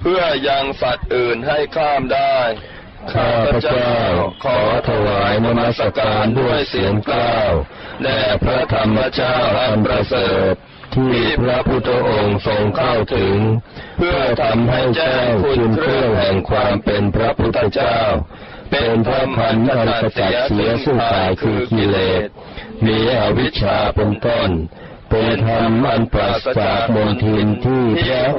[0.00, 2.38] เพื่อยังสัตว์อื่นให้ข้ามได้
[3.12, 3.90] ข้าพเจ้า
[4.44, 4.58] ขอ
[4.88, 7.52] ถวายนมัสการด้วยเสียงกล้าว
[8.02, 10.54] แด่พระธรรมเจ้าอันประเสริฐ
[10.94, 13.36] ที่พระพุทธองค์ทรงเข้าถึง
[13.98, 17.98] เพื่อทำให้แจ้งคุณเครื่องแห่งความเป็นพระพุทธเจ้า
[18.70, 22.22] เป็นพระพันธ์อันกจัดเสียซึ่งกายคือกิเลส
[22.86, 24.50] มีอวิชชาเป็นต้น
[25.10, 27.82] เป็นธรรมอันปราศจากมนทินที่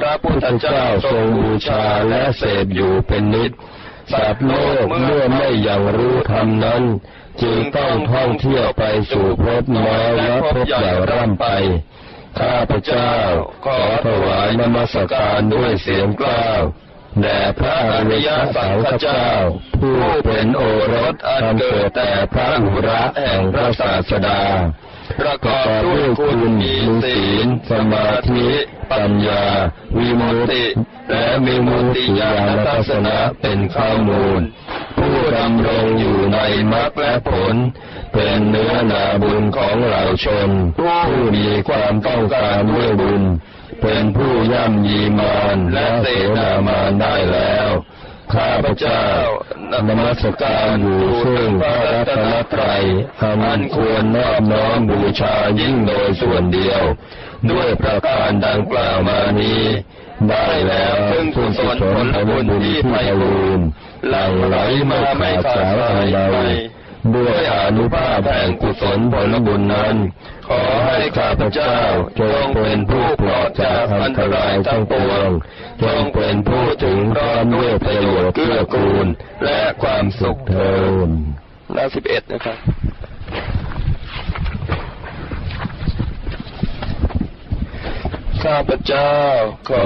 [0.00, 3.52] พระพุทธเจ้าทรงบูชาและเสพอยู่เป็นนิด
[4.12, 4.52] สัตว์โล
[4.84, 6.82] กเมื่อไม่ยังรู้ธรรมนั้น
[7.42, 11.46] จึงต้องท่องเที่ยวไปสู่ภพน้อยและพใหญ่ร่ำไป
[12.40, 13.12] ข้าพเจ้า
[13.64, 16.62] ขอถวายนมัสการด้วยเสียงกล้าว
[17.20, 19.26] แด่พระอริยสังฆเจ้า
[19.80, 20.62] ผู้เป็นโอ
[20.94, 24.42] รสอันเกิดแต่พระอุระแห่งพระศาสดา
[25.20, 28.46] ประกอบด้วยคุณมีศีลสมาธิ
[28.92, 29.44] ปัญญา
[29.96, 30.64] วิมุตติ
[31.10, 34.40] และมีมุตติญาณทัศนะเป็นข้อมูล
[34.98, 36.38] ผู้ดำรงอยู่ใน
[36.72, 37.54] มรรคและผล
[38.12, 43.22] เป็นเนื้อนาบุญของเหล่าชน ผู้มีความต้องการด้วยบุญ
[43.82, 46.06] เป็นผู้ย่ำยีมารและเส
[46.38, 47.70] นามารได้แล้ว
[48.34, 49.04] ข้าพเจ้า
[49.88, 52.84] นมัสการอยู่ซึ่งพระรัตนตรัย
[53.44, 56.82] อันควรนอบน้อมบูชายิ่งโดยส่วนเดียว
[57.50, 59.62] ด้วยประการดังกล่าวมานี้
[60.28, 63.66] ได้แล้วซึ่งกุศลผลบุญที่ไพบูรณ์
[64.08, 64.56] หลั่งไหล
[64.90, 66.36] มาไม่ขาดสายไป
[67.12, 69.96] ด้วยอนุภาพแห่งกุศลผลบุญนั้น
[70.48, 71.78] ขอให้ข้าพเจ้า
[72.20, 75.28] จงเป็นผู้ปลอดจากอันตรายทั้งปวง
[75.82, 79.06] จงเป็นผู้ถึงพร้อมด้วยประโยชน์เกื้อกูล
[79.44, 80.74] และความสุขเทิ
[81.06, 81.08] น
[81.72, 82.58] หน้าสิบเอ็ดนะครับ
[88.42, 89.14] ข้าพเจ้า
[89.68, 89.84] ขอ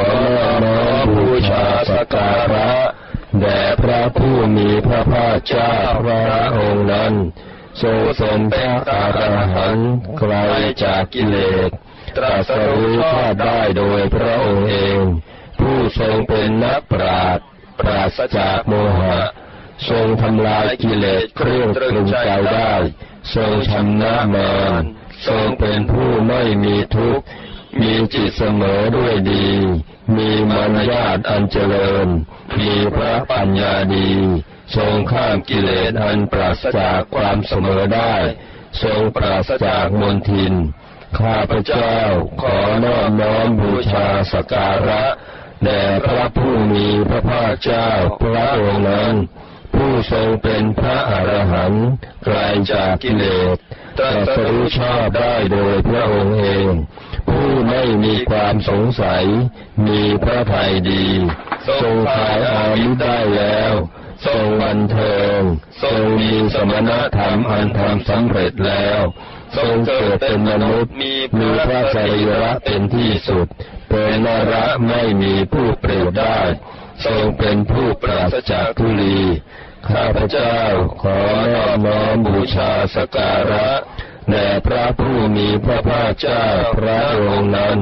[0.65, 2.71] น้อมบูชาสักการะ
[3.41, 5.73] แด่พระผู้มีพระภาคเจ้า
[6.05, 6.23] พระ
[6.59, 7.13] องค์นั้น
[7.83, 9.21] ทรงเป็นพระอร
[9.55, 10.35] หันต์ไกล
[10.85, 11.37] จากกิเล
[11.69, 11.71] ส
[12.17, 15.01] ตรัสรู้ชอบได้โดยพระองค์เอง
[15.61, 17.45] ผู้ทรงเป็นนักปราชญ์
[17.81, 19.19] ปราศจากโมหะ
[19.91, 22.17] ทรงทำลายกิเลสเครื่องตรึงใจ
[22.49, 22.73] ได้
[23.35, 24.83] ทรงชำนะมาร
[25.27, 27.25] ทรงเป็นผู้ไม่มีทุกข์
[27.81, 29.47] มีจิตเสมอด้วยดี
[30.17, 32.09] มีมารยาทอันเจริญ
[32.59, 34.11] มีพระปัญญาดี
[34.77, 38.15] ทรงข้ามกิเลสอันปราศจากความเสมอได้
[38.83, 40.55] ทรงปราศจากมนทิน
[41.19, 41.95] ข้าพเจ้า
[42.43, 45.05] ขอนอบน้อมบูชาสกการะ
[45.65, 47.89] แด่พระผู้มีพระภาคเจ้า
[48.23, 49.15] พระองค์นั้น
[49.75, 51.87] ผู้ทรงเป็นพระอรหันต์
[52.25, 52.37] ไกล
[52.73, 53.25] จากกิเล
[53.55, 53.57] ส
[53.99, 56.69] ตรัสรู้ชอบได้โดยพระองค์เอง
[57.29, 59.25] ผู้ไม่มีความสงสัย
[59.87, 61.07] มีพระทัยดี
[61.81, 63.73] ทรงคลายอามิได้แล้ว
[64.27, 65.41] ทรงบันเทิง
[65.83, 69.01] ทรงมีสมณธรรมอันทำสำเร็จแล้ว
[69.57, 71.15] ทรงเกิดเป็นมนุษย์ มี
[71.67, 73.47] พระสรีระเป็นที่สุด
[73.91, 76.39] เป็นนระไม่มีผู้เปรียบได้
[77.05, 79.21] ทรงเป็นผู้ปราศจากทุลี
[79.89, 80.59] ข้าพเจ้า
[81.03, 81.19] ขอ
[81.85, 83.69] น้อมบูชาสการะ
[84.31, 86.45] แด่พระผู้มีพระภาคเจ้า
[86.79, 87.79] พระองค์นั้น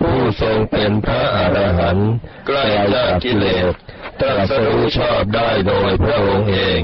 [0.00, 2.10] ผู้ทรงเป็นพระอรหันต์
[2.46, 2.58] ไกล
[2.94, 3.72] จากกิเลส
[4.20, 6.80] ตรัสรู้ชอบได้โดยพระองค์เอง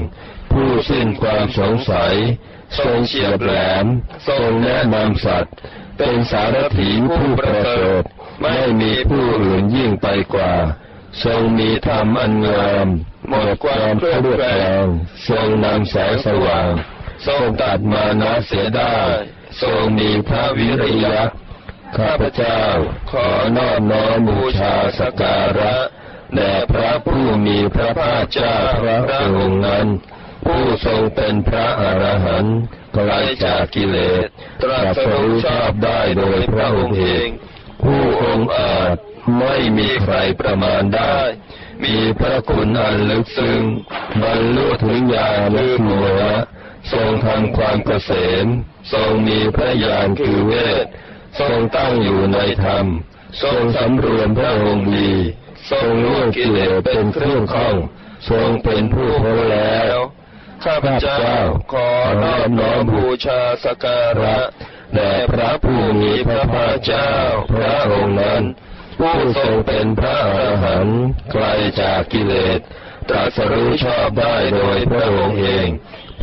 [0.51, 2.15] ผู้สิ้นความสงสัย
[2.79, 3.53] ทรงเฉียบแหล
[3.83, 3.85] ม
[4.27, 5.55] ทรงแนะนำสัตว์
[5.97, 8.01] เป็นสารถีผู้ประเสริฐ
[8.41, 10.53] ไม่มีผู้อื่นยิ่งไปกว่า
[11.23, 12.87] ทรงมีธรรมอันงาม
[13.29, 14.47] หมดความเครือบแคล
[14.83, 14.85] ง
[15.29, 16.71] ทรงนำแสงสว่าง
[17.27, 18.97] ทรงตัดมานะเสียได้
[19.61, 21.19] ทรงมีพระวิริยะ
[21.97, 22.61] ข้าพเจ้า
[23.11, 23.27] ขอ
[23.57, 25.75] นอบน้อมบูชาสการะ
[26.35, 29.87] แด่พระผู้มีพระภาคเจ้าพระองค์นั้น
[30.45, 32.57] ผู้ทรงเป็นพระอรหันต์
[32.93, 33.11] ไกล
[33.45, 34.27] จากกิเลส
[34.63, 37.27] ตรัสรู้ชอบได้โดยพระองค์เอง
[37.83, 38.95] ผู้องค์อาจ
[39.39, 41.17] ไม่มีใครประมาณได้
[41.83, 43.61] มีพระคุณอันลึกซึ้ง
[44.21, 45.89] บรรลุถึงญาณคือโม
[46.21, 46.35] นะ
[46.91, 48.11] ทรงทำความเกษ
[48.45, 48.47] ม
[48.93, 50.51] ทรงมีพระญาณคือเว
[50.83, 50.85] ท
[51.39, 52.87] ทรงตั้งอยู่ในธรรม
[53.43, 55.13] ทรงสำรวมพระองค์ดี
[55.71, 57.75] ทรงล่วงกิเลสเป็นเครื่องข้อง
[58.29, 59.95] ทรงเป็นผู้พ้นแล้ว
[60.63, 61.27] ข้าพเจ้า
[61.71, 61.89] ขอ
[62.23, 64.37] นอบน้อมบูชาสการะ
[64.93, 67.11] แด่พระผู้มีพระภาคเจ้า
[67.51, 68.43] พระองค์นั้น
[68.99, 71.01] ผู้ทรงเป็นพระอรหันต์
[71.31, 71.45] ไกล
[71.81, 72.59] จากกิเลส
[73.09, 75.67] ตรัสรู้ชอบได้โดยพระองค์เอง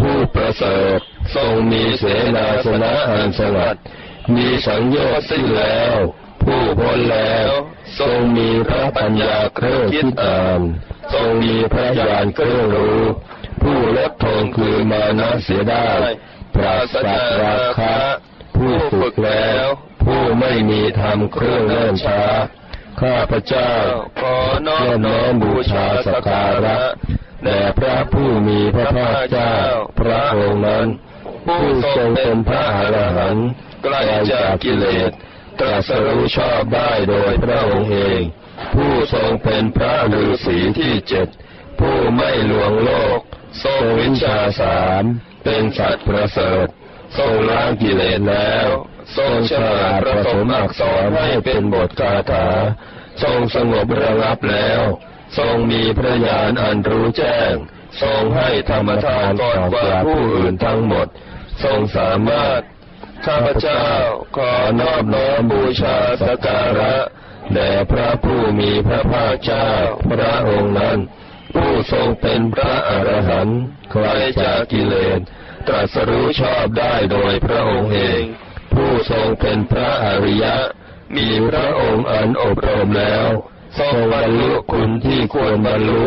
[0.01, 0.98] ผู้ประเสริฐ
[1.35, 2.05] ทรงมีเส
[2.36, 3.77] นาสนะอันสงัด
[4.35, 5.97] มีสังโยชน์สิ้นแล้ว
[6.43, 7.51] ผู้พ้นแล้ว
[7.98, 10.60] ทรงมีพระปัญญาเครื่องคิดอ่าน
[11.14, 13.01] ทรงมีพระญาณเครื่องรู้
[13.62, 15.89] ผู้ลดทงคือมานะเสียได้
[16.55, 17.97] ปราศจากราคะ
[18.56, 19.66] ผู้ฝึกแล้ว
[20.05, 22.22] ผู้ไม่มีธรรมเครื่องเลื่อนช้า
[23.01, 23.72] ข้าพเจ้า
[24.20, 24.36] ขอ
[24.66, 26.78] นอบน้อมบูชาสักการะ
[27.45, 29.55] แด่พระผู้มีพระภาคเจ้า
[30.01, 30.87] พระองค์นั้น
[31.47, 31.65] ผู้
[31.97, 33.49] ทรงเป็นพระอรหันต์
[33.83, 33.95] ไกล
[34.33, 35.11] จากกิเลส
[35.61, 38.21] ตรัสรู้ชอบได้โดยพระองค์เอง
[38.75, 41.29] ผู้ทรงเป็นพระฤาษีที่เจ็ด
[41.81, 43.21] ผู้ไม่ลวงโลก
[43.65, 45.05] ทรงวิชาสาม
[45.45, 46.67] เป็นสัตว์ประเสริฐ
[47.19, 48.69] ทรงล้างกิเลสแล้ว
[49.17, 52.49] ทรงฉลาดประสมอักษรให้เป็นบทคาถา
[53.23, 54.83] ทรงสงบระงับแล้ว
[55.39, 57.52] ทรงมีพระญาณอันรู้แจ้ง
[58.02, 61.07] ทรงให้ธรรมทานก่อนกว่าผู้อื่นทั้งหมด
[61.65, 62.61] ทรงสามารถ
[63.27, 63.85] ข้าพเจ้า
[64.36, 66.94] ขอนอบน้อมบูชาสการะ
[67.55, 69.69] แด่พระผู้มีพระภาคเจ้า
[70.11, 70.98] พระองค์นั้น
[71.55, 74.07] ผู้ทรงเป็นพระอรหันต์ไกล
[74.43, 75.20] จากกิเลส
[75.66, 78.23] ตรัสรู้ชอบได้โดยพระองค์เอง
[78.74, 80.57] ผู้ทรงเป็นพระอริยะ
[81.16, 83.28] มีพระองค์อันอบรมแล้ว
[83.79, 86.05] ทรงบรรลุคุณที่ควรบรรลุ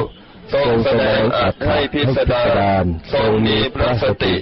[0.53, 2.45] ทรงแสดงอัตให้พิสดา
[2.84, 4.35] รทรงมีพระสติ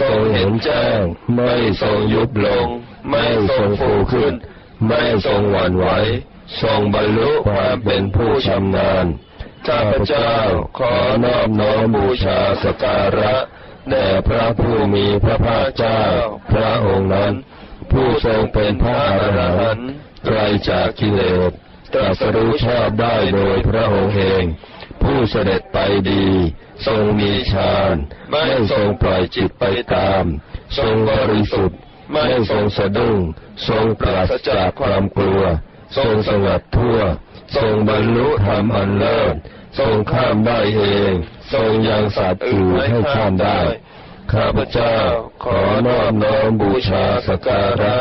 [0.00, 0.98] ทรงเห็นแจ้ง
[1.34, 2.66] ไม่ทรงยุบลง
[3.10, 4.34] ไม่ทรงฟูขึ้น
[4.86, 5.88] ไม่ทรงหวั่นไหว
[6.62, 9.06] ทรงบรรลุความเป็นผู้ชำนาญ
[9.66, 10.32] ข้าพเจ้า
[10.78, 10.94] ขอ
[11.24, 13.34] นอบน้อมบูชาสการะ
[13.90, 16.02] แด่พระผู้มีพระภาคเจ้า
[16.50, 17.34] พระองค์นั้น
[17.92, 19.88] ผู้ทรงเป็นพระอรหันต์
[20.24, 20.38] ไกล
[20.68, 21.52] จากกิเลส
[21.94, 24.44] ตรัสรู้ชอบได้โดยพระองค์เอง
[25.02, 25.78] ผู้เสด็จไป
[26.10, 26.26] ดี
[26.86, 27.94] ทรงมีฌาน
[28.30, 29.64] ไม่ทรงปล่อยจิตไป
[29.94, 30.24] ตาม
[30.78, 31.78] ทรงบริสุทธิ์
[32.12, 33.18] ไม่ทรงสะดุ้ง
[33.68, 35.42] ทรงปราศจากความกลัว
[35.96, 36.98] ทรงสงัดทั่ว
[37.56, 39.34] ทรงบรรลุธรรมอันเลิศ
[39.78, 41.12] ทรงข้ามได้เอง
[41.52, 43.60] ทรงยังสัตว์อื่นให้ข้ามได้
[44.32, 44.98] ข้าพเจ้า
[45.44, 47.96] ขอนอบน้อมบูชาสการะ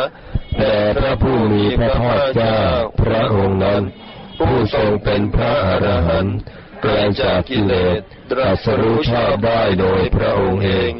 [0.57, 2.59] แด่พระผู้มีพระภาคเจ้า
[3.01, 3.81] พระองค์นั้น
[4.39, 6.37] ผู้ทรงเป็นพระอรหันต์
[6.81, 6.91] ไกล
[7.21, 7.99] จากกิเลส
[8.31, 10.91] ตรัสรู้ชอบได้โดยพระองค์เอง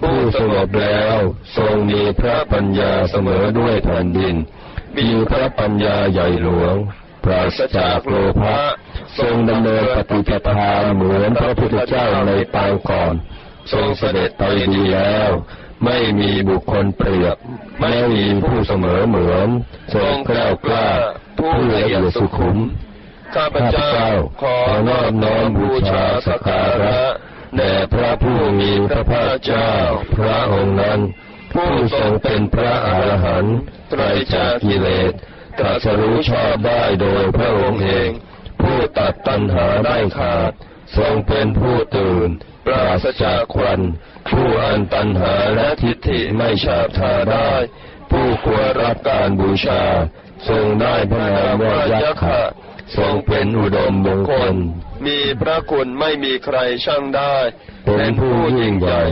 [0.00, 1.16] ผู้สงบแล้ว
[1.56, 4.36] ทรงมีพระปัญญาเสมอด้วยแผ่นดิน
[4.98, 6.74] มีพระปัญญาใหญ่หลวง
[7.24, 8.58] ปราศจากโลภะ
[9.18, 13.14] ทรงดำเนินปฏิปทาเหมือนพระพุทธเจ้าในปางก่อน
[13.72, 14.42] ทรงเสด็จไป
[14.74, 15.30] ดีแล้ว
[15.84, 17.36] ไม่มีบุคคลเปรียบ
[17.80, 19.48] ไม่มีผู้เสมอเหมือน
[19.94, 20.88] ทรงแกล้วกล้า
[21.38, 22.58] ผู้ละเอียดสุขุม
[23.34, 23.96] ข้าพเจ้า
[24.40, 24.56] ขอ
[24.88, 26.98] นอบน้อมบูชาสัการะ
[27.56, 29.70] แด่พระผู้มีพระภาคเจ้า
[30.16, 31.00] พระองค์นั้น
[31.52, 33.56] ผู้ทรงเป็นพระอรหันต์
[33.90, 34.02] ไตร
[34.34, 35.12] จากกิเลส
[35.58, 38.10] ตรัสรู้ชอบได้โดยพระองค์เอง
[38.60, 40.52] ผู้ตัดตัณหาได้ขาด
[40.96, 42.28] ทรงเป็นผู้ตื่น
[42.66, 43.80] ปราศจากควัน
[44.30, 47.50] ผู้อันตันหาและทิฏฐิไม่ฉาบทาได้
[48.10, 49.82] ผู้ควรรับการบูชา
[50.48, 52.42] ทรงได้พระนามว่ายักษ์ะ
[52.96, 54.54] ทรงเป็นอุดมมงคล
[55.06, 57.36] มีพระคุณไม่มีใครช่างได้
[57.84, 59.02] เป็นผู้ยิ่งใหญ่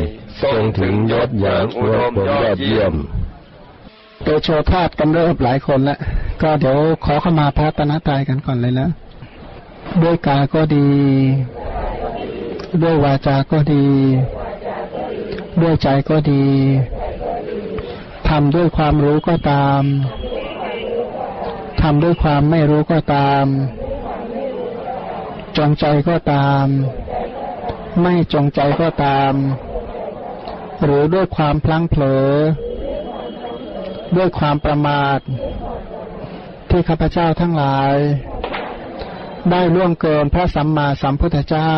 [0.43, 2.95] ทรงถึงยศอย่างอุดมยอดเยี่ยม
[4.25, 5.99] โดยโชว์ธาตุกันเริ่มหลายคนแล้ว
[6.43, 8.89] ก็เดี๋ยวขอเข้ามาพระตนะตายกันก่อนเลยนะ
[10.03, 10.87] ด้วยกายก็ดี
[12.83, 13.87] ด้วยวาจาก็ดี
[15.63, 16.47] ด้วยใจก็ดี
[18.29, 19.83] ทำด้วยความรู้ก็ตาม
[21.83, 23.45] ทำด้วยความไม่รู้ก็ตาม
[25.57, 26.67] จงใจก็ตาม
[28.03, 29.33] ไม่จงใจก็ตาม
[30.83, 32.29] หรือด้วยความพลั้งเผลอ
[34.17, 35.19] ด้วยความประมาท
[36.71, 37.95] ที่ข้าพเจ้าทั้งหลาย
[39.51, 41.73] ได้ล่วงเกินพระสัมมาสัมพุทธเจ้า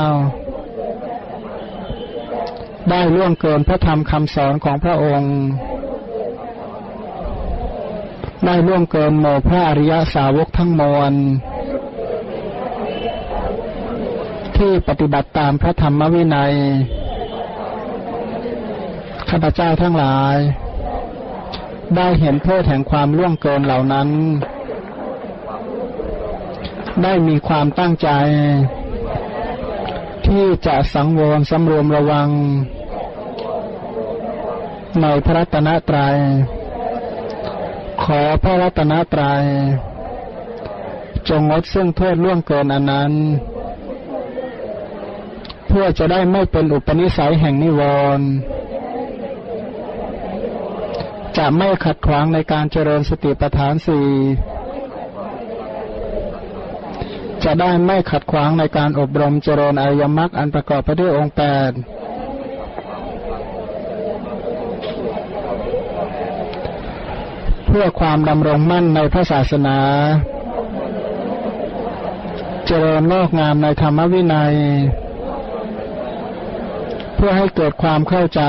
[2.90, 5.34] ได้ล่วงเกินพระธรรมคำสอนของพระองค์
[8.44, 11.12] ได้ล่วงเกินหมู่พระอริยสาวกทั้งมวล
[14.56, 16.54] ที่ปฏิบัติตามพระธรรมวินัย
[19.28, 20.36] ข้าพเจ้าทั้งหลาย
[21.96, 24.08] ได้เห็นโทษแห่งความล่วงเกินเหล่านั้น
[27.02, 28.08] ได้มีความตั้งใจ
[30.26, 32.28] ที่จะสังวรสำรวมระวัง
[35.02, 36.16] ในพระรัตนตรยัย
[38.04, 39.44] ขอพระรัตนตรยัย
[41.28, 43.12] จงงดซึ่งโทษล่วงเกินอันนั้น
[45.68, 47.80] เพื่อจะได้ไม่เป็นอุปนิสัยแห่งนิว
[48.18, 48.28] รณ์
[51.38, 54.08] จะไม่ขัดขวางในการเจริญสติปัฏฐานสี่
[57.44, 61.72] จะได้ไม่ขัดขวางในการอบรมเจริญอริยมรรคอันประกอบไปด้วยองค์แปด
[67.78, 69.78] พื่อความดำรงมั่นในพระศาสนา
[72.66, 74.54] เจริญงอกงามในธรรมวินัย
[77.16, 78.42] เพื่อให้เกิดความเข้าใจ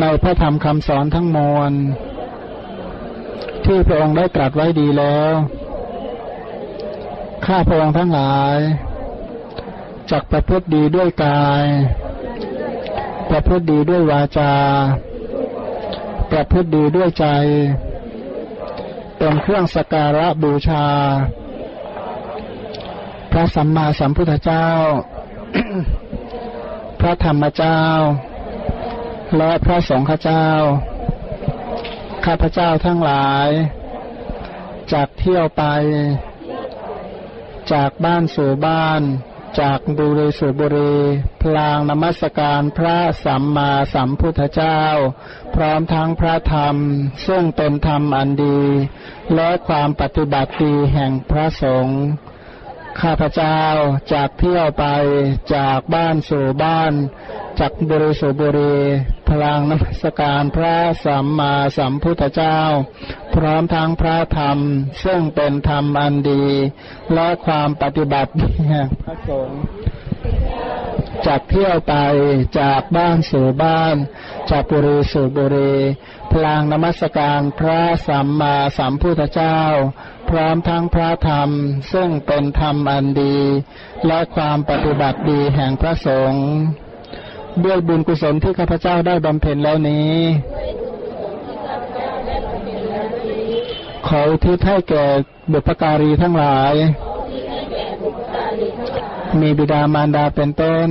[0.00, 1.72] ในพระธรรมคำสอนทั้งมวล
[3.64, 5.32] ที่พระองค์ได้ตรัสไว้ดีแล้ว
[7.46, 8.56] ข้าพระองค์ทั้งหลาย
[10.10, 11.64] จักประพฤติดีด้วยกาย
[13.30, 14.54] ประพฤติดีด้วยวาจา
[16.30, 17.26] ประพฤติดีด้วยใจ
[19.18, 20.86] เป็นเครื่องสการะบูชา
[23.30, 24.68] พระสัมมาสัมพุทธเจ้า
[27.00, 27.80] พระธรรมเจ้า
[29.36, 30.46] และพระสงฆ์เจ้า
[32.24, 33.48] ข้าพเจ้าทั้งหลาย
[34.92, 35.64] จากเที่ยวไป
[37.72, 39.02] จากบ้านสู่บ้าน
[39.58, 40.94] จากบุรีสู่บุรี
[41.42, 44.80] พลางนมัสการพระสัมมาสัมพุทธเจ้า
[45.54, 46.76] พร้อมทั้งพระธรรม
[47.26, 48.60] ซึ่งเป็นธรรมอันดี
[49.34, 52.00] และความปฏิบัติดีแห่งพระสงฆ์
[53.00, 53.60] ข้าพเจ้า
[54.12, 54.84] จากเที่ยวไป
[55.54, 56.92] จากบ้านสู่บ้าน
[57.58, 58.76] จากบุรีสู่บุรี
[59.28, 62.58] พลางนมัสการพระสัมมาสัมพุทธเจ้า
[63.36, 64.58] พร้อมทั้งพระธรรม
[65.04, 66.44] ซึ่งเป็นธรรมอันดี
[67.14, 68.32] และความปฏิบัติ
[68.68, 69.60] แห่งพระสงฆ์
[71.26, 71.94] จากเที่ยวไป
[72.60, 73.94] จากบ้านสู่บ้าน
[74.50, 75.74] จากบุรีสู่บุรี
[76.32, 79.60] พลางนมัสการพระสัมมาสัมพุทธเจ้า
[80.30, 81.50] พร้อมทั้งพระธรรม
[81.92, 83.36] ซึ่งเป็นธรรมอันดี
[84.06, 86.44] และความปฏิบัติดีแห่งพระสงฆ์
[87.64, 90.14] ด้วยบุญกุศลที่ข้าพเจ้าได้บำเพ็ญแล้วนี้
[94.12, 95.04] ขออุทิศให้แก่
[95.52, 96.74] บุพการีทั้งหลาย
[99.40, 100.88] มีบิดามารดาเป็นต้น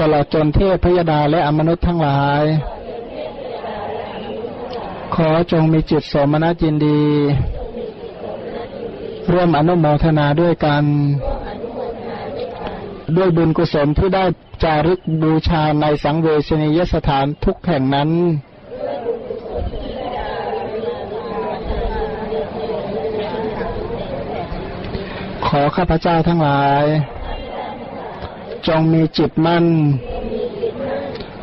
[0.00, 2.44] ตลอดจนเทพพยดาและอมนุษย์ทั้งหลาย
[5.14, 7.02] ขอจงมีจิตสมนัสยินดี
[9.32, 10.84] ร่วมอนุโมทนาด้วยกัน
[13.16, 14.24] ด้วยบุญกุศลที่ได้
[14.62, 18.10] จารึกบูชาในสังเวชนียสถานทุกแห่งนั้น
[25.54, 26.84] ขอข้าพเจ้าทั้งหลาย
[28.68, 29.66] จงมีจิตมั่น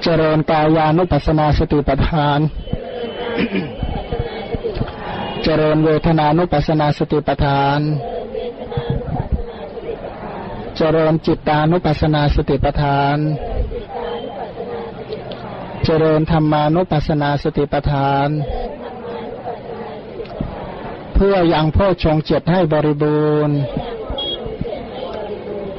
[0.03, 2.39] เจริญกายานุปัสสนาสติปัฏฐาน
[5.43, 7.79] เจริญเวทนานุปัสสนาสติปัฏฐาน
[10.77, 13.17] เจริญจิตานุปัสสนาสติปัฏฐาน
[15.85, 18.29] เจริญธรรมานุปัสสนาสติปัฏฐาน
[21.15, 23.57] เพื่อยังพ่อชงเจ็ดให้บริบูรณ์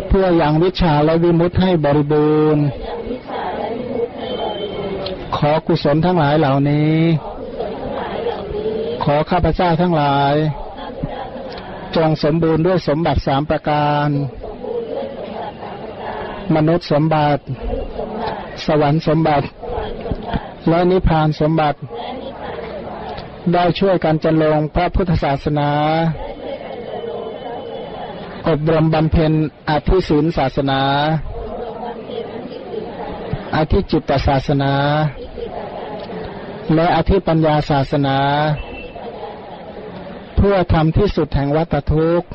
[0.09, 2.65] เพื่อยังวิชาและวิมุตให้บริบูรณ์
[5.37, 6.99] ขอกุศลทั้งหลายเหล่านี้
[9.05, 10.35] ขอข้าพเจ้าทั้งหลาย
[11.97, 14.09] จงสมบูรณ์ด้วยสมบัติสามประการ
[16.57, 17.43] มนุษย์สมบัติ
[18.67, 19.47] สวรรค์สมบัติ
[20.69, 21.79] และนิพพานสมบัติ
[23.53, 25.71] ได้ช่วยกันจันลงพระพุทธศาสนา
[28.49, 29.33] อบรมบำเพ็ญ
[29.71, 30.81] อธิศีลศาสนา
[33.57, 34.73] อธิจิตศาสนา
[36.75, 38.19] และอธิปัญญาศาสนา
[40.37, 42.29] เพื่อทำที่สุดแห่งวัตทุกข์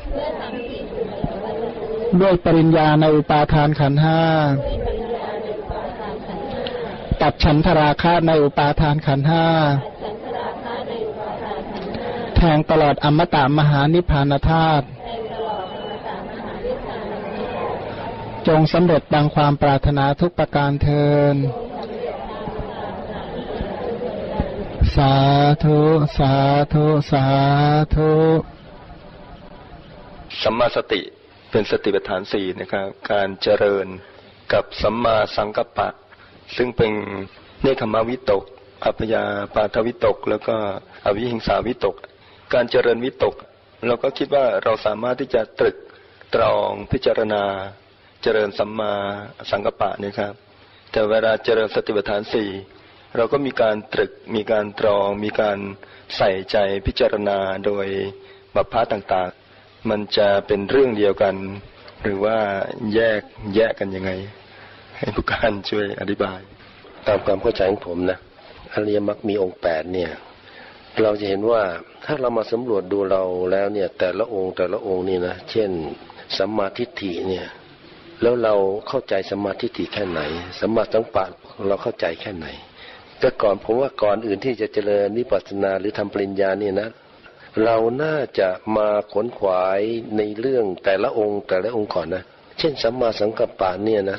[2.20, 4.20] ด้วยปริญญาในอุปาทานขันห้า
[7.20, 9.46] ตัดฉันทราคะในอุปาทานขันห้า
[12.36, 14.86] แทงตลอดอมตะมหานิพพานธาตุ
[18.48, 21.36] จงสำเร็จดังความปรารถนาทุกประการเทิน
[24.96, 25.14] สา
[25.64, 25.80] ธุ
[26.18, 26.32] สา
[26.74, 27.24] ธุ สา
[27.94, 28.12] ธุ
[30.42, 31.00] สัมมาสติ
[31.50, 33.86] เป็นสติปัฏฐานสี่นะครับ การเจริญ
[34.52, 35.88] กับสัมมาสังกัปปะ
[36.56, 36.92] ซึ่งเป็น
[37.62, 38.42] เนคขมาวิตก
[38.84, 40.56] อัพยาปาทวิตก แล้วก็
[41.04, 41.96] อวิหิงสาวิตก
[42.54, 43.34] การเจริญวิตก
[43.86, 45.76] เราก็คิดว่าเราสามารถที่จะตรึก
[46.34, 47.42] ตรองพิจารณา
[48.26, 48.94] เจริญสัมมา
[49.50, 50.32] สังกัปปะนะครับ
[50.90, 52.48] แต่เวลาเจริญสติปัฏฐานสี่
[53.16, 55.58] เราก็มีการตรึกมีการตรอง มีการ
[56.16, 56.56] ใส่ใจ
[56.86, 57.86] พิจารณาโดย
[58.54, 61.34] บัพพะต่างๆ มันจะเป็นเรื่องเดียวกัน
[62.02, 62.36] หรือว่า
[62.94, 63.20] แยก
[63.54, 64.10] แยกกันยังไง
[64.98, 66.40] ให้ผู้การช่วยอธิบาย
[67.06, 68.18] ตามความเข้าใจของผมนะ
[68.72, 70.10] อริยมรรคมีองค์แปดเนี่ย
[71.02, 71.62] เราจะเห็นว่า
[72.04, 73.22] ถ้าเรามาสำรวจดูเรา
[73.52, 75.70] แล้วเนี่ย แต่ละองค์แต่ละองค์นี่นะเช่น
[76.36, 77.46] สัมมาทิฏฐิเนี่ย
[78.22, 78.54] แล้วเรา
[78.88, 80.20] เข้าใจสัมมาทิฏฐิแค่ไหน
[80.60, 81.24] สัมมาสังปะ
[81.68, 82.46] เราเข้าใจแค่ไหน
[83.18, 86.88] แต่ก่อนผมว่าก่อนอื่นที่จะเจริญนิพพานาหรือทำปริญญาเนี่ยนะ
[87.64, 89.80] เราน่าจะมาขนขวาย
[90.16, 92.22] ในเรื่องแต่ละองค์ แต่ละองค์ก่อนนะ
[92.58, 94.18] เช่นสัมมาสังกัปปะเนี่ยนะ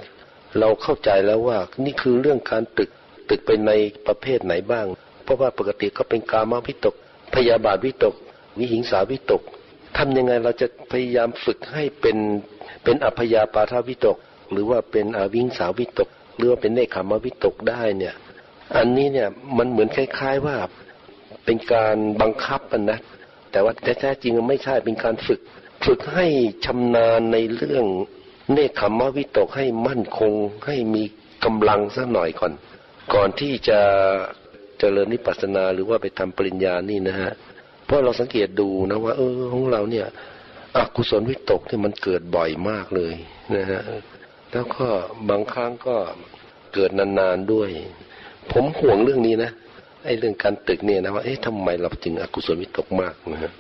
[0.60, 2.90] เราเข้าใจแล้วว่านี่คือเรื่องการตึก
[3.30, 3.72] ตึกไปใน
[4.08, 4.86] ประเภทไหนบ้าง
[5.24, 6.96] เพราะว่าปกติก็เป็นกามาวิตก
[7.36, 8.16] พยาบาทวิตก
[8.58, 9.42] วิหิงสาวิตก
[9.98, 12.18] ทำยังไงเราจะพยายามฝึกให้เป็น
[12.84, 14.18] เป็นอัพยาปาทวิตก
[14.52, 18.16] หรือว่าเป็นอวิงสาวิตก หรือว่าเป็นเนคขมวิตกได้เนี่ย
[18.78, 20.58] อันนี้เนี่ยมันเหมือนคล้าย ๆว่า
[21.46, 23.00] เป็นการบังคับกันนะ
[23.52, 25.40] แต่ว่าแท้ๆจริงไม่ใช่เป็นการฝึก
[25.86, 26.28] ฝึกให้
[26.66, 27.86] ชำนาญในเรื่อง
[28.54, 30.34] เนคขมวิตกให้มั่นคง
[30.66, 31.04] ให้มี
[31.46, 32.54] กำลังสักหน่อยก่อน
[33.14, 33.80] ก่อนที่จะ
[34.80, 37.32] เจริญนิพพานาหรือว่าไปทำปริญญานี่นะฮะ
[37.86, 40.08] เพราะเราสังเกตดูนะว่า เออของเราเนี่ย
[40.76, 43.14] อกุศลวิตกที่มันเกิดบ่อยมากเลย
[43.56, 43.82] นะฮะ
[44.52, 44.86] แล้วก็
[45.30, 45.96] บางครั้งก็
[46.74, 47.70] เกิดนานๆด้วย
[48.52, 49.52] ผมห่วงเรื่องนี้นะ
[50.06, 53.52] ไอ้เรื่องการตึกเนี่ยนะว่าเอ๊ะทำไมเราจึงอกุศลวิตกมากนะฮะ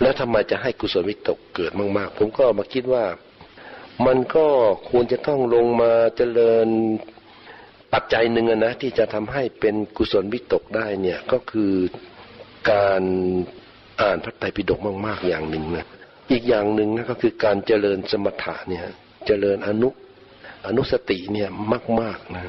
[0.00, 3.04] แล้วทำไมจะให้กุศลวิตกเกิดมากๆ ผมก็มาคิดว่า
[4.06, 4.46] มันก็
[4.90, 6.68] ควรจะต้องลงมาเจริญ
[7.92, 11.72] ปัจจัยหนึ่งนะที่จะทำให้เป็นกุศลวิตกได้เนี่ยก็คือ
[12.70, 13.02] การ
[14.00, 15.86] อ่านพระไตรปิฎกมาก ๆ อย่างหนึ่งนะ
[16.30, 18.82] อีกอย่างหนึ่งนะก็คือการเจริญสมถะเนี่ย
[19.26, 19.88] เจริญอนุ
[20.66, 21.48] อนุสติเนี่ย
[22.00, 22.42] มาก ๆนะ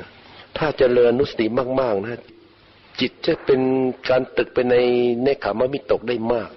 [0.58, 1.46] ถ้าเจริญอนุสติ
[1.82, 2.20] มาก ๆ นะ
[3.00, 3.62] จิตจะเป็น
[4.10, 4.76] การตึกไปใน
[5.24, 6.50] เนคขามมิตกได้มาก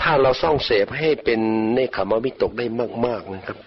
[0.00, 1.40] ถ้าเราส่องเสพให้เป็น
[1.74, 2.66] เนคขามมิตกได้
[3.06, 3.58] มาก ๆนะครับ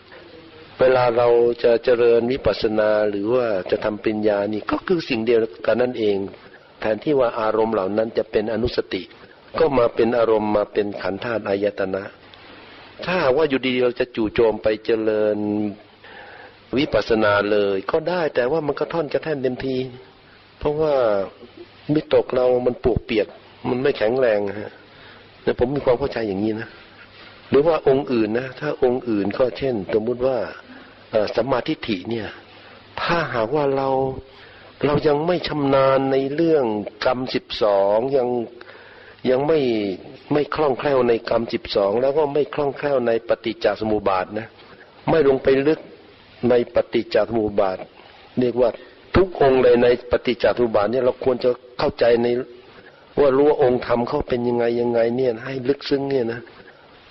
[0.79, 1.27] เวลาเรา
[1.63, 6.17] จะเจริญวิปัสสนาหรือว่าจะทำปัญญานี่ก็คือสิ่งเดียวกันนั่นเอง
[6.79, 9.01] แทนที่ว่าอารมณ์เหล่านั้นจะเป็นอนุสติ
[9.59, 12.03] ก็มาเป็นอารมณ์มาเป็นขันธ์ธาตุอายตนะ
[13.05, 15.37] ถ้าว่าอยู่ดีเราจะจู่โจมไปเจริญ
[16.77, 19.75] วิปัสสนาเลย ก็ได้แต่ว่ามันก็ท่อนกระแท่นเต็มที
[20.59, 20.93] เพราะว่า
[21.93, 23.27] มิตกเรามันปวกเปียก
[23.69, 24.71] มันไม่แข็งแรงฮะ
[25.43, 26.69] แต่ผมมีความเข้าใจอย่างนี้นะ
[27.49, 30.37] หรือว่าองค์อื่นนะถ้าองค์อื่นก็เช่น สมมุติว่า
[31.35, 32.27] สัมมาทิฏฐิเนี่ย
[33.01, 33.89] ถ้าหากว่าเรา
[34.85, 36.65] เรายังไม่ชำนาญในเรื่อง
[37.05, 38.27] กรรมสิบสองยัง
[39.29, 39.59] ยังไม่
[40.33, 44.47] ไม่คล่องแคล่วในกรรมสิบสองแล้วก็ไม่คล่องแคล่วในปฏิจจสมุปบาทนะ
[45.09, 45.79] ไม่ลงไปลึก
[46.49, 47.77] ในปฏิจจสมุปบาท
[48.39, 48.69] เรียกว่า
[49.15, 51.49] ทุกองค์เลยในปฏิจจสมุปบาทเนี่ยเราควรจะ
[51.79, 52.27] เข้าใจใน
[53.19, 56.39] ว่ารู้ว่าองค์ธรรมเขาเป็นยังไงยังไงเนี่ยให้ลึกซึ้งเนี่ยนะ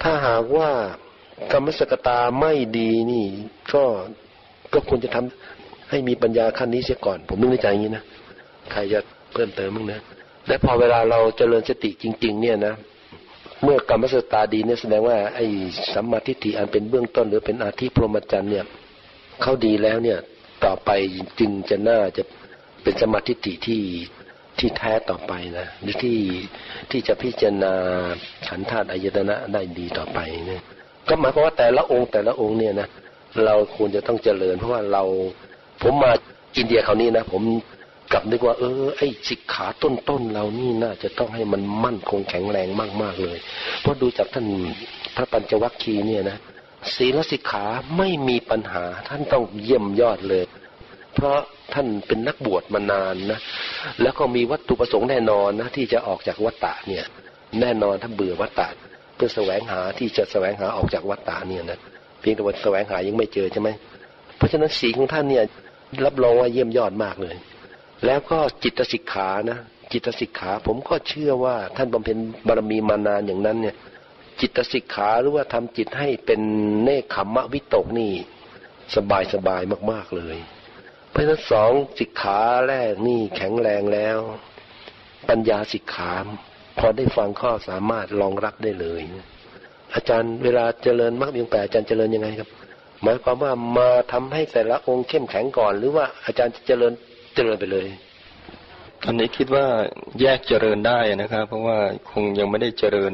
[0.02, 0.70] ถ้าหากว่า
[1.52, 3.24] กรรมสกตาไม่ดีนี่
[3.72, 3.84] ก็
[4.72, 8.04] ก็ควรจะทำให้มีปัญญาขั้นนี้เสียก่อน ผมนึกในใจอย่างนี้นะ
[8.72, 9.00] ใครจะ
[9.32, 10.00] เพิ่มเติมมั้งนะ
[10.46, 12.74] และพอเวลาเราเจริญสติจริง ๆ เนี่ยนะ
[13.62, 15.46] เมื่อกรรมสตาดีเนี่ยแสดงว่าไอ้
[15.92, 18.64] สัมมาทิฏฐิอันเป็นเบื้องต้นหรือเป็นอาธิพรหมจรรย์เนี่ย
[19.42, 20.18] เขาดีแล้วเนี่ย
[20.64, 20.90] ต่อไป
[21.38, 22.22] จึงจะน่าจะ
[22.82, 23.82] เป็นสมาธิฏฐิที่
[24.58, 26.18] ที่แท้ต่อไปนะหรือที่
[26.90, 27.72] ที่จะพิจารณา
[28.48, 30.62] ขันธ์ธาตุอายตนะได้ดีต่อไปเนี่ย
[31.08, 32.88] ก็หมายความว่าแต่ละองค์แต่ละองค์เนี่ยนะ
[33.44, 35.02] เราควรจะต้องเจริญ เพราะว่าเรา
[35.82, 36.12] ผมมา
[36.56, 37.42] อินเดียคราวนี้นะ ผม
[38.12, 42.68] กลับนึกว่า เออ ไอ้สิกขาต้นๆเรานี่น่าจะต้องให้มันมั่นคงแข็งแรง
[43.02, 43.38] มากๆเลย
[43.80, 44.46] เพราะดูจากท่าน
[45.16, 46.38] พระปัญจวัคคีย์เนี่ยนะ
[46.96, 47.64] ศีลสิกขา
[47.96, 50.44] ไม่มีปัญหาท่านต้องเยี่ยมยอดเลย
[51.14, 51.38] เพราะ
[51.74, 53.40] ท่านเป็นนักบวชมานานนะ
[54.02, 57.04] แล้วก็มีวัตถุประสงค์แน่นอนนะที่จะออกจากวัฏฏะเนี่ย
[57.60, 58.68] แน่นอนถ้าเบื่อวัฏฏะ
[59.16, 61.78] เพื่อแสวงหาที่จะแสวงหาออกจากวัฏฏะเนี่ยนะ
[62.20, 63.68] เพียงแต่ว่าแสวงหายังไม่เจอใช่ไหม
[64.36, 65.44] เพราะฉะนั้นสีลของท่านเนี่ย
[66.04, 67.36] รับรองว่าเยี่ยมยอดมากเลย
[68.04, 69.58] แล้วก็จิตสิกขานะ
[69.92, 73.76] จิตสิกขาผมก็เชื่อว่าท่านบำเพ็ญบารมีมานานอย่างนั้นเนี่ย
[74.40, 76.40] จิตสิกขาหรือว่าทำจิตให้เป็น
[76.82, 78.12] เนคขมมะวิตกนี่
[78.96, 80.36] สบายสบายมาก ๆเลย
[81.10, 84.18] เพราะฉะนั้นสองสิกขาแรกนี่แข็งแรงแล้ว
[85.28, 86.12] ปัญญาสิกขา
[86.78, 89.02] พอได้ฟังข้อสามารถรองรับได้เลย
[89.94, 92.48] อาจารย์เวลาเจริญมรรคมีองแปดอาจารย์เจริญยังไงครับ
[93.02, 96.92] หมายความว่ามาทำให้แต่ละองค์เข้มแข็งก่อน หรือว่าอาจารย์จะเจริญ
[97.34, 97.86] เจริญไปเลย
[99.02, 99.66] ตอนนี้คิดว่า
[100.20, 101.78] แยกเจริญได้นะครับ เพราะว่า
[102.10, 103.12] คงยังไม่ได้เจริญ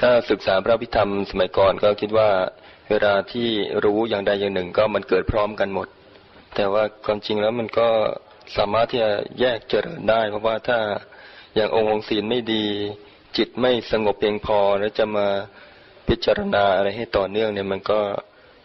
[0.00, 2.30] ถ้าศึกษาพระพิธรรมสมัยก่อนก็คิดว่า
[2.90, 3.48] เวลาที่
[3.84, 5.88] รู้อย่างใดอย่างหนึ่งก็มันเกิดพร้อมกันหมด
[6.54, 7.88] แต่ว่าความจริงแล้วมันก็
[8.56, 9.10] สามารถที่จะ
[9.40, 10.78] แยกเจริญได้ เพราะว่าถ้า
[11.54, 12.64] อย่างองค์องศีลไม่ดี
[13.36, 15.26] จิตไม่สงบเพียงพอแล้วจะมา
[16.08, 18.00] พิจารณาอะไรให้ต่อเนื่องเนี่ยมันก็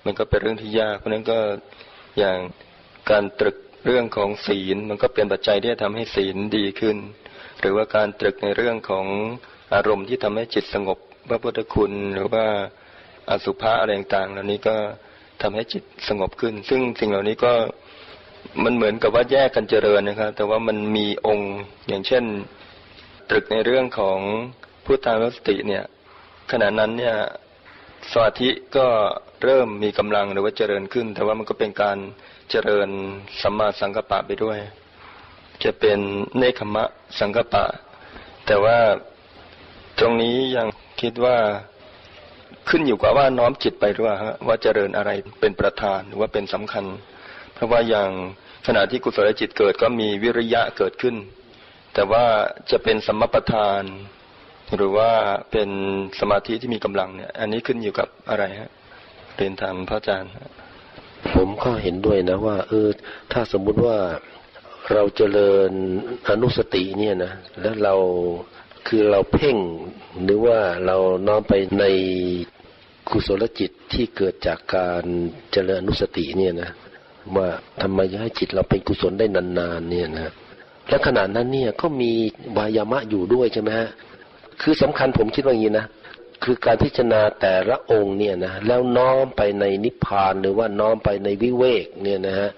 [0.06, 1.40] มันก็เป็นเรื่องที่ยาก เพราะนั้นก็
[2.18, 2.38] อย่าง
[3.10, 6.98] การตรึก เรื่องของศีลมันก็เป็นปัจจัยที่จะทำให้ศีลดีขึ้น
[7.60, 9.06] หรือว่าการตรึกในเรื่องของ
[9.74, 10.98] อารมณ์ที่ทำให้จิตสงบ
[11.30, 12.46] พระพุทธคุณหรือว่า
[13.30, 14.76] อสุภะอะไรต่างๆเหล่านี้ก็
[15.42, 17.54] ทำให้จิตสงบขึ้น ซึ่งสิ่งเหล่านี้ก็
[18.64, 21.54] มันเหมือนกับว่าแยกกันเจริญนะครับ แต่ว่ามันมีองค์
[21.88, 22.24] อย่างเช่น
[23.30, 24.20] ตรึกในเรื่องของ
[24.86, 25.84] พุทธานุสติเนี่ย
[26.52, 27.16] ขณะนั้นเนี่ย
[28.12, 28.88] สมาธิก็
[29.44, 31.98] เริ่มมีกำลังหรือว่าเจริญขึ้น แต่ว่ามันก็เป็นการ
[32.52, 32.90] เจริญ
[33.42, 34.60] สัมมาสังกัปปะไปด้วย
[35.64, 36.00] จะเป็น
[36.38, 36.84] เนคขมะ
[37.20, 37.66] สังกัปปะ
[38.46, 38.78] แต่ว่า
[40.00, 40.68] ตรงนี้ยัง
[41.02, 41.38] คิดว่า
[42.70, 45.12] ขึ้นอยู่กับว่าน้อมจิตไปหรือว่าฮะว่าเจริญอะไร
[45.42, 46.86] เป็นประธานหรือว่าเป็นสำคัญ
[47.54, 48.10] เพราะว่าอย่าง
[48.68, 51.16] ขณะที่กุศลจิตเกิดก็มีวิริยะเกิดขึ้น
[51.94, 52.24] แต่ว่า
[52.72, 53.82] จะเป็นสมประธาน
[54.76, 55.12] หรือว่า
[55.52, 55.70] เป็น
[56.20, 58.72] สมาธิที่มีกำลังเนี่ย อันนี้ขึ้นอยู่กับอะไรฮะ
[59.36, 60.32] เรียนถามพระอาจารย์
[61.30, 62.88] ผมก็เห็นด้วยนะว่า เออ
[63.32, 63.98] ถ้าสมมุติว่า
[64.94, 65.72] เราเจริญ
[66.30, 67.32] อนุสติเนี่ยนะ
[67.62, 67.96] แล้วเรา
[68.88, 69.58] คือเราเพ่ง
[70.24, 71.86] หรือว่าเราน้อมไปใน
[73.10, 75.04] กุศลจิตที่เกิดจากการ
[75.52, 76.72] เจริญอนุสติเนี่ยนะ
[77.36, 77.48] ว่า
[77.82, 80.34] ทำไมจะให้จิตเราเป็นกุศลได้นานๆเนี่ยนะ
[80.90, 82.12] และขณะนั้นเนี่ยก็มี
[82.58, 83.90] วายามะอยู่ด้วยใช่ไหมฮะ
[84.62, 85.86] คือสำคัญผมคิดว่าอย่างนี้นะ
[86.44, 92.50] คือการพิจารณาแต่ละองค์เนี่ยนะแล้วน้อมไปในนิพพานหรือว่าน้อมไปในวิเวกเนี่ยนะฮะ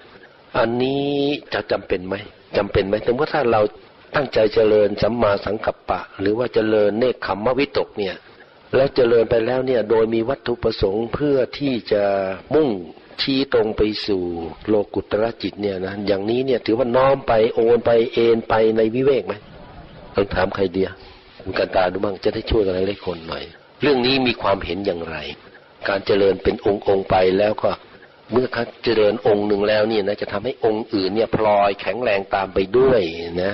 [0.57, 1.07] อันนี้
[1.53, 2.15] จะจำเป็นไหม
[2.57, 3.61] จำเป็นไหมถึงว่าถ้าเรา
[4.15, 8.15] ตั้งใจเจริญสัมมาสังกัปปะ หรือว่าเจริญเนคขมมวิตกเนี่ย
[8.75, 12.03] แล้วเจริญไปแล้วเนี่ยโดยมีวัตถุประสงค์เพื่อที่จะ
[12.53, 12.69] มุ่ง
[13.21, 14.23] ชี้ตรงไปสู่
[14.67, 19.33] โลกุตระจิตเนี่ยนะอย่างนี้เนี่ยถือว่าน้อมไปโอนไปเอ็นไปในวิเวกไหม
[20.15, 20.89] ต้องถามใครเดีย
[21.41, 23.43] คุณกันตาดูบ้างจะได้ช่วยกันหลายคนหน่อย
[23.85, 25.17] เรื่องนี้มีความเห็นอย่างไร
[25.87, 27.71] การเจริญเป็นองค์องค์ไปแล้วก็
[28.31, 33.01] เมื่อเขาเจริญองค์หนึ่งแล้วเนี่ยนะจะทำให้องค์อื่นเนี่ยพลอยแข็งแรงตามไปด้วย
[33.43, 33.53] นะ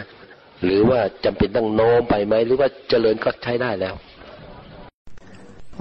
[0.64, 3.96] หรือว่าจำเป็นต้องโน้มไปไหมหรือว่าเจริญก็ใช้ได้แล้ว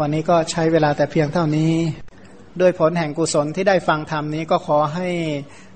[0.00, 1.72] วันนี้ก็ใช้เวลาแต่เพียงเท่านี้
[2.60, 5.08] ด้วยผลแห่งกุศลที่ได้ฟังธรรมนี้ก็ขอให้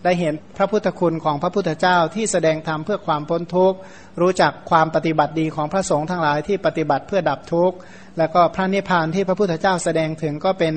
[0.04, 3.78] ได้เห็นพระพุทธคุณของพระพุทธเจ้าที่แสดงธรรมเพื่อความพ้นทุกข์
[4.20, 7.76] รู้จักความปฏิบัติดีของพระสงฆ์ทั้งหลายที่ปฏิบัติเพื่อดับทุกข์
[8.18, 10.74] แล้วก็พระนิพพานที่พระพุทธเจ้าแสดงถึงก็เป็น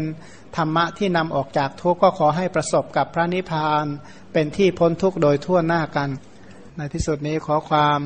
[0.57, 3.85] ธรรมะที่นำออกจากทุกข์ก็ขอให้ประสบกับพระนิพพาน
[4.33, 6.09] เป็นที่พ้นทุกข์โดยทั่วหน้ากัน
[6.77, 7.99] ในที่สุดนี้ขอความ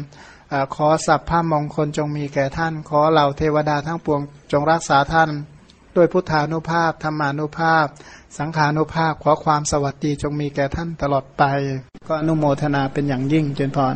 [0.51, 5.29] อขอสัพพะมงคลจงมีแก่ท่าน ขอเหล่าเทวดาทั้งปวงจงรักษาท่าน
[5.95, 7.85] ด้วยพุทธานุภาพธรรมานุภาพ
[8.37, 11.43] สังขานุภาพขอความสวัสดีจงมีแก่ท่านตลอดไป
[12.07, 13.95] ก็อนุโมทนาเป็นอย่างยิ่งเจนพร